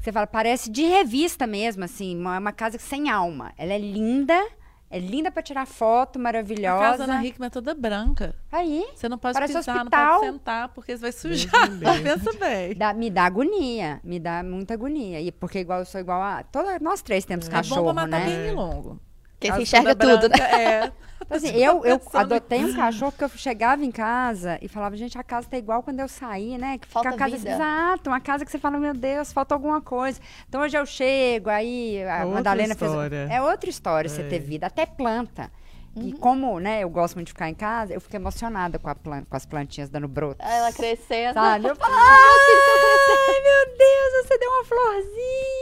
Você 0.00 0.10
fala, 0.10 0.26
parece 0.26 0.68
de 0.70 0.82
revista 0.82 1.46
mesmo, 1.46 1.84
assim, 1.84 2.18
uma, 2.18 2.38
uma 2.38 2.52
casa 2.52 2.78
sem 2.78 3.08
alma. 3.08 3.52
Ela 3.56 3.74
é 3.74 3.78
linda, 3.78 4.44
é 4.90 4.98
linda 4.98 5.30
para 5.30 5.40
tirar 5.40 5.66
foto, 5.66 6.18
maravilhosa. 6.18 6.84
A 6.84 6.90
casa 6.90 7.06
na 7.06 7.24
Hickman 7.24 7.46
é 7.46 7.50
toda 7.50 7.72
branca. 7.74 8.34
Aí. 8.50 8.84
Você 8.92 9.08
não 9.08 9.16
pode 9.16 9.40
pisar, 9.40 9.60
hospital. 9.60 9.84
não 9.84 9.90
pode 10.20 10.32
sentar, 10.32 10.68
porque 10.70 10.96
você 10.96 11.00
vai 11.00 11.12
sujar. 11.12 11.70
Pensa 12.02 12.32
bem. 12.32 12.74
Dá, 12.74 12.92
me 12.92 13.08
dá 13.08 13.24
agonia. 13.24 14.00
Me 14.02 14.18
dá 14.18 14.42
muita 14.42 14.74
agonia. 14.74 15.20
E 15.20 15.30
porque 15.30 15.60
igual 15.60 15.78
eu 15.78 15.84
sou 15.84 16.00
igual 16.00 16.20
a. 16.20 16.42
Toda, 16.42 16.80
nós 16.80 17.02
três 17.02 17.24
temos 17.24 17.46
é 17.46 17.50
cachorro, 17.50 17.84
bom 17.84 17.94
pra 17.94 18.06
matar 18.06 18.26
né? 18.26 18.50
longo. 18.50 19.00
Porque 19.40 19.52
você 19.52 19.62
enxerga 19.62 19.94
tudo, 19.94 20.28
branca, 20.28 20.36
né? 20.36 20.64
É. 20.64 20.92
Tipo 21.20 21.34
assim, 21.34 21.56
eu, 21.56 21.84
eu 21.84 22.00
adotei 22.12 22.64
um 22.64 22.74
cachorro 22.74 23.12
que 23.12 23.24
eu 23.24 23.28
chegava 23.30 23.84
em 23.84 23.90
casa 23.90 24.58
e 24.60 24.68
falava, 24.68 24.96
gente, 24.96 25.16
a 25.16 25.22
casa 25.22 25.46
tá 25.48 25.56
igual 25.56 25.82
quando 25.82 26.00
eu 26.00 26.08
saí, 26.08 26.58
né? 26.58 26.76
Que 26.76 26.86
falta 26.86 27.10
a 27.10 27.16
casa, 27.16 27.36
vida. 27.36 27.52
Exato, 27.52 28.10
uma 28.10 28.20
casa 28.20 28.44
que 28.44 28.50
você 28.50 28.58
fala, 28.58 28.78
meu 28.78 28.92
Deus, 28.92 29.32
falta 29.32 29.54
alguma 29.54 29.80
coisa. 29.80 30.20
Então 30.48 30.60
hoje 30.60 30.76
eu 30.76 30.84
chego, 30.84 31.48
aí 31.48 32.02
a 32.02 32.18
é 32.18 32.24
Madalena 32.24 32.72
história. 32.72 33.28
fez. 33.28 33.30
É 33.30 33.40
outra 33.40 33.70
história 33.70 34.08
é. 34.08 34.10
você 34.10 34.24
ter 34.24 34.40
vida, 34.40 34.66
até 34.66 34.84
planta. 34.84 35.50
Uhum. 35.94 36.08
E 36.08 36.12
como, 36.12 36.58
né, 36.60 36.82
eu 36.82 36.90
gosto 36.90 37.14
muito 37.14 37.28
de 37.28 37.32
ficar 37.32 37.48
em 37.48 37.54
casa, 37.54 37.92
eu 37.94 38.00
fico 38.00 38.16
emocionada 38.16 38.78
com, 38.78 38.94
planta, 38.94 39.26
com 39.28 39.36
as 39.36 39.46
plantinhas 39.46 39.88
dando 39.88 40.08
brotos. 40.08 40.44
Ela 40.46 40.72
crescendo. 40.72 41.34
Sabe? 41.34 41.66
Eu 41.66 41.74
falo, 41.76 41.94
ai, 41.94 43.40
meu 43.42 43.76
Deus, 43.76 44.26
você 44.26 44.38
deu 44.38 44.50
uma 44.50 44.64
florzinha. 44.64 45.59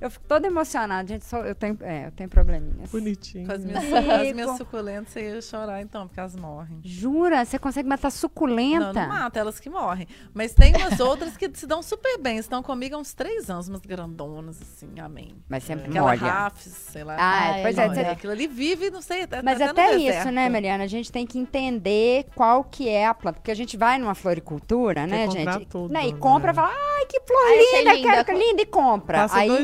Eu 0.00 0.10
fico 0.10 0.24
toda 0.26 0.46
emocionada. 0.46 1.08
Gente, 1.08 1.24
só, 1.24 1.38
eu, 1.38 1.54
tenho, 1.54 1.78
é, 1.80 2.06
eu 2.06 2.12
tenho 2.12 2.28
probleminhas. 2.28 2.90
Bonitinho. 2.90 3.46
Com 3.46 3.52
as 3.52 3.64
minhas, 3.64 3.84
as 3.84 4.32
minhas 4.32 4.56
suculentas, 4.56 5.12
você 5.12 5.34
ia 5.34 5.42
chorar 5.42 5.80
então, 5.82 6.06
porque 6.06 6.20
elas 6.20 6.36
morrem. 6.36 6.80
Jura? 6.82 7.44
Você 7.44 7.58
consegue 7.58 7.88
matar 7.88 8.10
suculenta? 8.10 8.92
Não, 8.92 9.02
não 9.02 9.08
mata, 9.08 9.38
elas 9.38 9.60
que 9.60 9.70
morrem. 9.70 10.06
Mas 10.34 10.54
tem 10.54 10.74
umas 10.76 11.00
outras 11.00 11.36
que 11.36 11.50
se 11.54 11.66
dão 11.66 11.82
super 11.82 12.18
bem. 12.18 12.38
Estão 12.38 12.62
comigo 12.62 12.96
há 12.96 12.98
uns 12.98 13.12
três 13.14 13.50
anos, 13.50 13.68
umas 13.68 13.80
grandonas, 13.80 14.60
assim, 14.60 14.98
amém. 15.00 15.36
Mas 15.48 15.64
sempre 15.64 15.86
é. 15.86 15.88
Aquela. 15.88 16.14
Rafs, 16.14 16.72
sei 16.72 17.04
lá. 17.04 17.16
Ah, 17.18 17.58
é, 17.58 17.62
pois 17.62 17.78
é. 17.78 18.10
Aquilo 18.10 18.32
ali 18.32 18.46
vive, 18.46 18.90
não 18.90 19.02
sei, 19.02 19.26
Mas 19.42 19.60
até 19.60 19.96
isso, 19.96 20.30
né, 20.30 20.48
Mariana? 20.48 20.84
A 20.84 20.88
gente 20.88 21.10
tem 21.10 21.26
que 21.26 21.38
entender 21.38 22.26
qual 22.34 22.64
que 22.64 22.88
é 22.88 23.06
a 23.06 23.14
planta. 23.14 23.38
Porque 23.38 23.50
a 23.50 23.56
gente 23.56 23.76
vai 23.76 23.98
numa 23.98 24.14
floricultura, 24.14 25.06
né, 25.06 25.28
gente? 25.30 25.66
Tudo, 25.66 25.92
né? 25.92 26.06
E 26.06 26.12
compra 26.14 26.52
e 26.52 26.54
né? 26.54 26.54
fala, 26.54 26.72
ai, 26.72 27.06
que 27.06 27.20
flor 27.20 27.40
linda, 27.50 27.94
linda, 27.94 28.10
quero 28.10 28.24
que 28.24 28.32
linda, 28.32 28.62
e 28.62 28.66
compra. 28.66 29.18
Passa 29.18 29.36
Aí 29.36 29.48
dois 29.48 29.59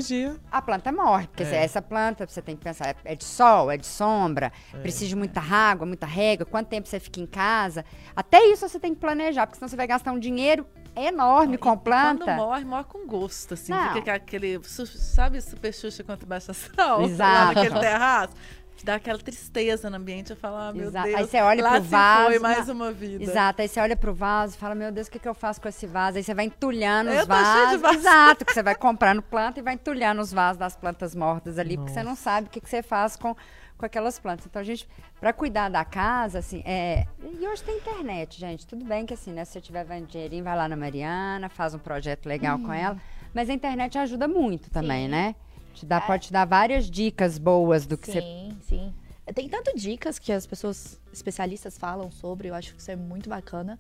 a 0.51 0.63
planta 0.63 0.93
morre. 0.93 1.27
Porque 1.27 1.43
é. 1.43 1.65
essa 1.65 1.81
planta, 1.83 2.27
você 2.27 2.43
tem 2.43 2.57
que 2.57 2.65
pensar, 2.65 2.97
é 3.05 3.15
de 3.15 3.25
sol, 3.25 3.71
é 3.71 3.77
de 3.77 3.87
sombra, 3.87 4.53
é. 4.73 4.79
precisa 4.79 5.09
de 5.09 5.17
muita 5.17 5.41
água, 5.41 5.87
muita 5.87 6.07
rega, 6.07 6.45
quanto 6.45 6.69
tempo 6.69 6.89
você 6.89 7.01
fica 7.01 7.21
em 7.21 7.27
casa. 7.27 7.85
Até 8.15 8.45
isso 8.47 8.69
você 8.69 8.79
tem 8.79 8.95
que 8.95 9.01
planejar, 9.01 9.47
porque 9.47 9.59
senão 9.59 9.69
você 9.69 9.77
vai 9.77 9.87
gastar 9.87 10.13
um 10.13 10.19
dinheiro 10.19 10.67
enorme 10.95 11.59
com 11.59 11.77
planta. 11.77 12.25
Quando 12.25 12.37
morre, 12.37 12.65
morre 12.65 12.85
com 12.85 13.07
gosto, 13.07 13.55
assim. 13.55 13.73
Não. 13.73 13.93
Fica 13.93 14.15
aquele, 14.15 14.61
sabe, 14.65 15.41
super 15.41 15.73
xuxa 15.73 16.03
quanto 16.03 16.27
baixa 16.27 16.53
sal? 16.55 17.03
Exato. 17.03 17.33
Lá 17.33 17.55
naquele 17.55 17.81
terraço 17.81 18.35
dá 18.85 18.97
aquela 18.97 19.19
tristeza 19.19 19.89
no 19.89 19.97
ambiente. 19.97 20.31
Eu 20.31 20.37
falo, 20.37 20.57
ah, 20.57 20.73
meu 20.73 20.89
Exato. 20.89 21.07
Deus. 21.07 21.19
Aí 21.19 21.27
você 21.27 21.41
olha 21.41 21.69
pro 21.69 21.83
vaso. 21.83 22.27
foi 22.27 22.39
mais 22.39 22.69
uma 22.69 22.93
vida. 22.93 23.25
Exato. 23.25 23.63
Aí 23.63 23.69
você 23.69 23.81
olha 23.81 23.97
pro 23.97 24.15
vaso 24.15 24.55
e 24.55 24.59
fala, 24.59 24.75
meu 24.75 24.93
Deus, 24.93 25.07
o 25.07 25.11
que, 25.11 25.19
que 25.19 25.29
eu 25.29 25.35
faço 25.35 25.61
com 25.61 25.69
esse 25.69 25.87
vaso? 25.87 26.19
Aí 26.19 26.25
você 26.25 26.35
vai 26.35 26.47
entulhando 26.47 27.11
eu 27.11 27.23
os 27.23 27.27
vasos. 27.27 27.81
Vaso. 27.81 27.99
Exato. 27.99 28.45
Que 28.45 28.53
você 28.53 28.63
vai 28.63 28.75
comprando 28.75 29.23
planta 29.23 29.61
e 29.61 29.63
vai 29.63 29.75
entulhando 29.75 30.21
os 30.21 30.33
vasos 30.33 30.59
das 30.59 30.77
plantas 30.77 31.15
mortas 31.15 31.59
ali, 31.59 31.77
Nossa. 31.77 31.87
porque 31.87 32.01
você 32.01 32.05
não 32.05 32.17
sabe 32.17 32.49
o 32.49 32.51
que, 32.51 32.61
que 32.61 32.69
você 32.69 32.83
faz 32.83 33.17
com 33.17 33.35
com 33.77 33.85
aquelas 33.85 34.19
plantas. 34.19 34.47
Então, 34.47 34.61
a 34.61 34.65
gente, 34.65 34.89
para 35.21 35.33
cuidar 35.33 35.69
da 35.69 35.85
casa, 35.85 36.39
assim, 36.39 36.63
é... 36.65 37.07
E 37.23 37.47
hoje 37.47 37.63
tem 37.63 37.77
internet, 37.77 38.39
gente. 38.39 38.67
Tudo 38.67 38.85
bem 38.85 39.05
que, 39.05 39.15
assim, 39.15 39.33
né? 39.33 39.45
Se 39.45 39.53
você 39.53 39.61
tiver 39.61 39.85
vendo 39.85 40.07
dinheirinho, 40.07 40.45
vai 40.45 40.57
lá 40.57 40.69
na 40.69 40.77
Mariana, 40.77 41.49
faz 41.49 41.75
um 41.75 41.79
projeto 41.79 42.27
legal 42.27 42.59
com 42.59 42.73
ela. 42.73 42.97
Mas 43.35 43.51
a 43.51 43.53
internet 43.53 43.99
ajuda 43.99 44.27
muito 44.27 44.71
também, 44.71 45.05
Sim. 45.05 45.11
né? 45.11 45.35
Te 45.77 45.85
dá, 45.85 45.99
é. 45.99 46.01
Pode 46.01 46.27
te 46.29 46.33
dar 46.33 46.47
várias 46.47 46.91
dicas 46.91 47.37
boas 47.39 47.87
do 47.87 47.99
que 47.99 48.07
sim, 48.07 48.13
você... 48.13 48.21
Sim, 48.21 48.59
sim. 48.63 48.95
Tem 49.35 49.49
tanto 49.49 49.77
dicas 49.77 50.19
que 50.19 50.33
as 50.33 50.47
pessoas 50.47 51.01
especialistas 51.13 51.77
falam 51.77 52.11
sobre, 52.11 52.49
eu 52.49 52.55
acho 52.55 52.75
que 52.75 52.81
isso 52.81 52.91
é 52.91 52.97
muito 52.97 53.29
bacana. 53.29 53.79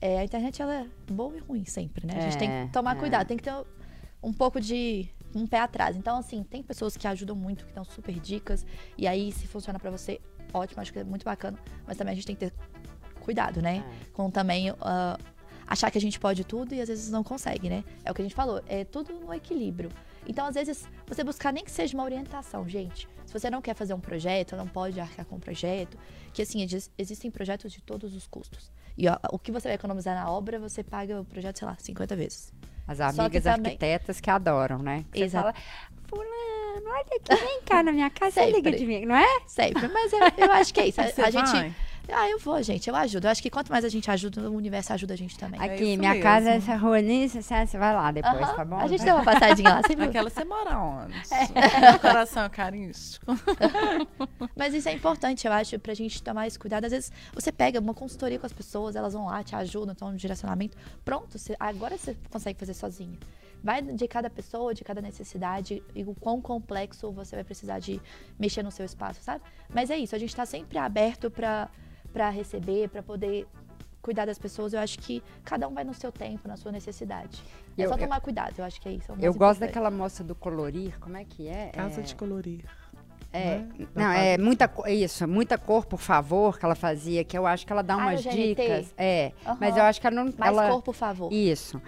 É, 0.00 0.18
a 0.18 0.24
internet 0.24 0.62
ela 0.62 0.74
é 0.74 0.86
boa 1.10 1.36
e 1.36 1.40
ruim 1.40 1.64
sempre, 1.64 2.06
né? 2.06 2.14
A 2.16 2.20
gente 2.20 2.38
tem 2.38 2.48
que 2.48 2.54
é, 2.54 2.66
tomar 2.68 2.96
é. 2.96 2.98
cuidado, 2.98 3.26
tem 3.26 3.36
que 3.36 3.42
ter 3.42 3.54
um 4.22 4.32
pouco 4.32 4.60
de 4.60 5.08
um 5.34 5.46
pé 5.46 5.58
atrás. 5.58 5.96
Então, 5.96 6.16
assim, 6.16 6.42
tem 6.42 6.62
pessoas 6.62 6.96
que 6.96 7.06
ajudam 7.06 7.36
muito, 7.36 7.66
que 7.66 7.72
dão 7.72 7.84
super 7.84 8.14
dicas, 8.18 8.64
e 8.96 9.06
aí 9.06 9.32
se 9.32 9.46
funciona 9.46 9.78
para 9.78 9.90
você, 9.90 10.20
ótimo, 10.52 10.80
acho 10.80 10.92
que 10.92 11.00
é 11.00 11.04
muito 11.04 11.24
bacana. 11.24 11.58
Mas 11.86 11.96
também 11.96 12.12
a 12.12 12.14
gente 12.14 12.26
tem 12.26 12.36
que 12.36 12.46
ter 12.46 12.54
cuidado, 13.20 13.60
né? 13.60 13.84
É. 13.84 14.04
Com 14.12 14.30
também 14.30 14.70
uh, 14.70 14.76
achar 15.66 15.90
que 15.90 15.98
a 15.98 16.00
gente 16.00 16.18
pode 16.18 16.44
tudo 16.44 16.74
e 16.74 16.80
às 16.80 16.88
vezes 16.88 17.10
não 17.10 17.24
consegue, 17.24 17.68
né? 17.68 17.84
É 18.04 18.10
o 18.10 18.14
que 18.14 18.22
a 18.22 18.24
gente 18.24 18.34
falou, 18.34 18.62
é 18.66 18.84
tudo 18.84 19.12
no 19.12 19.34
equilíbrio. 19.34 19.90
Então, 20.28 20.46
às 20.46 20.54
vezes, 20.54 20.86
você 21.06 21.24
buscar 21.24 21.52
nem 21.52 21.64
que 21.64 21.70
seja 21.70 21.96
uma 21.96 22.04
orientação, 22.04 22.68
gente. 22.68 23.08
Se 23.24 23.32
você 23.32 23.50
não 23.50 23.62
quer 23.62 23.74
fazer 23.74 23.94
um 23.94 24.00
projeto, 24.00 24.54
não 24.54 24.68
pode 24.68 25.00
arcar 25.00 25.24
com 25.24 25.36
um 25.36 25.40
projeto, 25.40 25.98
que 26.32 26.42
assim, 26.42 26.64
existem 26.98 27.30
projetos 27.30 27.72
de 27.72 27.82
todos 27.82 28.14
os 28.14 28.26
custos. 28.26 28.70
E 28.96 29.08
ó, 29.08 29.16
o 29.32 29.38
que 29.38 29.50
você 29.50 29.68
vai 29.68 29.74
economizar 29.74 30.14
na 30.14 30.30
obra, 30.30 30.58
você 30.58 30.84
paga 30.84 31.20
o 31.20 31.24
projeto, 31.24 31.58
sei 31.58 31.66
lá, 31.66 31.76
50 31.78 32.14
vezes. 32.14 32.52
As 32.86 33.00
amigas 33.00 33.42
que 33.42 33.48
arquitetas 33.48 34.20
que 34.20 34.30
adoram, 34.30 34.78
né? 34.78 35.04
Você 35.12 35.24
Exato. 35.24 35.52
fala, 35.52 35.54
fulano, 36.06 36.90
olha 36.90 37.00
aqui, 37.00 37.46
vem 37.46 37.62
cá 37.62 37.82
na 37.82 37.92
minha 37.92 38.10
casa, 38.10 38.44
liga 38.44 38.72
de 38.72 38.86
mim, 38.86 39.04
não 39.04 39.16
é? 39.16 39.40
Sempre, 39.46 39.88
mas 39.88 40.12
eu, 40.12 40.20
eu 40.38 40.52
acho 40.52 40.72
que 40.72 40.80
é 40.80 40.88
isso. 40.88 41.00
A, 41.00 41.04
a 41.04 41.30
gente 41.30 41.74
ah, 42.12 42.28
eu 42.28 42.38
vou, 42.38 42.62
gente, 42.62 42.88
eu 42.88 42.96
ajudo. 42.96 43.26
Eu 43.26 43.30
acho 43.30 43.42
que 43.42 43.50
quanto 43.50 43.70
mais 43.70 43.84
a 43.84 43.88
gente 43.88 44.10
ajuda, 44.10 44.50
o 44.50 44.54
universo 44.54 44.92
ajuda 44.92 45.14
a 45.14 45.16
gente 45.16 45.38
também. 45.38 45.60
Aqui, 45.60 45.92
é 45.92 45.96
minha 45.96 46.10
mesmo. 46.10 46.22
casa 46.22 46.50
é 46.50 46.56
essa 46.56 46.76
rua 46.76 46.96
ali, 46.96 47.28
você, 47.28 47.78
vai 47.78 47.94
lá 47.94 48.10
depois, 48.10 48.34
uh 48.34 48.42
-huh. 48.42 48.56
tá 48.56 48.64
bom? 48.64 48.76
A 48.76 48.86
gente 48.86 49.04
dá 49.04 49.14
uma 49.14 49.24
passadinha 49.24 49.74
lá. 49.74 49.82
Sempre... 49.86 50.06
Aquela 50.06 50.30
você 50.30 50.44
mora 50.44 50.78
onde? 50.78 51.14
É. 51.32 51.48
Meu 51.90 51.98
coração 51.98 52.44
é 52.44 52.48
carístico. 52.48 53.26
Mas 54.56 54.74
isso 54.74 54.88
é 54.88 54.92
importante, 54.92 55.46
eu 55.46 55.52
acho, 55.52 55.78
pra 55.78 55.94
gente 55.94 56.22
tomar 56.22 56.46
esse 56.46 56.58
cuidado. 56.58 56.84
Às 56.84 56.92
vezes 56.92 57.12
você 57.34 57.52
pega 57.52 57.78
uma 57.78 57.94
consultoria 57.94 58.38
com 58.38 58.46
as 58.46 58.52
pessoas, 58.52 58.96
elas 58.96 59.12
vão 59.12 59.26
lá, 59.26 59.42
te 59.42 59.54
ajudam, 59.54 59.92
estão 59.92 60.10
no 60.10 60.16
direcionamento. 60.16 60.76
Pronto, 61.04 61.38
você, 61.38 61.54
agora 61.60 61.96
você 61.96 62.16
consegue 62.30 62.58
fazer 62.58 62.74
sozinho. 62.74 63.18
Vai 63.62 63.82
de 63.82 64.06
cada 64.06 64.30
pessoa, 64.30 64.72
de 64.72 64.84
cada 64.84 65.02
necessidade 65.02 65.82
e 65.94 66.04
o 66.04 66.14
quão 66.14 66.40
complexo 66.40 67.10
você 67.10 67.34
vai 67.34 67.44
precisar 67.44 67.80
de 67.80 68.00
mexer 68.38 68.62
no 68.62 68.70
seu 68.70 68.86
espaço, 68.86 69.20
sabe? 69.22 69.42
Mas 69.68 69.90
é 69.90 69.98
isso, 69.98 70.14
a 70.14 70.18
gente 70.18 70.34
tá 70.34 70.46
sempre 70.46 70.78
aberto 70.78 71.30
para 71.30 71.68
para 72.12 72.30
receber, 72.30 72.88
para 72.88 73.02
poder 73.02 73.46
cuidar 74.00 74.24
das 74.24 74.38
pessoas. 74.38 74.72
Eu 74.72 74.80
acho 74.80 74.98
que 74.98 75.22
cada 75.44 75.68
um 75.68 75.74
vai 75.74 75.84
no 75.84 75.94
seu 75.94 76.10
tempo, 76.10 76.48
na 76.48 76.56
sua 76.56 76.72
necessidade. 76.72 77.42
É 77.76 77.84
eu, 77.84 77.88
só 77.88 77.96
tomar 77.96 78.16
eu, 78.16 78.22
cuidado, 78.22 78.54
eu 78.58 78.64
acho 78.64 78.80
que 78.80 78.88
é 78.88 78.92
isso. 78.92 79.12
É 79.12 79.16
eu 79.20 79.34
gosto 79.34 79.60
daquela 79.60 79.90
moça 79.90 80.24
do 80.24 80.34
colorir, 80.34 80.98
como 80.98 81.16
é 81.16 81.24
que 81.24 81.46
é? 81.46 81.68
Casa 81.68 82.00
é... 82.00 82.04
de 82.04 82.14
colorir. 82.14 82.64
É, 83.30 83.58
né? 83.58 83.68
não, 83.94 84.10
é 84.10 84.38
muita 84.38 84.70
isso, 84.86 85.28
muita 85.28 85.58
cor, 85.58 85.84
por 85.84 86.00
favor, 86.00 86.58
que 86.58 86.64
ela 86.64 86.74
fazia, 86.74 87.22
que 87.22 87.36
eu 87.36 87.46
acho 87.46 87.66
que 87.66 87.72
ela 87.72 87.82
dá 87.82 87.94
ah, 87.94 87.98
umas 87.98 88.22
dicas. 88.22 88.94
É, 88.96 89.32
uhum. 89.46 89.56
mas 89.60 89.76
eu 89.76 89.82
acho 89.82 90.00
que 90.00 90.06
ela 90.06 90.16
não. 90.16 90.32
Mais 90.36 90.56
ela, 90.56 90.70
cor, 90.70 90.82
por 90.82 90.94
favor. 90.94 91.30
Isso. 91.30 91.80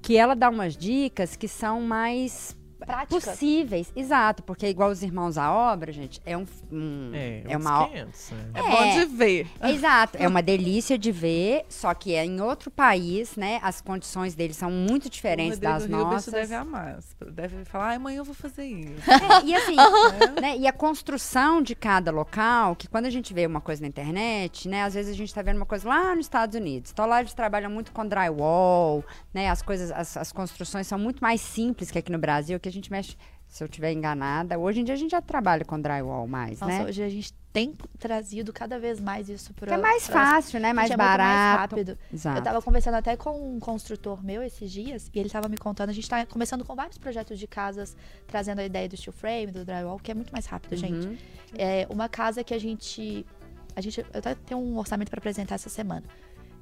Que 0.00 0.16
ela 0.16 0.34
dá 0.34 0.48
umas 0.48 0.74
dicas 0.74 1.36
que 1.36 1.46
são 1.46 1.82
mais 1.82 2.56
práticas. 2.86 3.24
Possíveis, 3.24 3.92
exato, 3.94 4.42
porque 4.42 4.66
igual 4.66 4.90
os 4.90 5.02
irmãos 5.02 5.38
à 5.38 5.52
obra, 5.52 5.92
gente, 5.92 6.20
é 6.24 6.36
um, 6.36 6.46
um 6.70 7.10
é, 7.14 7.42
é 7.48 7.56
uma 7.56 7.88
500, 7.88 8.30
né? 8.30 8.50
é, 8.54 8.58
é 8.58 8.62
bom 8.62 8.90
de 8.98 9.04
ver. 9.16 9.46
Exato, 9.62 10.18
é 10.18 10.26
uma 10.28 10.42
delícia 10.42 10.98
de 10.98 11.12
ver, 11.12 11.64
só 11.68 11.92
que 11.94 12.14
é 12.14 12.24
em 12.24 12.40
outro 12.40 12.70
país, 12.70 13.36
né? 13.36 13.60
As 13.62 13.80
condições 13.80 14.34
deles 14.34 14.56
são 14.56 14.70
muito 14.70 15.08
diferentes 15.08 15.58
das 15.58 15.84
Rio, 15.84 15.98
nossas. 15.98 16.32
deve 16.32 16.54
amar, 16.54 16.98
deve 17.32 17.64
falar, 17.64 17.94
amanhã 17.94 18.18
eu 18.18 18.24
vou 18.24 18.34
fazer 18.34 18.64
isso. 18.64 19.10
É, 19.10 19.44
e 19.44 19.54
assim, 19.54 19.76
uhum. 19.76 20.34
né? 20.40 20.56
E 20.56 20.66
a 20.66 20.72
construção 20.72 21.62
de 21.62 21.74
cada 21.74 22.10
local, 22.10 22.74
que 22.76 22.88
quando 22.88 23.06
a 23.06 23.10
gente 23.10 23.34
vê 23.34 23.46
uma 23.46 23.60
coisa 23.60 23.82
na 23.82 23.88
internet, 23.88 24.68
né? 24.68 24.84
Às 24.84 24.94
vezes 24.94 25.12
a 25.14 25.16
gente 25.16 25.28
está 25.28 25.42
vendo 25.42 25.56
uma 25.56 25.66
coisa 25.66 25.88
lá 25.88 26.14
nos 26.14 26.26
Estados 26.26 26.56
Unidos. 26.56 26.90
Então 26.90 27.06
lá 27.06 27.20
eles 27.20 27.34
trabalham 27.34 27.70
muito 27.70 27.92
com 27.92 28.06
drywall, 28.06 29.04
né? 29.32 29.50
As 29.50 29.62
coisas, 29.62 29.90
as, 29.90 30.16
as 30.16 30.32
construções 30.32 30.86
são 30.86 30.98
muito 30.98 31.20
mais 31.20 31.40
simples 31.40 31.90
que 31.90 31.98
aqui 31.98 32.10
no 32.10 32.18
Brasil, 32.18 32.58
que 32.58 32.69
a 32.70 32.72
gente 32.72 32.90
mexe, 32.90 33.16
se 33.46 33.62
eu 33.62 33.66
estiver 33.66 33.92
enganada, 33.92 34.58
hoje 34.58 34.80
em 34.80 34.84
dia 34.84 34.94
a 34.94 34.98
gente 34.98 35.10
já 35.10 35.20
trabalha 35.20 35.64
com 35.64 35.80
drywall 35.80 36.26
mais, 36.26 36.60
Nossa, 36.60 36.72
né? 36.72 36.84
hoje 36.84 37.02
a 37.02 37.08
gente 37.08 37.34
tem 37.52 37.74
trazido 37.98 38.52
cada 38.52 38.78
vez 38.78 39.00
mais 39.00 39.28
isso 39.28 39.52
para 39.54 39.74
É 39.74 39.76
mais 39.76 40.06
fácil, 40.06 40.60
né? 40.60 40.72
Mais 40.72 40.88
barato. 40.90 41.20
É 41.20 41.24
mais 41.24 41.60
rápido. 41.60 41.98
Exato. 42.12 42.36
Eu 42.36 42.38
estava 42.38 42.62
conversando 42.62 42.94
até 42.94 43.16
com 43.16 43.56
um 43.56 43.58
construtor 43.58 44.24
meu 44.24 44.40
esses 44.42 44.70
dias 44.70 45.10
e 45.12 45.18
ele 45.18 45.26
estava 45.26 45.48
me 45.48 45.56
contando, 45.56 45.90
a 45.90 45.92
gente 45.92 46.04
está 46.04 46.24
começando 46.26 46.64
com 46.64 46.76
vários 46.76 46.96
projetos 46.96 47.38
de 47.38 47.48
casas, 47.48 47.96
trazendo 48.26 48.60
a 48.60 48.64
ideia 48.64 48.88
do 48.88 48.96
steel 48.96 49.12
frame, 49.12 49.50
do 49.50 49.64
drywall, 49.64 49.98
que 49.98 50.12
é 50.12 50.14
muito 50.14 50.32
mais 50.32 50.46
rápido, 50.46 50.72
uhum. 50.72 50.78
gente. 50.78 51.18
É 51.58 51.86
uma 51.90 52.08
casa 52.08 52.44
que 52.44 52.54
a 52.54 52.58
gente 52.58 53.26
a 53.74 53.80
gente 53.80 54.00
eu 54.00 54.06
até 54.14 54.34
tenho 54.34 54.60
um 54.60 54.78
orçamento 54.78 55.10
para 55.10 55.18
apresentar 55.18 55.56
essa 55.56 55.68
semana. 55.68 56.04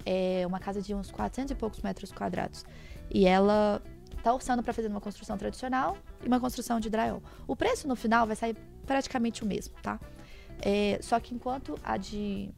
É 0.06 0.46
uma 0.46 0.58
casa 0.58 0.80
de 0.80 0.94
uns 0.94 1.10
400 1.10 1.50
e 1.50 1.54
poucos 1.54 1.82
metros 1.82 2.10
quadrados. 2.10 2.64
E 3.10 3.26
ela 3.26 3.82
tá 4.22 4.32
orçando 4.32 4.62
para 4.62 4.72
fazer 4.72 4.88
uma 4.88 5.00
construção 5.00 5.36
tradicional 5.36 5.96
e 6.22 6.26
uma 6.26 6.40
construção 6.40 6.78
de 6.80 6.88
drywall. 6.90 7.22
O 7.46 7.56
preço 7.56 7.86
no 7.88 7.96
final 7.96 8.26
vai 8.26 8.36
sair 8.36 8.56
praticamente 8.86 9.42
o 9.42 9.46
mesmo, 9.46 9.74
tá? 9.82 10.00
É, 10.60 10.98
só 11.02 11.18
que 11.20 11.34
enquanto 11.34 11.78
a 11.82 11.96
de 11.96 12.50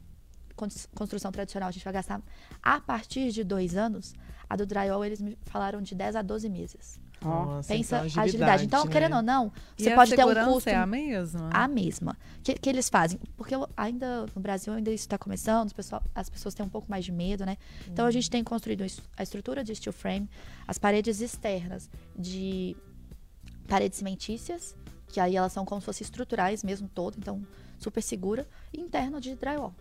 construção 0.93 1.31
tradicional 1.31 1.69
a 1.69 1.71
gente 1.71 1.83
vai 1.83 1.93
gastar 1.93 2.21
a 2.61 2.79
partir 2.79 3.31
de 3.31 3.43
dois 3.43 3.75
anos, 3.75 4.13
a 4.47 4.55
do 4.55 4.65
drywall 4.65 5.03
eles 5.03 5.19
me 5.19 5.37
falaram 5.43 5.81
de 5.81 5.95
10 5.95 6.15
a 6.15 6.21
12 6.21 6.49
meses. 6.49 7.00
Nossa, 7.23 7.73
Pensa 7.73 7.95
então, 7.97 8.05
agilidade, 8.05 8.29
agilidade. 8.29 8.65
Então, 8.65 8.85
né? 8.85 8.91
querendo 8.91 9.15
ou 9.17 9.21
não, 9.21 9.51
você 9.77 9.89
e 9.91 9.95
pode 9.95 10.15
ter 10.15 10.25
um 10.25 10.45
custo. 10.45 10.69
é 10.69 10.75
a 10.75 10.85
mesma? 10.85 11.49
A 11.53 11.67
mesma. 11.67 12.17
Que, 12.43 12.55
que 12.55 12.69
eles 12.69 12.89
fazem. 12.89 13.19
Porque 13.37 13.53
ainda 13.77 14.25
no 14.35 14.41
Brasil 14.41 14.73
ainda 14.73 14.89
isso 14.91 15.03
está 15.03 15.17
começando, 15.17 15.67
as 15.67 15.73
pessoas, 15.73 16.01
as 16.15 16.29
pessoas 16.29 16.55
têm 16.55 16.65
um 16.65 16.69
pouco 16.69 16.89
mais 16.89 17.05
de 17.05 17.11
medo, 17.11 17.45
né? 17.45 17.57
Então 17.87 18.05
a 18.05 18.11
gente 18.11 18.29
tem 18.29 18.43
construído 18.43 18.83
a 19.15 19.23
estrutura 19.23 19.63
de 19.63 19.75
steel 19.75 19.93
frame, 19.93 20.29
as 20.67 20.77
paredes 20.77 21.21
externas 21.21 21.89
de 22.17 22.75
paredes 23.67 23.99
cimentícias, 23.99 24.75
que 25.07 25.19
aí 25.19 25.35
elas 25.35 25.53
são 25.53 25.63
como 25.63 25.79
se 25.79 25.85
fossem 25.85 26.03
estruturais 26.03 26.63
mesmo 26.63 26.89
todo, 26.89 27.17
então 27.17 27.45
super 27.77 28.01
segura, 28.01 28.47
e 28.73 28.79
interno 28.79 29.19
de 29.19 29.35
drywall. 29.35 29.73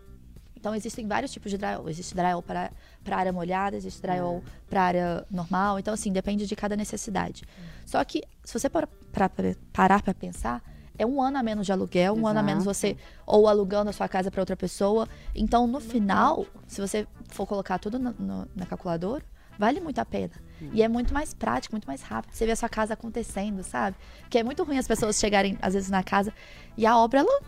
Então, 0.61 0.75
existem 0.75 1.09
vários 1.09 1.33
tipos 1.33 1.51
de 1.51 1.57
drywall. 1.57 1.89
Existe 1.89 2.15
drywall 2.15 2.43
para, 2.43 2.71
para 3.03 3.17
área 3.17 3.33
molhada, 3.33 3.77
existe 3.77 4.01
drywall 4.03 4.43
é. 4.47 4.51
para 4.69 4.83
área 4.83 5.27
normal. 5.31 5.79
Então, 5.79 5.95
assim, 5.95 6.13
depende 6.13 6.47
de 6.47 6.55
cada 6.55 6.77
necessidade. 6.77 7.45
Só 7.87 8.05
que, 8.05 8.23
se 8.45 8.53
você 8.53 8.69
parar 8.69 10.03
para 10.03 10.15
pensar, 10.15 10.63
é 10.99 11.07
um 11.07 11.23
ano 11.23 11.39
a 11.39 11.43
menos 11.43 11.65
de 11.65 11.73
aluguel, 11.73 12.13
um 12.13 12.19
Exato. 12.19 12.29
ano 12.29 12.39
a 12.41 12.43
menos 12.43 12.65
você 12.65 12.95
ou 13.27 13.49
alugando 13.49 13.89
a 13.89 13.93
sua 13.93 14.07
casa 14.07 14.31
para 14.31 14.43
outra 14.43 14.55
pessoa. 14.55 15.09
Então, 15.35 15.67
no 15.67 15.81
final, 15.81 16.47
se 16.67 16.79
você 16.79 17.07
for 17.31 17.47
colocar 17.47 17.79
tudo 17.79 17.99
no, 17.99 18.15
no, 18.19 18.49
na 18.55 18.67
calculadora, 18.67 19.25
vale 19.59 19.81
muito 19.81 19.99
a 19.99 20.05
pena. 20.05 20.35
Hum. 20.61 20.69
E 20.75 20.83
é 20.83 20.89
muito 20.89 21.15
mais 21.15 21.33
prático, 21.33 21.75
muito 21.75 21.87
mais 21.87 22.03
rápido. 22.03 22.35
Você 22.35 22.45
vê 22.45 22.53
a 22.53 22.57
sua 22.57 22.69
casa 22.69 22.93
acontecendo, 22.93 23.63
sabe? 23.63 23.97
Porque 24.21 24.39
é 24.39 24.45
muito 24.45 24.63
ruim 24.63 24.77
as 24.77 24.87
pessoas 24.87 25.19
chegarem, 25.19 25.59
às 25.63 25.73
vezes, 25.73 25.89
na 25.89 26.03
casa 26.03 26.35
e 26.77 26.85
a 26.85 26.99
obra, 26.99 27.21
ela 27.21 27.41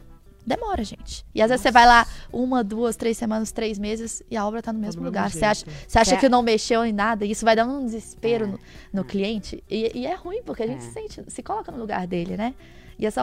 Demora, 0.45 0.83
gente. 0.83 1.25
E 1.35 1.41
às 1.41 1.51
vezes 1.51 1.63
você 1.63 1.71
vai 1.71 1.87
lá 1.87 2.07
uma, 2.33 2.65
duas, 2.65 2.97
três 2.97 3.17
semanas, 3.17 3.53
três 3.53 3.79
meses 3.79 4.23
e 4.31 4.37
a 4.37 4.47
obra 4.47 4.61
tá 4.61 4.73
no 4.73 4.79
mesmo 4.79 5.03
lugar. 5.03 5.31
Você 5.31 5.45
acha, 5.45 5.65
você 5.87 5.99
acha 5.99 6.15
é. 6.15 6.19
que 6.19 6.29
não 6.29 6.43
mexeu 6.43 6.85
em 6.85 6.93
nada 6.93 7.25
e 7.25 7.31
isso 7.31 7.45
vai 7.45 7.55
dar 7.55 7.65
um 7.65 7.85
desespero 7.85 8.45
é. 8.45 8.49
no, 8.49 8.59
no, 8.93 9.05
cliente. 9.05 9.63
E, 9.71 10.01
e, 10.01 10.07
é 10.07 10.15
ruim, 10.15 10.43
porque 10.43 10.65
a 10.65 10.67
gente 10.67 10.79
é. 10.79 10.83
se 10.83 10.93
sente, 10.93 11.25
se 11.29 11.43
coloca 11.43 11.71
no 11.71 11.79
lugar 11.79 12.07
dele, 12.07 12.37
né? 12.37 12.55
E 12.99 13.07
essa, 13.07 13.23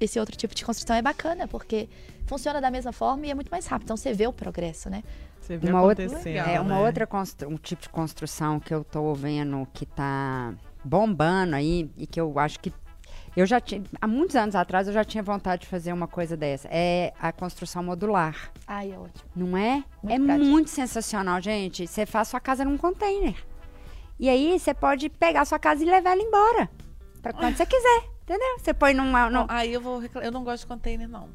esse 0.00 0.18
outro 0.18 0.36
tipo 0.36 0.54
de 0.54 0.64
construção 0.64 0.96
é 0.96 1.02
bacana, 1.02 1.46
porque 1.46 1.88
funciona 2.26 2.60
da 2.60 2.70
mesma 2.70 2.92
forma 2.92 3.26
e 3.26 3.30
é 3.30 3.34
muito 3.34 3.50
mais 3.50 3.66
rápido. 3.66 3.86
Então 3.86 3.96
você 3.96 4.12
vê 4.12 4.26
o 4.26 4.32
progresso, 4.32 4.88
né? 4.88 5.02
Você 5.40 5.56
vê 5.56 5.70
uma 5.70 5.82
outra, 5.82 6.04
é, 6.04 6.60
uma 6.60 6.76
né? 6.76 6.86
outra 6.86 7.08
um 7.48 7.56
tipo 7.56 7.82
de 7.82 7.88
construção 7.88 8.60
que 8.60 8.72
eu 8.72 8.84
tô 8.84 9.12
vendo 9.14 9.66
que 9.72 9.84
tá 9.84 10.54
bombando 10.84 11.56
aí 11.56 11.90
e 11.96 12.06
que 12.06 12.20
eu 12.20 12.38
acho 12.38 12.60
que 12.60 12.72
eu 13.36 13.46
já 13.46 13.60
tinha, 13.60 13.82
há 14.00 14.06
muitos 14.06 14.34
anos 14.36 14.54
atrás, 14.54 14.88
eu 14.88 14.92
já 14.92 15.04
tinha 15.04 15.22
vontade 15.22 15.62
de 15.62 15.68
fazer 15.68 15.92
uma 15.92 16.08
coisa 16.08 16.36
dessa. 16.36 16.68
É 16.70 17.12
a 17.20 17.32
construção 17.32 17.82
modular. 17.82 18.52
Ai, 18.66 18.92
é 18.92 18.98
ótimo. 18.98 19.30
Não 19.34 19.56
é? 19.56 19.84
Muito 20.02 20.22
é 20.22 20.24
prático. 20.26 20.50
muito 20.50 20.70
sensacional, 20.70 21.40
gente. 21.40 21.86
Você 21.86 22.04
faz 22.06 22.28
sua 22.28 22.40
casa 22.40 22.64
num 22.64 22.76
container. 22.76 23.36
E 24.18 24.28
aí 24.28 24.58
você 24.58 24.74
pode 24.74 25.08
pegar 25.08 25.44
sua 25.44 25.58
casa 25.58 25.82
e 25.82 25.86
levar 25.86 26.10
ela 26.10 26.22
embora. 26.22 26.68
Pra 27.22 27.32
quando 27.32 27.56
você 27.56 27.64
quiser. 27.64 28.04
Entendeu? 28.22 28.58
Você 28.58 28.74
põe 28.74 28.94
numa. 28.94 29.30
Num... 29.30 29.46
Aí 29.48 29.72
eu 29.72 29.80
vou 29.80 30.02
Eu 30.22 30.30
não 30.30 30.44
gosto 30.44 30.62
de 30.62 30.66
container, 30.68 31.08
não. 31.08 31.28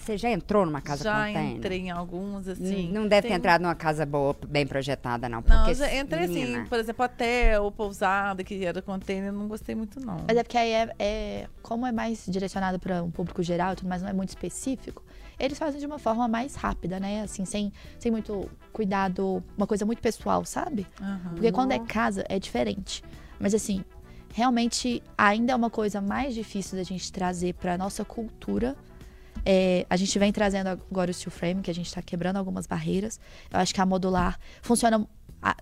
Você 0.00 0.16
já 0.16 0.30
entrou 0.30 0.64
numa 0.64 0.80
casa 0.80 1.04
já 1.04 1.26
container? 1.26 1.42
Já 1.42 1.56
entrei 1.56 1.78
em 1.80 1.90
alguns, 1.90 2.48
assim. 2.48 2.90
Não 2.90 3.06
deve 3.06 3.22
tem... 3.22 3.30
ter 3.32 3.36
entrado 3.36 3.62
numa 3.62 3.74
casa 3.74 4.06
boa, 4.06 4.34
bem 4.48 4.66
projetada, 4.66 5.28
não. 5.28 5.42
Porque, 5.42 5.56
não, 5.56 5.74
já 5.74 5.94
entrei 5.94 6.24
assim, 6.24 6.34
menina... 6.34 6.60
assim, 6.60 6.68
por 6.68 6.78
exemplo, 6.78 7.04
hotel, 7.04 7.70
pousada, 7.72 8.42
que 8.42 8.64
era 8.64 8.80
container, 8.80 9.30
não 9.30 9.46
gostei 9.46 9.74
muito, 9.74 10.00
não. 10.00 10.16
Mas 10.26 10.36
é 10.36 10.42
porque 10.42 10.56
aí 10.56 10.72
é, 10.72 10.94
é 10.98 11.46
como 11.62 11.86
é 11.86 11.92
mais 11.92 12.24
direcionado 12.26 12.78
para 12.78 13.02
um 13.02 13.10
público 13.10 13.42
geral, 13.42 13.76
tudo 13.76 13.88
mais 13.88 14.00
não 14.02 14.08
é 14.08 14.12
muito 14.12 14.30
específico, 14.30 15.02
eles 15.38 15.58
fazem 15.58 15.78
de 15.78 15.86
uma 15.86 15.98
forma 15.98 16.26
mais 16.26 16.54
rápida, 16.54 16.98
né? 16.98 17.22
Assim, 17.22 17.44
sem, 17.44 17.72
sem 17.98 18.10
muito 18.10 18.48
cuidado, 18.72 19.42
uma 19.56 19.66
coisa 19.66 19.84
muito 19.84 20.00
pessoal, 20.00 20.44
sabe? 20.44 20.86
Uhum. 21.00 21.34
Porque 21.34 21.52
quando 21.52 21.72
é 21.72 21.78
casa, 21.78 22.24
é 22.28 22.38
diferente. 22.38 23.02
Mas 23.38 23.54
assim, 23.54 23.84
realmente 24.32 25.02
ainda 25.16 25.52
é 25.52 25.56
uma 25.56 25.70
coisa 25.70 26.00
mais 26.00 26.34
difícil 26.34 26.76
da 26.76 26.84
gente 26.84 27.10
trazer 27.12 27.54
para 27.54 27.76
nossa 27.76 28.04
cultura 28.04 28.76
é, 29.44 29.86
a 29.88 29.96
gente 29.96 30.18
vem 30.18 30.32
trazendo 30.32 30.68
agora 30.68 31.10
o 31.10 31.14
steel 31.14 31.30
frame, 31.30 31.62
que 31.62 31.70
a 31.70 31.74
gente 31.74 31.86
está 31.86 32.02
quebrando 32.02 32.36
algumas 32.36 32.66
barreiras. 32.66 33.20
Eu 33.50 33.58
acho 33.58 33.74
que 33.74 33.80
a 33.80 33.86
modular 33.86 34.38
funciona 34.62 35.06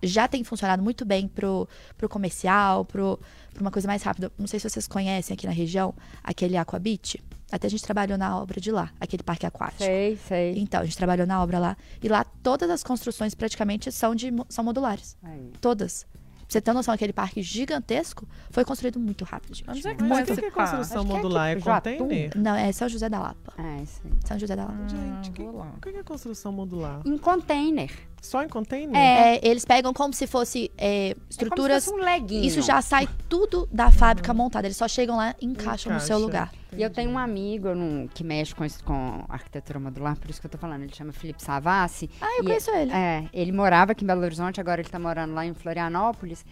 já 0.03 0.27
tem 0.27 0.43
funcionado 0.43 0.83
muito 0.83 1.05
bem 1.05 1.27
pro, 1.27 1.67
pro 1.97 2.09
comercial, 2.09 2.83
pro, 2.83 3.19
uma 3.59 3.71
coisa 3.71 3.87
mais 3.87 4.03
rápida. 4.03 4.31
Não 4.37 4.47
sei 4.47 4.59
se 4.59 4.69
vocês 4.69 4.87
conhecem 4.87 5.33
aqui 5.33 5.47
na 5.47 5.53
região 5.53 5.93
aquele 6.23 6.57
Aquabit. 6.57 7.23
Até 7.51 7.67
a 7.67 7.69
gente 7.69 7.83
trabalhou 7.83 8.17
na 8.17 8.37
obra 8.37 8.61
de 8.61 8.71
lá, 8.71 8.91
aquele 8.99 9.23
parque 9.23 9.45
aquático. 9.45 9.83
Sei, 9.83 10.17
sei. 10.27 10.59
Então, 10.59 10.81
a 10.81 10.83
gente 10.83 10.97
trabalhou 10.97 11.25
na 11.25 11.41
obra 11.41 11.57
lá. 11.57 11.77
E 12.03 12.07
lá 12.07 12.23
todas 12.23 12.69
as 12.69 12.83
construções 12.83 13.33
praticamente 13.33 13.91
são, 13.91 14.13
de, 14.13 14.31
são 14.49 14.63
modulares. 14.63 15.17
Aí. 15.23 15.51
Todas 15.59 16.05
você 16.49 16.59
ter 16.59 16.73
noção, 16.73 16.91
aquele 16.91 17.13
parque 17.13 17.43
gigantesco 17.43 18.27
foi 18.49 18.65
construído 18.65 18.99
muito 18.99 19.23
rápido, 19.23 19.53
gente. 19.53 19.69
Onde 19.69 19.87
é 19.87 19.93
que 19.93 20.03
muito. 20.03 20.33
que 20.33 20.45
é 20.45 20.49
construção 20.49 21.05
modular? 21.05 21.49
É, 21.49 21.51
é 21.51 21.61
container? 21.61 22.31
Não, 22.35 22.55
é 22.55 22.71
São 22.71 22.89
José 22.89 23.07
da 23.07 23.19
Lapa. 23.19 23.53
É, 23.55 23.85
sim. 23.85 24.09
São 24.25 24.39
José 24.39 24.55
da 24.55 24.65
Lapa. 24.65 24.79
Ah, 24.83 24.87
gente, 24.87 25.31
que, 25.31 25.43
o 25.43 25.63
que 25.79 25.89
é 25.89 26.03
construção 26.03 26.51
modular? 26.51 27.01
Em 27.05 27.19
container. 27.19 27.91
Só 28.21 28.43
em 28.43 28.49
container? 28.49 28.95
É, 28.95 29.37
é 29.37 29.47
eles 29.47 29.65
pegam 29.65 29.93
como 29.93 30.13
se 30.13 30.27
fosse 30.27 30.71
é, 30.77 31.15
estruturas. 31.29 31.87
É 31.87 31.89
como 31.89 32.03
se 32.03 32.09
fosse 32.09 32.33
um 32.33 32.43
Isso 32.43 32.61
já 32.61 32.81
sai 32.81 33.07
tudo 33.27 33.67
da 33.71 33.91
fábrica 33.91 34.31
uhum. 34.31 34.37
montada. 34.37 34.67
Eles 34.67 34.77
só 34.77 34.87
chegam 34.87 35.17
lá 35.17 35.35
e 35.41 35.45
encaixam 35.45 35.91
Encaixa. 35.91 35.93
no 35.93 35.99
seu 36.01 36.19
lugar. 36.19 36.51
Entendi. 36.67 36.81
E 36.81 36.83
eu 36.83 36.89
tenho 36.89 37.09
um 37.09 37.17
amigo 37.17 37.69
que 38.13 38.23
mexe 38.23 38.53
com, 38.53 38.67
com 38.83 39.25
arquitetura 39.27 39.79
modular, 39.79 40.17
por 40.17 40.29
isso 40.29 40.39
que 40.39 40.47
eu 40.47 40.51
tô 40.51 40.57
falando. 40.57 40.83
Ele 40.83 40.93
chama 40.93 41.11
Felipe 41.11 41.41
Savassi. 41.43 42.09
Ah, 42.21 42.37
eu 42.37 42.43
conheço 42.43 42.69
ele. 42.71 42.91
É, 42.91 43.27
ele 43.33 43.51
morava 43.51 43.93
aqui 43.93 44.03
em 44.03 44.07
Belo 44.07 44.21
Horizonte, 44.21 44.59
agora 44.59 44.81
ele 44.81 44.89
tá 44.89 44.99
morando 44.99 45.33
lá 45.33 45.45
em 45.45 45.53
Florianópolis. 45.53 46.45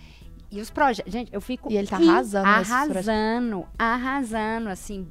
E 0.50 0.62
os 0.62 0.70
projetos. 0.70 1.12
Gente, 1.12 1.34
eu 1.34 1.42
fico. 1.42 1.72
E 1.72 1.78
ele 1.78 1.88
tá 1.88 1.98
arrasando. 1.98 2.48
Arrasando, 2.48 3.66
arrasando, 3.78 4.70
assim. 4.70 5.08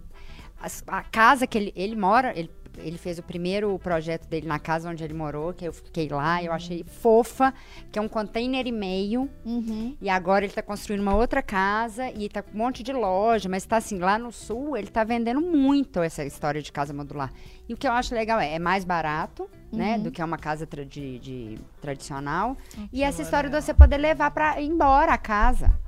A, 0.58 0.98
a, 0.98 1.02
casa 1.02 1.46
que 1.46 1.58
ele, 1.58 1.72
ele 1.76 1.94
mora, 1.94 2.32
ele 2.36 2.50
ele 2.78 2.98
fez 2.98 3.18
o 3.18 3.22
primeiro 3.22 3.78
projeto 3.78 4.26
dele 4.26 4.46
na 4.46 4.58
casa 4.58 4.90
onde 4.90 5.02
ele 5.02 5.14
morou, 5.14 5.52
que 5.52 5.66
eu 5.66 5.72
fiquei 5.72 6.08
lá, 6.08 6.42
eu 6.42 6.52
achei 6.52 6.84
fofa, 6.84 7.52
que 7.90 7.98
é 7.98 8.02
um 8.02 8.08
container 8.08 8.66
e 8.66 8.72
meio. 8.72 9.28
Uhum. 9.44 9.96
E 10.00 10.08
agora 10.08 10.44
ele 10.44 10.52
está 10.52 10.62
construindo 10.62 11.00
uma 11.00 11.14
outra 11.14 11.42
casa 11.42 12.10
e 12.10 12.26
está 12.26 12.42
com 12.42 12.54
um 12.54 12.58
monte 12.58 12.82
de 12.82 12.92
loja, 12.92 13.48
mas 13.48 13.62
está 13.62 13.76
assim, 13.76 13.98
lá 13.98 14.18
no 14.18 14.32
sul, 14.32 14.76
ele 14.76 14.88
está 14.88 15.04
vendendo 15.04 15.40
muito 15.40 16.00
essa 16.00 16.24
história 16.24 16.62
de 16.62 16.72
casa 16.72 16.92
modular. 16.92 17.32
E 17.68 17.74
o 17.74 17.76
que 17.76 17.86
eu 17.86 17.92
acho 17.92 18.14
legal 18.14 18.38
é, 18.38 18.54
é 18.54 18.58
mais 18.58 18.84
barato, 18.84 19.48
né, 19.72 19.92
uhum. 19.92 19.92
né, 19.92 19.98
do 19.98 20.10
que 20.10 20.22
uma 20.22 20.38
casa 20.38 20.66
tra 20.66 20.84
de, 20.84 21.18
de, 21.18 21.58
tradicional. 21.80 22.56
e 22.92 23.02
essa 23.02 23.22
história 23.22 23.50
de 23.50 23.60
você 23.60 23.74
poder 23.74 23.96
levar 23.96 24.30
para 24.30 24.60
embora 24.62 25.12
a 25.12 25.18
casa. 25.18 25.85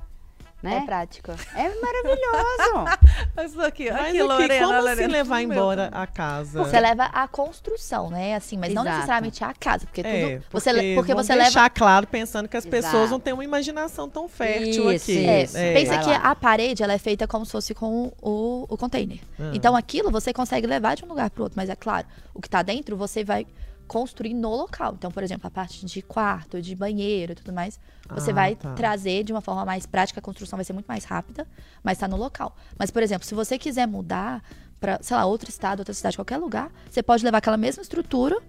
Né? 0.61 0.77
É 0.77 0.85
prático. 0.85 1.31
É 1.55 1.69
maravilhoso. 1.69 2.99
Mas 3.33 3.57
aqui, 3.59 3.89
Mas 3.89 4.09
aqui, 4.09 4.21
Lorena, 4.21 4.67
como 4.67 4.81
Lorena, 4.81 4.95
se 4.95 5.07
levar 5.07 5.41
embora 5.41 5.89
a 5.93 6.05
casa? 6.05 6.63
Você 6.63 6.79
leva 6.79 7.05
a 7.05 7.27
construção, 7.29 8.09
né? 8.09 8.35
Assim, 8.35 8.57
mas 8.57 8.71
Exato. 8.71 8.85
não 8.85 8.93
necessariamente 8.93 9.43
a 9.43 9.53
casa, 9.53 9.85
porque 9.85 10.01
é, 10.01 10.03
tudo 10.03 10.43
porque 10.49 10.59
você 10.59 10.95
porque 10.95 11.13
você 11.13 11.35
deixar 11.35 11.61
leva 11.61 11.69
claro 11.69 12.07
pensando 12.07 12.49
que 12.49 12.57
as 12.57 12.65
Exato. 12.65 12.83
pessoas 12.83 13.09
não 13.09 13.19
têm 13.19 13.33
uma 13.33 13.43
imaginação 13.43 14.09
tão 14.09 14.27
fértil 14.27 14.91
Isso, 14.91 15.11
aqui. 15.11 15.25
É. 15.25 15.41
É. 15.53 15.73
Pensa 15.73 15.97
que 15.99 16.11
a 16.11 16.35
parede 16.35 16.83
ela 16.83 16.93
é 16.93 16.97
feita 16.97 17.25
como 17.25 17.45
se 17.45 17.51
fosse 17.51 17.73
com 17.73 18.11
o, 18.21 18.65
o 18.67 18.77
container. 18.77 19.19
Ah. 19.39 19.51
Então 19.53 19.75
aquilo 19.75 20.11
você 20.11 20.33
consegue 20.33 20.67
levar 20.67 20.95
de 20.95 21.05
um 21.05 21.07
lugar 21.07 21.29
para 21.29 21.43
outro, 21.43 21.55
mas 21.55 21.69
é 21.69 21.75
claro, 21.75 22.05
o 22.33 22.41
que 22.41 22.47
está 22.47 22.61
dentro 22.61 22.97
você 22.97 23.23
vai 23.23 23.47
construir 23.89 24.35
no 24.35 24.55
local. 24.55 24.93
Então, 24.95 25.11
por 25.11 25.23
exemplo, 25.23 25.47
a 25.47 25.49
parte 25.49 25.83
de 25.83 26.01
quarto, 26.03 26.61
de 26.61 26.75
banheiro 26.75 27.31
e 27.31 27.35
tudo 27.35 27.51
mais, 27.51 27.79
você 28.07 28.29
ah, 28.29 28.33
vai 28.33 28.55
tá. 28.55 28.73
trazer 28.75 29.23
de 29.23 29.33
uma 29.33 29.41
forma 29.41 29.65
mais 29.65 29.87
prática, 29.87 30.19
a 30.19 30.23
construção 30.23 30.55
vai 30.57 30.63
ser 30.63 30.73
muito 30.73 30.85
mais 30.85 31.03
rápida, 31.03 31.45
mas 31.83 31.97
está 31.97 32.07
no 32.07 32.15
local. 32.15 32.55
Mas, 32.77 32.91
por 32.91 33.01
exemplo, 33.01 33.25
se 33.25 33.33
você 33.33 33.57
quiser 33.57 33.87
mudar 33.87 34.43
para, 34.79 34.99
sei 35.01 35.17
lá, 35.17 35.25
outro 35.25 35.49
estado, 35.49 35.79
outra 35.79 35.93
cidade, 35.93 36.15
qualquer 36.15 36.37
lugar, 36.37 36.71
você 36.89 37.01
pode 37.01 37.25
levar 37.25 37.39
aquela 37.39 37.57
mesma 37.57 37.81
estrutura 37.81 38.39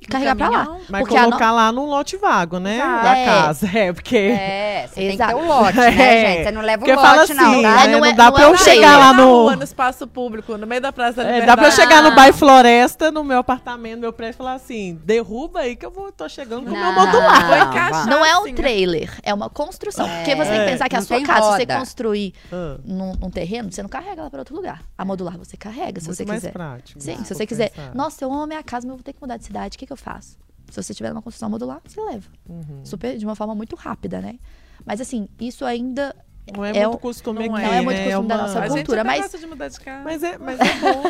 e 0.00 0.06
carregar 0.06 0.36
pra 0.36 0.48
lá. 0.48 0.76
Mas 0.88 1.02
porque 1.02 1.18
colocar 1.18 1.48
no... 1.48 1.54
lá 1.56 1.72
num 1.72 1.86
lote 1.86 2.16
vago, 2.16 2.58
né? 2.58 2.80
Ah, 2.80 3.02
da 3.02 3.16
é. 3.16 3.24
casa. 3.24 3.68
É, 3.78 3.92
porque. 3.92 4.16
É, 4.16 4.88
você 4.88 5.02
Exato. 5.02 5.18
tem 5.18 5.18
que 5.18 5.26
ter 5.26 5.34
o 5.34 5.46
lote, 5.46 5.76
né, 5.76 5.88
é. 5.88 6.26
gente? 6.26 6.44
Você 6.44 6.50
não 6.52 6.62
leva 6.62 6.84
o 6.84 6.88
lote, 6.88 7.32
assim, 7.32 7.34
não. 7.34 7.62
Tá? 7.62 7.74
Né? 7.74 7.86
Não, 7.88 8.04
é, 8.04 8.08
não, 8.10 8.16
dá 8.16 8.24
não 8.24 8.32
pra 8.32 8.42
eu 8.44 8.56
chegar 8.56 8.98
lá 8.98 9.12
no... 9.12 9.56
no 9.56 9.62
espaço 9.62 10.06
público, 10.06 10.56
no 10.56 10.66
meio 10.66 10.80
da 10.80 10.92
praça 10.92 11.22
da 11.22 11.30
é, 11.30 11.44
Dá 11.44 11.56
pra 11.56 11.66
eu 11.66 11.72
chegar 11.72 12.02
no 12.02 12.14
bairro 12.14 12.36
Floresta, 12.36 13.10
no 13.10 13.22
meu 13.24 13.38
apartamento, 13.38 13.96
no 13.96 14.00
meu 14.02 14.12
prédio, 14.12 14.36
e 14.36 14.38
falar 14.38 14.54
assim: 14.54 14.98
derruba 15.04 15.60
aí 15.60 15.76
que 15.76 15.84
eu 15.84 15.90
vou, 15.90 16.10
tô 16.12 16.28
chegando 16.28 16.64
com 16.64 16.74
o 16.74 16.78
meu 16.78 16.92
modular. 16.92 17.46
Vou 17.46 17.56
encaixar. 17.56 18.06
Não 18.06 18.24
é 18.24 18.36
um 18.36 18.42
assim, 18.42 18.50
né? 18.50 18.56
trailer, 18.56 19.18
é 19.22 19.34
uma 19.34 19.50
construção. 19.50 20.06
É. 20.06 20.16
Porque 20.16 20.34
você 20.34 20.50
tem 20.50 20.60
que 20.60 20.70
pensar 20.72 20.88
que 20.88 20.96
a 20.96 21.02
sua 21.02 21.22
casa, 21.22 21.52
se 21.52 21.56
você 21.56 21.66
construir 21.66 22.34
ah. 22.52 22.76
num, 22.84 23.12
num, 23.20 23.30
terreno, 23.30 23.70
você 23.70 23.82
não 23.82 23.88
carrega 23.88 24.22
ela 24.22 24.30
pra 24.30 24.40
outro 24.40 24.54
lugar. 24.54 24.82
A 24.96 25.04
modular 25.04 25.36
você 25.36 25.56
carrega, 25.56 26.00
se 26.00 26.06
você 26.06 26.24
quiser. 26.24 26.52
Prático, 26.52 27.00
Sim, 27.00 27.24
se 27.24 27.34
você 27.34 27.46
quiser. 27.46 27.72
Nossa, 27.94 28.24
eu 28.24 28.32
amo 28.32 28.42
a 28.42 28.46
minha 28.46 28.62
casa, 28.62 28.86
mas 28.86 28.92
eu 28.92 28.96
vou 28.96 29.04
ter 29.04 29.12
que 29.12 29.20
mudar 29.20 29.36
de 29.36 29.44
cidade. 29.44 29.76
O 29.76 29.78
que, 29.78 29.86
que 29.88 29.92
eu 29.92 29.96
faço? 29.96 30.38
Se 30.70 30.80
você 30.82 30.94
tiver 30.94 31.10
uma 31.10 31.22
construção 31.22 31.50
modular, 31.50 31.80
você 31.84 32.00
leva. 32.00 32.30
Uhum. 32.48 32.84
Super, 32.84 33.16
de 33.16 33.24
uma 33.24 33.34
forma 33.34 33.54
muito 33.54 33.74
rápida, 33.74 34.20
né? 34.20 34.38
Mas 34.84 35.00
assim, 35.00 35.28
isso 35.40 35.64
ainda 35.64 36.14
não 36.54 36.64
é, 36.64 36.70
é 36.70 36.86
muito 36.86 36.98
costume 36.98 37.48
não 37.48 37.54
aqui, 37.54 37.64
é, 37.64 37.68
não 37.68 37.74
é 37.74 37.80
muito 37.80 37.96
né? 37.96 38.04
costume 38.04 38.12
é 38.12 38.18
uma... 38.18 38.28
da 38.28 38.36
nossa 38.36 38.64
a 38.64 38.68
cultura, 38.68 39.04
mas 39.04 39.30
de 39.30 39.46
mudar 39.46 39.68
de 39.68 39.80
casa. 39.80 40.04
Mas 40.04 40.22
é, 40.22 40.36
mas 40.38 40.58
é 40.60 40.74
bom. 40.74 41.02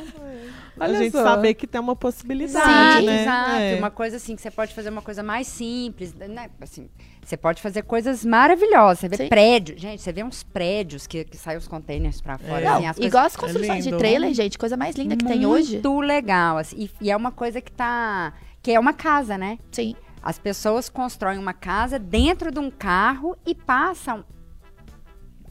a 0.80 0.92
gente 0.94 1.12
só. 1.12 1.24
saber 1.24 1.54
que 1.54 1.66
tem 1.66 1.80
uma 1.80 1.96
possibilidade, 1.96 3.00
Sim, 3.00 3.06
né? 3.06 3.22
Exato. 3.22 3.52
É. 3.52 3.74
Uma 3.76 3.90
coisa 3.90 4.16
assim 4.16 4.36
que 4.36 4.42
você 4.42 4.50
pode 4.50 4.74
fazer 4.74 4.90
uma 4.90 5.02
coisa 5.02 5.22
mais 5.22 5.46
simples, 5.46 6.14
né? 6.14 6.50
Assim, 6.60 6.88
você 7.24 7.36
pode 7.36 7.60
fazer 7.62 7.82
coisas 7.82 8.24
maravilhosas. 8.24 9.00
Você 9.00 9.08
vê 9.08 9.16
Sim. 9.16 9.28
prédio, 9.28 9.78
gente, 9.78 10.02
você 10.02 10.12
vê 10.12 10.24
uns 10.24 10.42
prédios 10.42 11.06
que, 11.06 11.24
que 11.24 11.36
saem 11.36 11.58
os 11.58 11.68
containers 11.68 12.20
para 12.20 12.38
fora. 12.38 12.60
É. 12.60 12.66
Assim, 12.66 12.86
as 12.86 12.98
igual 12.98 13.24
as 13.24 13.36
construções 13.36 13.86
é 13.86 13.90
de 13.90 13.96
trailer, 13.96 14.32
gente, 14.34 14.58
coisa 14.58 14.76
mais 14.76 14.96
linda 14.96 15.16
que 15.16 15.24
muito 15.24 15.36
tem 15.36 15.46
hoje. 15.46 15.74
Muito 15.74 16.00
legal, 16.00 16.58
assim, 16.58 16.76
e, 16.78 16.90
e 17.00 17.10
é 17.10 17.16
uma 17.16 17.30
coisa 17.30 17.60
que 17.60 17.70
tá 17.70 18.32
que 18.68 18.72
é 18.74 18.78
uma 18.78 18.92
casa, 18.92 19.38
né? 19.38 19.58
Sim. 19.72 19.96
As 20.22 20.38
pessoas 20.38 20.90
constroem 20.90 21.38
uma 21.38 21.54
casa 21.54 21.98
dentro 21.98 22.52
de 22.52 22.58
um 22.58 22.70
carro 22.70 23.34
e 23.46 23.54
passam 23.54 24.22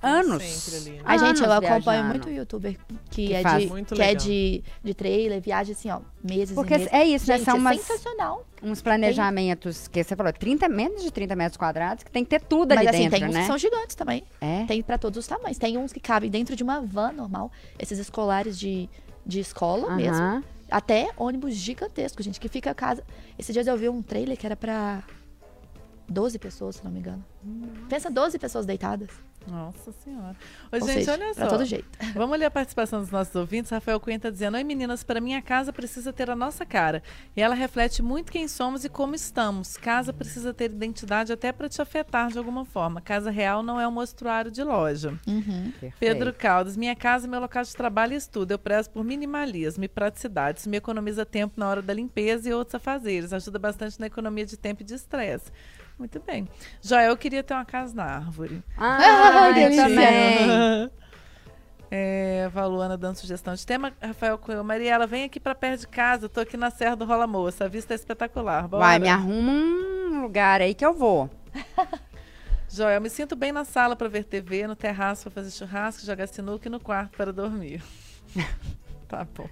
anos. 0.04 0.44
Ali, 0.72 0.92
né? 0.92 1.02
A 1.04 1.18
gente, 1.18 1.42
eu 1.42 1.52
acompanho 1.52 1.82
viajando. 1.82 2.10
muito 2.10 2.30
youtuber 2.30 2.78
que, 3.10 3.30
que 3.30 3.34
é, 3.34 3.42
de, 3.42 3.86
que 3.86 4.02
é 4.04 4.14
de, 4.14 4.64
de 4.84 4.94
trailer, 4.94 5.42
viagem 5.42 5.74
assim, 5.74 5.90
ó, 5.90 6.00
meses 6.24 6.54
Porque 6.54 6.76
e 6.76 6.78
meses. 6.78 6.94
é 6.94 7.06
isso, 7.06 7.28
né? 7.28 7.40
gente, 7.40 7.48
né? 7.48 7.52
São 7.52 7.56
é 7.56 7.60
umas, 7.60 7.82
sensacional. 7.82 8.46
Uns 8.62 8.84
planejamentos 8.84 9.88
tem... 9.88 9.94
que 9.94 10.08
você 10.08 10.16
falou, 10.16 10.32
30, 10.32 10.70
menos 10.70 11.02
de 11.02 11.10
30 11.10 11.36
metros 11.36 11.58
quadrados, 11.58 12.04
que 12.04 12.12
tem 12.12 12.24
que 12.24 12.30
ter 12.30 12.42
tudo 12.42 12.76
Mas, 12.76 12.86
ali 12.86 12.88
assim, 12.90 13.10
dentro, 13.10 13.18
tem 13.18 13.30
uns 13.30 13.34
né? 13.34 13.42
que 13.42 13.48
são 13.48 13.58
gigantes 13.58 13.96
também. 13.96 14.24
É? 14.40 14.64
Tem 14.68 14.84
para 14.84 15.00
todos 15.00 15.18
os 15.18 15.26
tamanhos. 15.26 15.58
Tem 15.58 15.76
uns 15.76 15.92
que 15.92 16.00
cabem 16.00 16.30
dentro 16.30 16.56
de 16.56 16.62
uma 16.62 16.82
van 16.82 17.14
normal, 17.14 17.52
esses 17.80 17.98
escolares 17.98 18.60
de, 18.60 18.88
de 19.26 19.40
escola 19.40 19.88
uh 19.88 19.92
-huh. 19.94 19.96
mesmo. 19.96 20.44
Até 20.70 21.10
ônibus 21.18 21.54
gigantesco, 21.54 22.22
gente, 22.22 22.40
que 22.40 22.50
fica 22.50 22.72
a 22.72 22.76
casa. 22.76 23.04
Esses 23.38 23.54
dias 23.54 23.68
eu 23.68 23.78
vi 23.78 23.88
um 23.90 24.02
trailer 24.02 24.38
que 24.38 24.46
era 24.46 24.56
pra 24.56 25.04
12 26.10 26.38
pessoas, 26.40 26.78
se 26.78 26.84
não 26.84 26.92
me 26.92 27.00
engano. 27.00 27.24
Pensa 27.90 28.10
12 28.10 28.38
pessoas 28.38 28.66
deitadas. 28.66 29.10
Nossa 29.48 29.94
Senhora. 30.04 30.36
Ô, 30.70 30.80
gente, 30.80 31.06
seja, 31.06 31.14
olha 31.14 31.34
só. 31.34 31.48
todo 31.48 31.64
jeito. 31.64 31.88
Vamos 32.14 32.38
ler 32.38 32.46
a 32.46 32.52
participação 32.52 33.00
dos 33.00 33.10
nossos 33.10 33.34
ouvintes. 33.34 33.72
Rafael 33.72 34.00
Cunha 34.00 34.18
está 34.18 34.30
dizendo: 34.30 34.56
Oi, 34.56 34.64
meninas, 34.64 35.04
para 35.04 35.22
minha 35.22 35.42
casa 35.42 35.72
precisa 35.72 36.12
ter 36.12 36.30
a 36.30 36.36
nossa 36.36 36.66
cara. 36.66 37.02
E 37.36 37.42
ela 37.42 37.56
reflete 37.56 38.04
muito 38.04 38.32
quem 38.32 38.48
somos 38.48 38.84
e 38.84 38.90
como 38.90 39.16
estamos. 39.16 39.78
Casa 39.78 40.12
precisa 40.12 40.54
ter 40.54 40.66
identidade 40.66 41.32
até 41.32 41.54
para 41.54 41.70
te 41.70 41.82
afetar 41.82 42.30
de 42.30 42.38
alguma 42.38 42.66
forma. 42.66 43.00
Casa 43.00 43.32
real 43.32 43.64
não 43.64 43.80
é 43.80 43.88
um 43.88 43.92
mostruário 43.92 44.52
de 44.52 44.64
loja. 44.64 45.18
Uhum. 45.26 45.72
Pedro 45.98 46.34
Caldas: 46.34 46.76
Minha 46.76 46.96
casa 46.96 47.26
é 47.26 47.30
meu 47.30 47.40
local 47.40 47.64
de 47.64 47.74
trabalho 47.74 48.14
e 48.14 48.18
estudo. 48.18 48.52
Eu 48.52 48.60
prezo 48.60 48.90
por 48.90 49.04
minimalismo 49.04 49.86
e 49.86 49.88
praticidade. 49.88 50.60
Isso 50.60 50.70
me 50.70 50.78
economiza 50.78 51.26
tempo 51.26 51.54
na 51.58 51.70
hora 51.70 51.82
da 51.82 51.94
limpeza 51.94 52.50
e 52.50 52.54
outros 52.54 52.76
afazeres. 52.76 53.32
Ajuda 53.32 53.58
bastante 53.58 53.98
na 53.98 54.08
economia 54.08 54.46
de 54.46 54.58
tempo 54.58 54.82
e 54.82 54.86
de 54.86 54.94
estresse. 54.94 55.52
Muito 55.98 56.20
bem. 56.20 56.48
Joel, 56.82 57.10
eu 57.10 57.18
queria 57.18 57.44
ter 57.44 57.54
uma 57.54 57.66
casa 57.66 57.96
na 57.96 58.04
árvore. 58.04 58.64
Ah, 58.78 59.50
eu 59.58 59.76
também. 59.76 60.92
É, 61.90 62.50
Valuana 62.50 62.98
dando 62.98 63.16
sugestão 63.16 63.54
de 63.54 63.66
tema. 63.66 63.94
Rafael 64.02 64.38
Coelho. 64.38 64.64
Mariela, 64.64 65.08
vem 65.08 65.24
aqui 65.24 65.40
para 65.40 65.56
perto 65.56 65.82
de 65.82 65.88
casa. 65.88 66.28
Tô 66.28 66.42
aqui 66.42 66.58
na 66.58 66.70
Serra 66.70 66.96
do 66.96 67.06
Rola 67.06 67.26
Moça. 67.26 67.64
A 67.64 67.68
vista 67.70 67.94
é 67.94 67.96
espetacular. 67.96 68.68
Bora. 68.68 68.84
Vai, 68.84 69.00
me 69.00 69.08
arruma 69.08 69.54
um 69.54 70.22
lugar 70.22 70.60
aí 70.62 70.74
que 70.74 70.86
eu 70.86 70.94
vou. 70.94 71.30
Joel, 72.70 73.00
me 73.00 73.10
sinto 73.10 73.36
bem 73.36 73.54
na 73.54 73.64
sala 73.64 73.96
para 73.96 74.10
ver 74.10 74.26
TV, 74.26 74.68
no 74.68 74.76
terraço 74.76 75.24
para 75.24 75.32
fazer 75.32 75.52
churrasco, 75.52 76.06
jogar 76.06 76.28
sinuca 76.28 76.68
e 76.68 76.72
no 76.72 76.82
quarto 76.82 77.16
para 77.16 77.32
dormir. 77.32 77.82
tá 79.08 79.26
bom. 79.34 79.48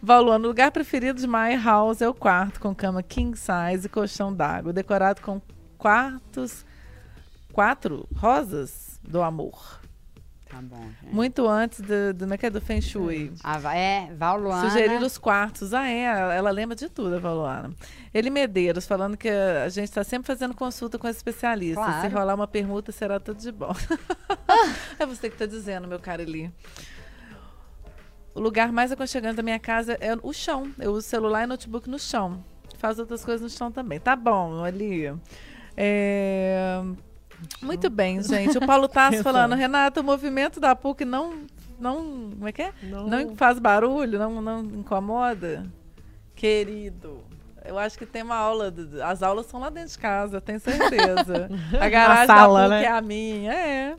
Valuana, 0.00 0.44
o 0.44 0.48
lugar 0.48 0.70
preferido 0.70 1.20
de 1.20 1.26
My 1.26 1.56
House 1.60 2.00
é 2.00 2.08
o 2.08 2.14
quarto, 2.14 2.60
com 2.60 2.72
cama 2.72 3.02
king 3.02 3.36
size 3.36 3.86
e 3.86 3.88
colchão 3.88 4.32
d'água, 4.32 4.72
decorado 4.72 5.20
com 5.20 5.42
quartos, 5.80 6.64
quatro 7.52 8.06
rosas 8.14 9.00
do 9.02 9.22
amor. 9.22 9.80
Tá 10.46 10.60
bom. 10.60 10.82
Gente. 11.00 11.14
Muito 11.14 11.48
antes 11.48 11.80
do, 11.80 12.12
do, 12.12 12.34
é, 12.34 12.38
é 12.42 12.50
do 12.50 12.60
Feng 12.60 12.82
Shui. 12.82 13.32
Ah, 13.42 13.74
é, 13.74 14.12
Valuana. 14.12 14.68
Sugerir 14.68 15.00
os 15.00 15.16
quartos. 15.16 15.72
Ah, 15.72 15.88
é, 15.88 16.36
ela 16.36 16.50
lembra 16.50 16.74
de 16.74 16.88
tudo, 16.88 17.14
a 17.14 17.18
Valuana. 17.18 17.72
Ele 18.12 18.30
Medeiros, 18.30 18.84
falando 18.84 19.16
que 19.16 19.28
a 19.28 19.68
gente 19.68 19.84
está 19.84 20.02
sempre 20.02 20.26
fazendo 20.26 20.52
consulta 20.52 20.98
com 20.98 21.08
especialistas. 21.08 21.84
Claro. 21.84 22.00
Se 22.00 22.08
rolar 22.14 22.34
uma 22.34 22.48
permuta, 22.48 22.90
será 22.90 23.20
tudo 23.20 23.40
de 23.40 23.52
bom. 23.52 23.72
é 24.98 25.06
você 25.06 25.28
que 25.28 25.36
está 25.36 25.46
dizendo, 25.46 25.86
meu 25.86 26.00
caro 26.00 26.20
Eli. 26.20 26.52
O 28.34 28.40
lugar 28.40 28.72
mais 28.72 28.90
aconchegante 28.92 29.36
da 29.36 29.42
minha 29.42 29.58
casa 29.58 29.96
é 30.00 30.16
o 30.20 30.32
chão. 30.32 30.72
Eu 30.78 30.92
uso 30.92 31.06
celular 31.06 31.44
e 31.44 31.46
notebook 31.46 31.88
no 31.88 31.98
chão. 31.98 32.44
Faz 32.76 32.98
outras 32.98 33.24
coisas 33.24 33.40
no 33.40 33.56
chão 33.56 33.70
também. 33.70 34.00
Tá 34.00 34.16
bom, 34.16 34.64
ali. 34.64 35.12
É... 35.76 36.82
Muito 37.62 37.88
bem, 37.88 38.22
gente. 38.22 38.58
O 38.58 38.66
Paulo 38.66 38.88
Tasso 38.88 39.22
falando, 39.24 39.54
Renata, 39.54 40.00
o 40.00 40.04
movimento 40.04 40.60
da 40.60 40.74
PUC 40.74 41.04
não. 41.04 41.44
não 41.78 42.30
como 42.30 42.48
é 42.48 42.52
que 42.52 42.62
é? 42.62 42.72
Não, 42.82 43.06
não 43.06 43.36
faz 43.36 43.58
barulho, 43.58 44.18
não, 44.18 44.42
não 44.42 44.60
incomoda? 44.60 45.66
Querido. 46.34 47.24
Eu 47.64 47.78
acho 47.78 47.98
que 47.98 48.06
tem 48.06 48.22
uma 48.22 48.36
aula. 48.36 48.72
As 49.04 49.22
aulas 49.22 49.46
são 49.46 49.60
lá 49.60 49.70
dentro 49.70 49.90
de 49.90 49.98
casa, 49.98 50.40
tenho 50.40 50.60
certeza. 50.60 51.50
a 51.78 51.88
garagem 51.88 52.26
sala, 52.26 52.60
da 52.60 52.64
PUC 52.64 52.70
né? 52.70 52.84
é 52.84 52.88
a 52.90 53.00
minha. 53.00 53.52
É. 53.52 53.96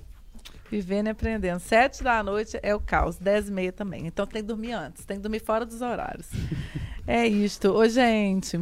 Vivendo 0.70 1.08
e 1.08 1.10
aprendendo. 1.10 1.60
Sete 1.60 2.02
da 2.02 2.24
noite 2.24 2.58
é 2.64 2.74
o 2.74 2.80
caos, 2.80 3.18
dez 3.18 3.50
e 3.50 3.52
meia 3.52 3.74
também. 3.74 4.08
Então 4.08 4.26
tem 4.26 4.42
que 4.42 4.48
dormir 4.48 4.72
antes, 4.72 5.04
tem 5.04 5.18
que 5.18 5.24
dormir 5.24 5.40
fora 5.40 5.66
dos 5.66 5.82
horários. 5.82 6.30
é 7.06 7.28
isto. 7.28 7.72
Ô, 7.74 7.88
gente. 7.88 8.58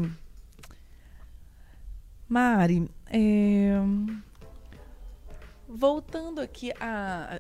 Mari, 2.27 2.89
é... 3.09 3.79
voltando 5.67 6.41
aqui 6.41 6.71
a. 6.79 7.39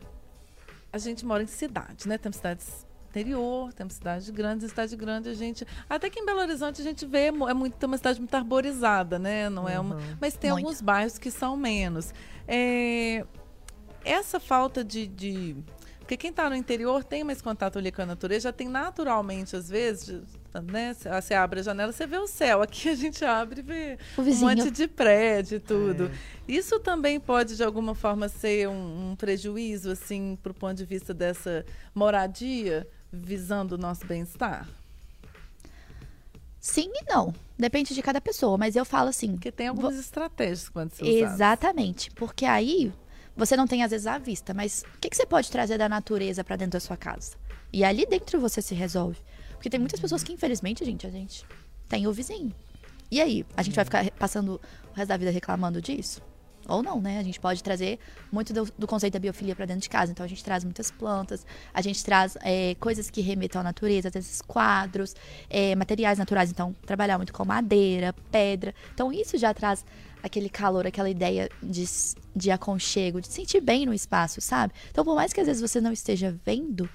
A 0.91 0.97
gente 0.97 1.23
mora 1.23 1.43
em 1.43 1.47
cidade, 1.47 2.07
né? 2.07 2.17
Temos 2.17 2.37
cidades 2.37 2.87
interior, 3.09 3.73
temos 3.73 3.93
cidades 3.93 4.29
grandes, 4.29 4.69
cidade 4.69 4.95
grande 4.95 5.29
a 5.29 5.33
gente. 5.33 5.65
Até 5.89 6.09
que 6.09 6.19
em 6.19 6.25
Belo 6.25 6.39
Horizonte 6.39 6.81
a 6.81 6.83
gente 6.83 7.05
vê, 7.05 7.27
é 7.27 7.31
muito, 7.31 7.75
tem 7.75 7.87
uma 7.87 7.97
cidade 7.97 8.19
muito 8.19 8.33
arborizada, 8.33 9.19
né? 9.19 9.49
Não 9.49 9.69
é 9.69 9.79
uma, 9.79 9.95
uhum. 9.95 10.17
mas 10.19 10.35
tem 10.35 10.51
muito. 10.51 10.65
alguns 10.65 10.81
bairros 10.81 11.17
que 11.17 11.29
são 11.29 11.55
menos. 11.55 12.13
É, 12.47 13.23
essa 14.03 14.39
falta 14.39 14.83
de, 14.83 15.07
de 15.07 15.55
porque 16.09 16.17
quem 16.17 16.31
está 16.31 16.49
no 16.49 16.55
interior 16.55 17.03
tem 17.03 17.23
mais 17.23 17.39
contato 17.39 17.77
ali 17.77 17.91
com 17.91 18.01
a 18.01 18.05
natureza, 18.07 18.45
já 18.45 18.51
tem 18.51 18.67
naturalmente, 18.67 19.55
às 19.55 19.69
vezes, 19.69 20.23
né? 20.71 20.93
Você 20.93 21.33
abre 21.33 21.59
a 21.59 21.63
janela, 21.63 21.91
você 21.91 22.07
vê 22.07 22.17
o 22.17 22.27
céu. 22.27 22.61
Aqui 22.61 22.89
a 22.89 22.95
gente 22.95 23.23
abre 23.23 23.59
e 23.59 23.63
vê 23.63 23.97
um 24.17 24.35
monte 24.35 24.71
de 24.71 24.87
prédio 24.87 25.57
e 25.57 25.59
tudo. 25.59 26.05
É. 26.05 26.11
Isso 26.51 26.79
também 26.79 27.19
pode, 27.19 27.55
de 27.55 27.63
alguma 27.63 27.93
forma, 27.93 28.27
ser 28.27 28.67
um, 28.67 29.11
um 29.11 29.15
prejuízo, 29.15 29.91
assim, 29.91 30.37
para 30.41 30.51
o 30.51 30.55
ponto 30.55 30.75
de 30.75 30.85
vista 30.85 31.13
dessa 31.13 31.65
moradia, 31.93 32.87
visando 33.11 33.75
o 33.75 33.77
nosso 33.77 34.05
bem-estar? 34.05 34.67
Sim 36.59 36.91
e 36.93 37.05
não. 37.11 37.33
Depende 37.57 37.93
de 37.93 38.01
cada 38.01 38.19
pessoa, 38.19 38.57
mas 38.57 38.75
eu 38.75 38.83
falo 38.83 39.09
assim. 39.09 39.33
Porque 39.33 39.51
tem 39.51 39.67
algumas 39.67 39.93
vou... 39.93 40.01
estratégias 40.01 40.69
quando 40.69 40.91
se 40.91 41.05
Exatamente. 41.05 42.11
Porque 42.11 42.45
aí 42.45 42.91
você 43.35 43.55
não 43.55 43.65
tem 43.65 43.83
às 43.83 43.91
vezes 43.91 44.05
à 44.05 44.17
vista, 44.17 44.53
mas 44.53 44.83
o 44.95 44.99
que, 44.99 45.09
que 45.09 45.15
você 45.15 45.25
pode 45.25 45.49
trazer 45.49 45.77
da 45.77 45.87
natureza 45.87 46.43
para 46.43 46.57
dentro 46.57 46.73
da 46.73 46.79
sua 46.79 46.97
casa? 46.97 47.37
E 47.71 47.83
ali 47.83 48.05
dentro 48.05 48.39
você 48.39 48.61
se 48.61 48.75
resolve. 48.75 49.17
Porque 49.59 49.69
tem 49.69 49.79
muitas 49.79 49.99
pessoas 49.99 50.23
que, 50.23 50.31
infelizmente, 50.31 50.85
gente, 50.85 51.05
a 51.05 51.09
gente 51.09 51.45
tem 51.89 52.07
o 52.07 52.13
vizinho. 52.13 52.55
E 53.11 53.19
aí? 53.19 53.45
A 53.57 53.61
gente 53.61 53.75
vai 53.75 53.83
ficar 53.83 54.09
passando 54.11 54.59
o 54.91 54.95
resto 54.95 55.09
da 55.09 55.17
vida 55.17 55.31
reclamando 55.31 55.81
disso? 55.81 56.21
Ou 56.65 56.81
não, 56.81 57.01
né? 57.01 57.19
A 57.19 57.23
gente 57.23 57.41
pode 57.41 57.61
trazer 57.61 57.99
muito 58.31 58.53
do, 58.53 58.71
do 58.77 58.87
conceito 58.87 59.13
da 59.13 59.19
biofilia 59.19 59.53
para 59.53 59.65
dentro 59.65 59.81
de 59.81 59.89
casa. 59.89 60.13
Então 60.13 60.25
a 60.25 60.29
gente 60.29 60.41
traz 60.41 60.63
muitas 60.63 60.89
plantas, 60.89 61.45
a 61.73 61.81
gente 61.81 62.01
traz 62.05 62.37
é, 62.41 62.73
coisas 62.79 63.09
que 63.09 63.19
remetam 63.19 63.59
à 63.59 63.63
natureza, 63.63 64.09
esses 64.15 64.41
quadros, 64.41 65.13
é, 65.49 65.75
materiais 65.75 66.17
naturais. 66.17 66.49
Então, 66.49 66.73
trabalhar 66.85 67.17
muito 67.17 67.33
com 67.33 67.43
madeira, 67.43 68.15
pedra. 68.31 68.73
Então, 68.93 69.11
isso 69.11 69.37
já 69.37 69.53
traz 69.53 69.83
aquele 70.23 70.49
calor, 70.49 70.87
aquela 70.87 71.09
ideia 71.09 71.49
de, 71.61 71.83
de 72.33 72.49
aconchego, 72.49 73.19
de 73.19 73.27
sentir 73.27 73.59
bem 73.59 73.85
no 73.85 73.93
espaço, 73.93 74.39
sabe? 74.39 74.73
Então, 74.89 75.03
por 75.03 75.15
mais 75.15 75.33
que 75.33 75.41
às 75.41 75.47
vezes 75.47 75.61
você 75.61 75.81
não 75.81 75.91
esteja 75.91 76.33
vendo, 76.45 76.89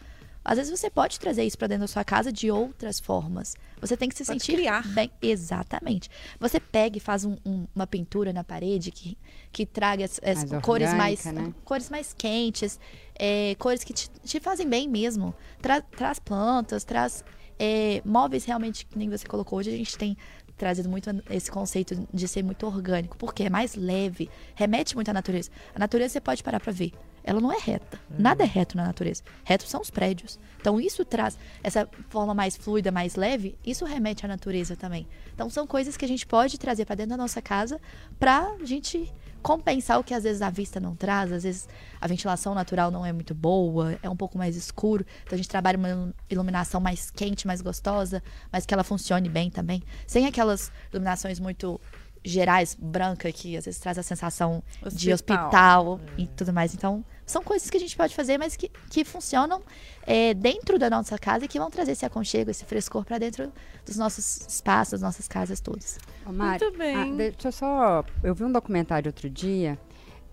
às 0.45 0.59
vezes 0.59 0.79
você 0.79 0.91
pode 0.91 1.19
trazer 1.19 1.43
isso 1.45 1.57
para 1.57 1.69
dentro 1.69 1.83
da 1.83 1.89
sua 1.89 2.05
casa 2.05 2.31
de 2.31 2.51
outras 2.51 3.01
formas. 3.01 3.55
Você 3.81 3.97
tem 3.97 4.09
que 4.09 4.15
se 4.15 4.25
pode 4.25 4.41
sentir 4.41 4.57
criar. 4.57 4.87
bem. 4.89 5.11
Exatamente. 5.23 6.11
Você 6.39 6.61
pega 6.61 6.99
e 6.99 7.01
faz 7.01 7.25
um, 7.25 7.37
um, 7.45 7.67
uma 7.75 7.87
pintura 7.87 8.33
na 8.33 8.45
parede 8.45 8.91
que, 8.91 9.17
que 9.51 9.65
traga 9.65 10.05
as, 10.05 10.21
as 10.23 10.45
mais 10.45 10.63
cores 10.63 10.91
orgânica, 10.91 11.33
mais 11.33 11.47
né? 11.47 11.55
cores 11.65 11.89
mais 11.89 12.13
quentes, 12.13 12.79
é, 13.19 13.55
cores 13.59 13.83
que 13.83 13.95
te, 13.95 14.11
te, 14.23 14.39
fazem 14.39 14.69
bem 14.69 14.87
mesmo. 14.87 15.35
Tra, 15.63 15.81
traz 15.81 16.19
plantas, 16.19 16.85
traz 16.85 17.25
é, 17.59 18.03
móveis 18.05 18.45
realmente 18.45 18.85
que 18.85 18.99
nem 18.99 19.09
você 19.09 19.27
colocou 19.27 19.59
hoje. 19.59 19.73
A 19.73 19.77
gente 19.77 19.97
tem 19.97 20.17
trazido 20.57 20.89
muito 20.89 21.11
esse 21.31 21.51
conceito 21.51 22.07
de 22.13 22.29
ser 22.29 22.43
muito 22.43 22.67
orgânico, 22.67 23.17
porque 23.17 23.45
é 23.45 23.51
mais 23.51 23.75
leve, 23.75 24.31
remete 24.55 24.95
muito 24.95 25.09
à 25.09 25.15
natureza. 25.15 25.51
A 25.75 25.79
natureza 25.79 26.13
você 26.13 26.21
pode 26.21 26.43
parar 26.43 26.61
para 26.61 26.73
ver. 26.73 26.93
Ela 27.25 27.41
não 27.41 27.51
é 27.51 27.59
reta. 27.59 27.99
Uhum. 28.11 28.17
Nada 28.19 28.45
é 28.45 28.47
reto 28.47 28.77
na 28.77 28.85
natureza. 28.85 29.23
Reto 29.43 29.67
são 29.67 29.81
os 29.81 29.91
prédios. 29.91 30.39
Então 30.61 30.81
isso 30.81 31.05
traz 31.05 31.39
essa 31.63 31.89
forma 32.09 32.35
mais 32.35 32.57
fluida, 32.57 32.93
mais 32.93 33.17
leve, 33.17 33.59
isso 33.65 33.85
remete 33.85 34.25
à 34.25 34.29
natureza 34.29 34.77
também. 34.77 35.07
Então 35.35 35.49
são 35.49 35.67
coisas 35.67 35.97
que 35.97 36.05
a 36.05 36.09
gente 36.09 36.27
pode 36.27 36.59
trazer 36.59 36.85
para 36.85 36.97
dentro 36.97 37.11
da 37.11 37.17
nossa 37.17 37.41
casa 37.43 37.81
para 38.19 38.55
a 38.61 38.65
gente 38.65 39.13
compensar 39.43 40.01
o 40.01 40.05
que 40.05 40.15
às 40.15 40.25
vezes 40.25 40.41
a 40.41 40.49
vista 40.49 40.81
não 40.81 40.97
traz, 40.97 41.31
às 41.31 41.43
vezes 41.43 41.69
a 42.01 42.07
ventilação 42.07 42.55
natural 42.55 42.91
não 42.91 43.05
é 43.05 43.13
muito 43.13 43.35
boa, 43.35 43.99
é 44.03 44.09
um 44.09 44.17
pouco 44.17 44.39
mais 44.39 44.57
escuro. 44.57 45.05
Então 45.23 45.35
a 45.35 45.37
gente 45.37 45.51
trabalha 45.51 45.77
uma 45.77 46.15
iluminação 46.31 46.81
mais 46.81 47.11
quente, 47.11 47.47
mais 47.47 47.61
gostosa, 47.61 48.23
mas 48.51 48.65
que 48.65 48.73
ela 48.73 48.83
funcione 48.83 49.29
bem 49.29 49.51
também. 49.51 49.83
Sem 50.07 50.27
aquelas 50.27 50.73
iluminações 50.91 51.39
muito 51.39 51.79
gerais, 52.25 52.75
branca, 52.81 53.31
que 53.31 53.57
às 53.57 53.67
vezes 53.67 53.79
traz 53.79 53.99
a 53.99 54.03
sensação 54.03 54.63
hospital. 54.81 54.99
de 54.99 55.13
hospital 55.13 56.01
é. 56.17 56.23
e 56.23 56.27
tudo 56.29 56.53
mais. 56.53 56.75
Então, 56.75 57.05
são 57.27 57.43
coisas 57.43 57.69
que 57.69 57.77
a 57.77 57.81
gente 57.81 57.97
pode 57.97 58.15
fazer, 58.15 58.39
mas 58.39 58.57
que, 58.57 58.71
que 58.91 59.05
funcionam 59.05 59.63
é, 60.07 60.33
dentro 60.35 60.79
da 60.79 60.89
nossa 60.89 61.19
casa 61.19 61.45
e 61.45 61.49
que 61.49 61.59
vão 61.59 61.71
trazer 61.71 61.93
esse 61.93 62.05
aconchego, 62.05 62.51
esse 62.51 62.65
frescor 62.65 63.05
para 63.05 63.19
dentro 63.19 63.53
dos 63.85 63.97
nossos 63.97 64.47
espaços, 64.49 64.93
das 64.93 65.03
nossas 65.03 65.29
casas 65.29 65.61
todas. 65.61 65.99
Ô, 66.27 66.33
Mari, 66.33 66.65
Muito 66.65 66.79
bem. 66.79 66.97
Ah, 66.97 67.17
deixa 67.17 67.49
eu 67.49 67.53
só. 67.53 68.05
Eu 68.23 68.35
vi 68.35 68.45
um 68.45 68.53
documentário 68.53 69.09
outro 69.09 69.29
dia 69.29 69.79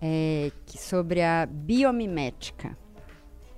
é, 0.00 0.50
que, 0.66 0.78
sobre 0.78 1.22
a 1.22 1.46
biomimética. 1.46 2.76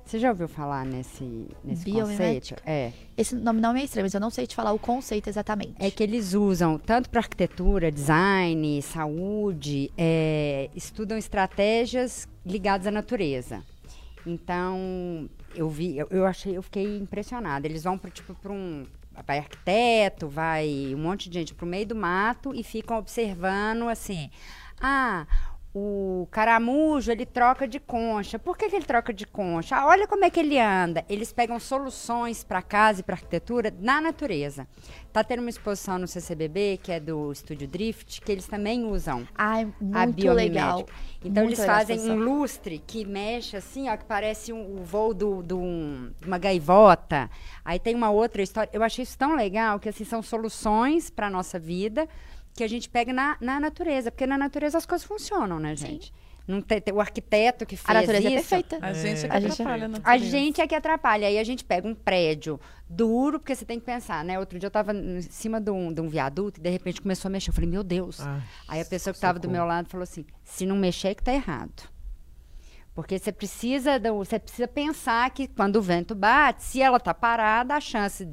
Você 0.04 0.18
já 0.18 0.28
ouviu 0.28 0.46
falar 0.46 0.84
nesse, 0.84 1.48
nesse 1.64 1.90
conceito? 1.90 2.56
É. 2.66 2.92
Esse 3.16 3.34
nome 3.34 3.60
não 3.60 3.74
é 3.74 3.84
estranho, 3.84 4.04
mas 4.04 4.12
eu 4.12 4.20
não 4.20 4.28
sei 4.28 4.46
te 4.46 4.54
falar 4.54 4.72
o 4.72 4.78
conceito 4.78 5.28
exatamente. 5.28 5.74
É 5.78 5.90
que 5.90 6.02
eles 6.02 6.34
usam, 6.34 6.78
tanto 6.78 7.08
para 7.08 7.20
arquitetura, 7.20 7.90
design, 7.90 8.82
saúde, 8.82 9.90
é, 9.96 10.68
estudam 10.74 11.16
estratégias 11.16 12.28
ligadas 12.44 12.86
à 12.86 12.90
natureza. 12.90 13.62
Então, 14.26 15.28
eu 15.54 15.70
vi, 15.70 15.96
eu, 15.96 16.06
eu 16.10 16.26
achei, 16.26 16.56
eu 16.56 16.62
fiquei 16.62 16.98
impressionada. 16.98 17.66
Eles 17.66 17.84
vão 17.84 17.96
para 17.96 18.10
tipo 18.10 18.34
para 18.34 18.52
um 18.52 18.84
vai 19.26 19.38
arquiteto, 19.38 20.28
vai 20.28 20.92
um 20.94 20.98
monte 20.98 21.30
de 21.30 21.38
gente 21.38 21.54
para 21.54 21.64
o 21.64 21.68
meio 21.68 21.86
do 21.86 21.94
mato 21.94 22.52
e 22.54 22.62
ficam 22.62 22.98
observando 22.98 23.88
assim. 23.88 24.28
Ah, 24.80 25.26
o 25.76 26.28
caramujo, 26.30 27.10
ele 27.10 27.26
troca 27.26 27.66
de 27.66 27.80
concha. 27.80 28.38
Por 28.38 28.56
que, 28.56 28.68
que 28.68 28.76
ele 28.76 28.84
troca 28.84 29.12
de 29.12 29.26
concha? 29.26 29.74
Ah, 29.76 29.86
olha 29.86 30.06
como 30.06 30.24
é 30.24 30.30
que 30.30 30.38
ele 30.38 30.56
anda. 30.56 31.04
Eles 31.08 31.32
pegam 31.32 31.58
soluções 31.58 32.44
para 32.44 32.62
casa 32.62 33.00
e 33.00 33.02
para 33.02 33.16
arquitetura 33.16 33.74
na 33.80 34.00
natureza. 34.00 34.68
Tá 35.12 35.24
tendo 35.24 35.40
uma 35.40 35.50
exposição 35.50 35.98
no 35.98 36.06
CCBB, 36.06 36.78
que 36.80 36.92
é 36.92 37.00
do 37.00 37.32
Estúdio 37.32 37.66
Drift, 37.66 38.20
que 38.20 38.30
eles 38.30 38.46
também 38.46 38.84
usam 38.84 39.26
Ai, 39.34 39.66
a 39.92 40.06
biomimética. 40.06 40.92
Então 41.24 41.42
muito 41.42 41.58
eles 41.58 41.66
fazem 41.66 41.98
um 42.08 42.18
lustre 42.18 42.80
que 42.86 43.04
mexe 43.04 43.56
assim, 43.56 43.88
ó, 43.88 43.96
que 43.96 44.04
parece 44.04 44.52
um, 44.52 44.78
o 44.78 44.84
voo 44.84 45.12
de 45.12 45.24
do, 45.42 45.58
um, 45.58 46.12
uma 46.24 46.38
gaivota. 46.38 47.28
Aí 47.64 47.80
tem 47.80 47.96
uma 47.96 48.10
outra 48.10 48.42
história. 48.42 48.70
Eu 48.72 48.82
achei 48.84 49.02
isso 49.02 49.18
tão 49.18 49.34
legal 49.34 49.80
que 49.80 49.88
assim 49.88 50.04
são 50.04 50.22
soluções 50.22 51.10
para 51.10 51.28
nossa 51.28 51.58
vida 51.58 52.08
que 52.54 52.62
a 52.62 52.68
gente 52.68 52.88
pega 52.88 53.12
na, 53.12 53.36
na 53.40 53.58
natureza, 53.58 54.10
porque 54.10 54.26
na 54.26 54.38
natureza 54.38 54.78
as 54.78 54.86
coisas 54.86 55.06
funcionam, 55.06 55.58
né, 55.58 55.74
gente? 55.74 56.06
Sim. 56.06 56.12
Não 56.46 56.60
tem, 56.60 56.78
tem, 56.78 56.92
o 56.92 57.00
arquiteto 57.00 57.64
que 57.64 57.74
fez 57.74 57.88
A 57.88 58.00
natureza 58.00 58.28
é 58.28 58.34
isso, 58.34 58.54
é 58.54 58.62
perfeita. 58.62 58.78
A 58.86 58.92
gente 58.92 59.24
é 59.24 59.28
que 59.28 59.34
a 59.34 59.38
atrapalha. 59.38 59.88
Gente, 59.88 60.02
a 60.04 60.18
gente 60.18 60.60
é 60.60 60.66
que 60.66 60.74
atrapalha. 60.74 61.26
Aí 61.28 61.38
a 61.38 61.44
gente 61.44 61.64
pega 61.64 61.88
um 61.88 61.94
prédio 61.94 62.60
duro, 62.86 63.40
porque 63.40 63.54
você 63.54 63.64
tem 63.64 63.80
que 63.80 63.86
pensar, 63.86 64.22
né? 64.22 64.38
Outro 64.38 64.58
dia 64.58 64.66
eu 64.66 64.68
estava 64.68 64.92
em 64.92 65.22
cima 65.22 65.58
de 65.58 65.70
um, 65.70 65.90
de 65.90 66.02
um 66.02 66.08
viaduto 66.08 66.60
e 66.60 66.62
de 66.62 66.68
repente 66.68 67.00
começou 67.00 67.30
a 67.30 67.32
mexer. 67.32 67.48
Eu 67.48 67.54
falei, 67.54 67.70
meu 67.70 67.82
Deus. 67.82 68.20
Ah, 68.20 68.42
Aí 68.68 68.80
a 68.80 68.84
pessoa 68.84 69.12
que 69.12 69.16
estava 69.16 69.38
do 69.38 69.48
meu 69.48 69.64
lado 69.64 69.88
falou 69.88 70.02
assim: 70.02 70.26
se 70.42 70.66
não 70.66 70.76
mexer, 70.76 71.08
é 71.08 71.14
que 71.14 71.22
tá 71.22 71.32
errado. 71.32 71.88
Porque 72.94 73.18
você 73.18 73.32
precisa, 73.32 73.98
do, 73.98 74.14
você 74.18 74.38
precisa 74.38 74.68
pensar 74.68 75.28
que 75.30 75.48
quando 75.48 75.76
o 75.76 75.82
vento 75.82 76.14
bate, 76.14 76.62
se 76.62 76.80
ela 76.80 77.00
tá 77.00 77.14
parada, 77.14 77.74
a 77.74 77.80
chance 77.80 78.28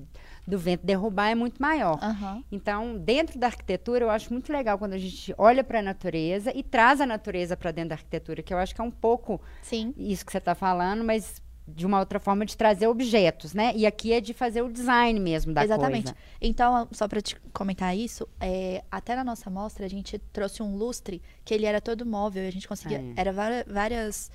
do 0.48 0.58
vento 0.58 0.86
derrubar 0.86 1.30
é 1.30 1.36
muito 1.36 1.62
maior. 1.62 2.00
Uhum. 2.02 2.44
Então, 2.52 2.98
dentro 2.98 3.40
da 3.40 3.48
arquitetura, 3.48 4.06
eu 4.06 4.10
acho 4.10 4.32
muito 4.34 4.52
legal 4.52 4.78
quando 4.78 4.94
a 4.94 4.98
gente 4.98 5.34
olha 5.38 5.64
para 5.64 5.80
a 5.80 5.82
natureza 5.82 6.52
e 6.56 6.64
traz 6.64 7.00
a 7.00 7.06
natureza 7.06 7.56
para 7.56 7.72
dentro 7.72 7.90
da 7.90 7.96
arquitetura, 7.96 8.42
que 8.42 8.54
eu 8.54 8.58
acho 8.58 8.74
que 8.74 8.82
é 8.82 8.84
um 8.84 8.92
pouco 8.92 9.42
Sim. 9.62 9.94
isso 9.98 10.26
que 10.26 10.32
você 10.32 10.40
está 10.40 10.56
falando, 10.56 11.04
mas 11.04 11.42
de 11.68 11.86
uma 11.86 12.00
outra 12.00 12.20
forma 12.20 12.46
de 12.46 12.58
trazer 12.58 12.88
objetos, 12.88 13.54
né? 13.54 13.72
E 13.76 13.86
aqui 13.86 14.12
é 14.12 14.20
de 14.20 14.34
fazer 14.34 14.62
o 14.62 14.72
design 14.72 15.20
mesmo 15.20 15.54
da 15.54 15.64
Exatamente. 15.64 16.06
coisa. 16.06 16.18
Então, 16.42 16.88
só 16.92 17.08
para 17.08 17.22
te 17.22 17.40
comentar 17.54 17.96
isso, 17.96 18.28
é, 18.40 18.84
até 18.92 19.16
na 19.16 19.24
nossa 19.24 19.50
mostra 19.50 19.86
a 19.86 19.90
gente 19.90 20.18
trouxe 20.34 20.62
um 20.62 20.76
lustre 20.76 21.22
que 21.46 21.54
ele 21.54 21.66
era 21.66 21.80
todo 21.80 22.06
móvel 22.06 22.44
e 22.44 22.48
a 22.48 22.52
gente 22.52 22.68
conseguia, 22.68 23.00
é. 23.00 23.14
era 23.16 23.32
várias, 23.32 23.66
várias 23.68 24.32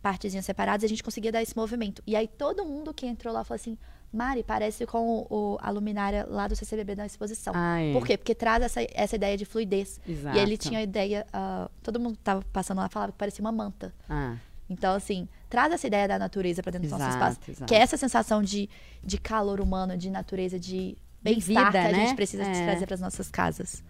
partezinhas 0.00 0.46
separadas, 0.46 0.82
e 0.82 0.86
a 0.86 0.88
gente 0.88 1.02
conseguia 1.02 1.32
dar 1.32 1.42
esse 1.42 1.56
movimento. 1.56 2.02
E 2.06 2.14
aí 2.16 2.28
todo 2.28 2.64
mundo 2.64 2.94
que 2.94 3.06
entrou 3.06 3.34
lá 3.34 3.44
falou 3.44 3.56
assim: 3.56 3.76
Mari, 4.12 4.42
parece 4.42 4.86
com 4.86 5.26
o, 5.28 5.58
a 5.60 5.70
luminária 5.70 6.26
lá 6.28 6.48
do 6.48 6.56
CCBB 6.56 6.94
da 6.94 7.04
exposição. 7.04 7.52
Ah, 7.54 7.80
é. 7.80 7.92
Por 7.92 8.06
quê? 8.06 8.16
Porque 8.16 8.34
traz 8.34 8.62
essa, 8.62 8.80
essa 8.94 9.16
ideia 9.16 9.36
de 9.36 9.44
fluidez. 9.44 10.00
Exato. 10.08 10.36
E 10.36 10.40
ele 10.40 10.56
tinha 10.56 10.78
a 10.80 10.82
ideia. 10.82 11.26
Uh, 11.28 11.70
todo 11.82 12.00
mundo 12.00 12.16
que 12.16 12.22
tava 12.22 12.42
passando 12.52 12.78
lá 12.78 12.88
falava 12.88 13.12
que 13.12 13.18
parecia 13.18 13.44
uma 13.44 13.52
manta. 13.52 13.94
Ah. 14.08 14.36
Então, 14.68 14.94
assim, 14.94 15.28
traz 15.48 15.72
essa 15.72 15.86
ideia 15.86 16.08
da 16.08 16.18
natureza 16.18 16.62
para 16.62 16.72
dentro 16.72 16.86
exato, 16.86 17.02
do 17.02 17.06
nosso 17.06 17.18
espaço. 17.18 17.50
Exato. 17.50 17.68
Que 17.68 17.74
é 17.74 17.78
essa 17.78 17.96
sensação 17.96 18.42
de, 18.42 18.68
de 19.02 19.18
calor 19.18 19.60
humano, 19.60 19.96
de 19.96 20.10
natureza, 20.10 20.58
de 20.58 20.96
bem-estar 21.22 21.70
que 21.70 21.78
a 21.78 21.92
né? 21.92 22.06
gente 22.06 22.16
precisa 22.16 22.44
é. 22.44 22.64
trazer 22.64 22.86
para 22.86 22.94
as 22.94 23.00
nossas 23.00 23.30
casas. 23.30 23.82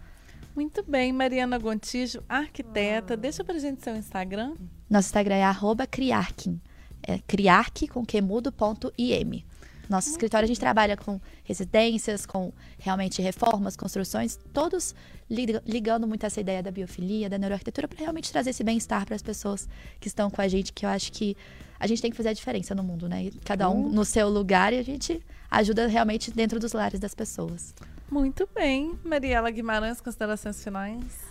Muito 0.55 0.83
bem, 0.83 1.13
Mariana 1.13 1.57
Gontijo, 1.57 2.23
arquiteta. 2.27 3.13
Ah. 3.13 3.17
Deixa 3.17 3.43
pra 3.43 3.57
gente 3.57 3.83
seu 3.83 3.95
Instagram. 3.95 4.55
Nosso 4.89 5.07
Instagram 5.07 5.35
é 5.35 5.43
arroba 5.43 5.85
criarkin. 5.85 6.59
É 7.01 7.19
criarque 7.19 7.87
com 7.87 8.05
quemudo.im. 8.05 9.45
Nosso 9.89 10.09
Muito 10.09 10.17
escritório, 10.17 10.45
a 10.45 10.47
gente 10.47 10.59
trabalha 10.59 10.95
com 10.95 11.19
residências, 11.43 12.23
com 12.23 12.53
realmente 12.77 13.21
reformas, 13.23 13.75
construções, 13.75 14.37
todos 14.53 14.93
ligando 15.29 16.07
muito 16.07 16.25
essa 16.25 16.39
ideia 16.39 16.61
da 16.61 16.69
biofilia, 16.69 17.27
da 17.27 17.37
neuroarquitetura, 17.39 17.87
para 17.87 17.99
realmente 17.99 18.31
trazer 18.31 18.51
esse 18.51 18.63
bem-estar 18.63 19.05
para 19.05 19.15
as 19.15 19.23
pessoas 19.23 19.67
que 19.99 20.07
estão 20.07 20.29
com 20.29 20.41
a 20.41 20.47
gente, 20.47 20.71
que 20.71 20.85
eu 20.85 20.89
acho 20.89 21.11
que 21.11 21.35
a 21.79 21.87
gente 21.87 22.01
tem 22.01 22.11
que 22.11 22.17
fazer 22.17 22.29
a 22.29 22.33
diferença 22.33 22.75
no 22.75 22.83
mundo, 22.83 23.09
né? 23.09 23.31
Cada 23.43 23.67
um 23.69 23.89
no 23.89 24.05
seu 24.05 24.29
lugar 24.29 24.73
e 24.73 24.77
a 24.77 24.83
gente 24.83 25.23
ajuda 25.49 25.87
realmente 25.87 26.29
dentro 26.29 26.59
dos 26.59 26.73
lares 26.73 26.99
das 26.99 27.15
pessoas. 27.15 27.73
Muito 28.11 28.47
bem. 28.53 28.99
Mariela 29.03 29.49
Guimarães, 29.49 30.01
considerações 30.01 30.63
finais? 30.63 31.27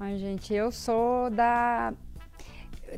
Ai, 0.00 0.16
gente, 0.18 0.54
eu 0.54 0.70
sou 0.70 1.28
da 1.28 1.92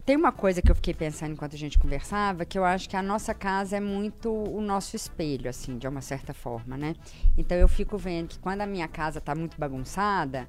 tem 0.05 0.17
uma 0.17 0.33
coisa 0.33 0.63
que 0.63 0.71
eu 0.71 0.75
fiquei 0.75 0.95
pensando 0.95 1.33
enquanto 1.33 1.55
a 1.55 1.59
gente 1.59 1.79
conversava, 1.79 2.45
que 2.45 2.59
eu 2.59 2.65
acho 2.65 2.89
que 2.89 2.97
a 2.97 3.03
nossa 3.03 3.35
casa 3.35 3.77
é 3.77 3.81
muito 3.81 4.33
o 4.33 4.61
nosso 4.61 4.95
espelho, 4.95 5.51
assim, 5.51 5.79
de 5.79 5.89
uma 5.89 6.01
certa 6.01 6.33
forma, 6.33 6.77
né? 6.77 6.95
Então 7.37 7.57
eu 7.57 7.67
fico 7.67 7.99
vendo 7.99 8.29
que 8.29 8.39
quando 8.39 8.61
a 8.61 8.67
minha 8.67 8.87
casa 8.87 9.19
está 9.19 9.35
muito 9.35 9.59
bagunçada, 9.59 10.49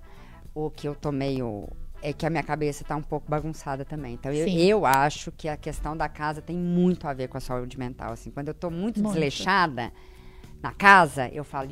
ou 0.53 0.69
que 0.69 0.87
eu 0.87 0.95
tô 0.95 1.11
meio. 1.11 1.67
É 2.03 2.11
que 2.11 2.25
a 2.25 2.31
minha 2.31 2.41
cabeça 2.41 2.81
está 2.81 2.95
um 2.95 3.01
pouco 3.01 3.29
bagunçada 3.29 3.85
também. 3.85 4.15
Então 4.15 4.31
eu, 4.31 4.47
eu, 4.47 4.85
acho 4.87 5.31
que 5.31 5.47
a 5.47 5.55
questão 5.55 5.95
da 5.95 6.09
casa 6.09 6.41
tem 6.41 6.57
muito 6.57 7.07
a 7.07 7.13
ver 7.13 7.27
com 7.27 7.37
a 7.37 7.39
saúde 7.39 7.77
mental. 7.77 8.11
Assim, 8.11 8.31
quando 8.31 8.47
eu 8.47 8.53
estou 8.53 8.71
muito, 8.71 8.99
muito, 8.99 9.13
desleixada 9.13 9.93
na 10.63 10.71
casa, 10.71 11.29
eu 11.29 11.43
falo, 11.43 11.69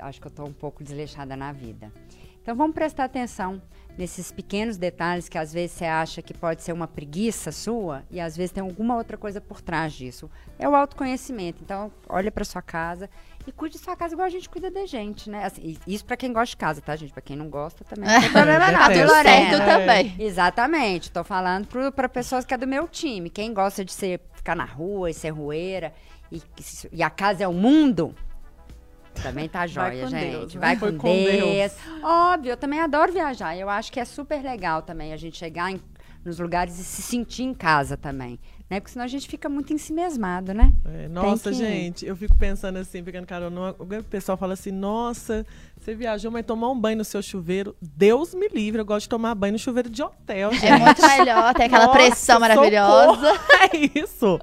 acho 0.00 0.20
que 0.20 0.26
eu 0.26 0.30
estou 0.30 0.48
um 0.48 0.54
pouco 0.54 0.82
desleixada 0.82 1.36
na 1.36 1.52
vida. 1.52 1.92
Então 2.40 2.56
vamos 2.56 2.74
prestar 2.74 3.04
atenção 3.04 3.60
nesses 3.98 4.30
pequenos 4.30 4.76
detalhes 4.76 5.28
que 5.28 5.36
às 5.36 5.52
vezes 5.52 5.72
você 5.72 5.84
acha 5.84 6.22
que 6.22 6.32
pode 6.32 6.62
ser 6.62 6.72
uma 6.72 6.86
preguiça 6.86 7.50
sua 7.50 8.04
e 8.08 8.20
às 8.20 8.36
vezes 8.36 8.52
tem 8.52 8.62
alguma 8.62 8.96
outra 8.96 9.16
coisa 9.16 9.40
por 9.40 9.60
trás 9.60 9.92
disso. 9.92 10.30
É 10.56 10.68
o 10.68 10.76
autoconhecimento. 10.76 11.60
Então, 11.64 11.90
olha 12.08 12.30
para 12.30 12.44
sua 12.44 12.62
casa 12.62 13.10
e 13.44 13.50
cuide 13.50 13.76
de 13.76 13.82
sua 13.82 13.96
casa 13.96 14.14
igual 14.14 14.26
a 14.26 14.30
gente 14.30 14.48
cuida 14.48 14.70
da 14.70 14.86
gente, 14.86 15.28
né? 15.28 15.44
Assim, 15.44 15.76
isso 15.84 16.04
para 16.04 16.16
quem 16.16 16.32
gosta 16.32 16.50
de 16.50 16.56
casa, 16.56 16.80
tá, 16.80 16.94
gente? 16.94 17.12
Para 17.12 17.22
quem 17.22 17.36
não 17.36 17.50
gosta 17.50 17.84
também. 17.84 18.08
Não 18.08 18.20
tem 18.20 18.30
problema 18.32 18.70
não. 18.70 18.86
Tudo 18.86 19.10
certo 19.10 19.62
é. 19.62 19.78
também. 19.78 20.14
Exatamente. 20.16 21.10
Tô 21.10 21.24
falando 21.24 21.66
para 21.92 22.08
pessoas 22.08 22.44
que 22.44 22.54
é 22.54 22.56
do 22.56 22.68
meu 22.68 22.86
time. 22.86 23.28
Quem 23.28 23.52
gosta 23.52 23.84
de 23.84 23.92
ser 23.92 24.20
ficar 24.32 24.54
na 24.54 24.64
rua 24.64 25.10
e 25.10 25.14
ser 25.14 25.30
rueira 25.30 25.92
e, 26.30 26.40
e 26.92 27.02
a 27.02 27.10
casa 27.10 27.42
é 27.42 27.48
o 27.48 27.52
mundo, 27.52 28.14
também 29.22 29.48
tá 29.48 29.66
jóia, 29.66 30.06
gente. 30.06 30.30
Deus, 30.30 30.54
Vai 30.54 30.76
com, 30.76 30.96
com 30.96 31.12
Deus. 31.12 31.72
Deus. 31.72 31.72
Óbvio, 32.02 32.50
eu 32.52 32.56
também 32.56 32.80
adoro 32.80 33.12
viajar. 33.12 33.56
Eu 33.56 33.68
acho 33.68 33.92
que 33.92 34.00
é 34.00 34.04
super 34.04 34.42
legal 34.42 34.82
também 34.82 35.12
a 35.12 35.16
gente 35.16 35.36
chegar 35.36 35.70
em, 35.70 35.80
nos 36.24 36.38
lugares 36.38 36.78
e 36.78 36.84
se 36.84 37.02
sentir 37.02 37.42
em 37.42 37.54
casa 37.54 37.96
também. 37.96 38.38
Né? 38.70 38.80
Porque 38.80 38.92
senão 38.92 39.04
a 39.04 39.08
gente 39.08 39.26
fica 39.28 39.48
muito 39.48 39.72
em 39.72 39.78
si 39.78 39.92
mesmado, 39.92 40.52
né? 40.52 40.72
É, 40.84 41.08
nossa, 41.08 41.50
que... 41.50 41.56
gente, 41.56 42.06
eu 42.06 42.14
fico 42.14 42.36
pensando 42.36 42.76
assim, 42.76 43.02
pegando 43.02 43.26
carona. 43.26 43.74
O 43.78 43.86
pessoal 44.04 44.36
fala 44.36 44.52
assim, 44.52 44.70
nossa, 44.70 45.46
você 45.78 45.94
viajou, 45.94 46.30
mas 46.30 46.44
tomar 46.44 46.70
um 46.70 46.78
banho 46.78 46.98
no 46.98 47.04
seu 47.04 47.22
chuveiro, 47.22 47.74
Deus 47.80 48.34
me 48.34 48.48
livre, 48.48 48.80
eu 48.80 48.84
gosto 48.84 49.04
de 49.04 49.08
tomar 49.08 49.34
banho 49.34 49.52
no 49.54 49.58
chuveiro 49.58 49.88
de 49.88 50.02
hotel. 50.02 50.52
Gente. 50.52 50.66
É 50.66 50.78
muito 50.78 51.02
melhor, 51.02 51.54
tem 51.54 51.66
aquela 51.66 51.86
nossa, 51.86 51.98
pressão 51.98 52.40
maravilhosa. 52.40 53.34
Socorro, 53.34 53.40
é 53.72 53.98
isso 53.98 54.40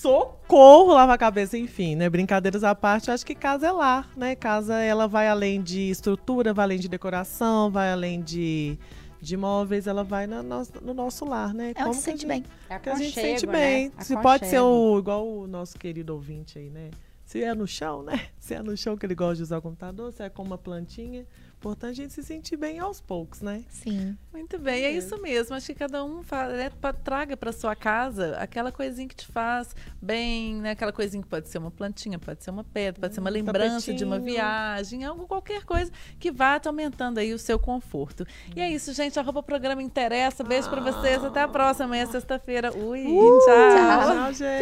socorro, 0.00 0.94
lava 0.94 1.12
a 1.12 1.18
cabeça, 1.18 1.58
enfim, 1.58 1.94
né? 1.94 2.08
Brincadeiras 2.08 2.64
à 2.64 2.74
parte, 2.74 3.10
acho 3.10 3.24
que 3.24 3.34
casa 3.34 3.66
é 3.66 3.72
lar, 3.72 4.08
né? 4.16 4.34
Casa, 4.34 4.78
ela 4.78 5.06
vai 5.06 5.28
além 5.28 5.60
de 5.62 5.90
estrutura, 5.90 6.54
vai 6.54 6.64
além 6.64 6.78
de 6.78 6.88
decoração, 6.88 7.70
vai 7.70 7.92
além 7.92 8.22
de, 8.22 8.78
de 9.20 9.36
móveis, 9.36 9.86
ela 9.86 10.02
vai 10.02 10.26
no, 10.26 10.42
no 10.42 10.94
nosso 10.94 11.24
lar, 11.24 11.52
né? 11.52 11.70
É 11.70 11.82
Como 11.82 11.94
se 11.94 12.02
sente 12.02 12.26
bem. 12.26 12.44
É 12.68 12.78
que 12.78 12.88
a 12.88 12.94
gente 12.94 13.14
sente 13.14 13.46
né? 13.46 13.52
bem. 13.52 13.92
Se 14.00 14.16
pode 14.16 14.46
ser 14.46 14.60
o, 14.60 14.98
igual 14.98 15.26
o 15.26 15.46
nosso 15.46 15.78
querido 15.78 16.14
ouvinte 16.14 16.58
aí, 16.58 16.70
né? 16.70 16.90
Se 17.24 17.42
é 17.42 17.54
no 17.54 17.66
chão, 17.66 18.02
né? 18.02 18.28
Se 18.40 18.54
é 18.54 18.62
no 18.62 18.76
chão 18.76 18.96
que 18.96 19.06
ele 19.06 19.14
gosta 19.14 19.36
de 19.36 19.42
usar 19.42 19.58
o 19.58 19.62
computador, 19.62 20.12
se 20.12 20.22
é 20.22 20.28
com 20.28 20.42
uma 20.42 20.58
plantinha 20.58 21.24
importante 21.60 22.00
a 22.00 22.02
gente 22.04 22.14
se 22.14 22.22
sentir 22.22 22.56
bem 22.56 22.78
aos 22.78 23.02
poucos, 23.02 23.42
né? 23.42 23.64
Sim. 23.68 24.16
Muito 24.32 24.58
bem, 24.58 24.82
é, 24.82 24.86
é 24.86 24.92
isso 24.92 25.20
mesmo. 25.20 25.54
Acho 25.54 25.66
que 25.66 25.74
cada 25.74 26.02
um 26.02 26.22
fala, 26.22 26.54
é, 26.54 26.70
traga 27.04 27.36
para 27.36 27.52
sua 27.52 27.76
casa 27.76 28.34
aquela 28.38 28.72
coisinha 28.72 29.06
que 29.06 29.14
te 29.14 29.26
faz 29.26 29.76
bem, 30.00 30.54
né? 30.56 30.70
Aquela 30.70 30.92
coisinha 30.92 31.22
que 31.22 31.28
pode 31.28 31.50
ser 31.50 31.58
uma 31.58 31.70
plantinha, 31.70 32.18
pode 32.18 32.42
ser 32.42 32.50
uma 32.50 32.64
pedra, 32.64 33.02
pode 33.02 33.14
ser 33.14 33.20
uma 33.20 33.28
lembrança 33.28 33.74
tapetinho. 33.74 33.98
de 33.98 34.04
uma 34.04 34.18
viagem, 34.18 35.04
algo, 35.04 35.26
qualquer 35.26 35.64
coisa 35.64 35.92
que 36.18 36.32
vá 36.32 36.58
te 36.58 36.66
aumentando 36.66 37.18
aí 37.18 37.34
o 37.34 37.38
seu 37.38 37.58
conforto. 37.58 38.22
Hum. 38.22 38.52
E 38.56 38.60
é 38.60 38.70
isso, 38.70 38.94
gente. 38.94 39.18
Arroba 39.18 39.42
programa 39.42 39.82
interessa. 39.82 40.42
Beijo 40.42 40.68
ah. 40.68 40.70
para 40.70 40.80
vocês. 40.80 41.22
Até 41.22 41.42
a 41.42 41.48
próxima. 41.48 41.84
Amanhã 41.84 42.04
é 42.04 42.06
sexta-feira. 42.06 42.74
Ui, 42.74 43.06
uh, 43.06 43.38
tchau. 43.44 43.54
Tchau, 43.76 44.14
tchau 44.14 44.32
gente. 44.32 44.60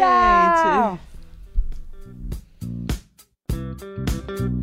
Tchau. 4.39 4.58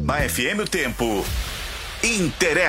Na 0.00 0.28
FM 0.28 0.60
o 0.62 0.68
tempo 0.68 1.24
interessa. 2.02 2.62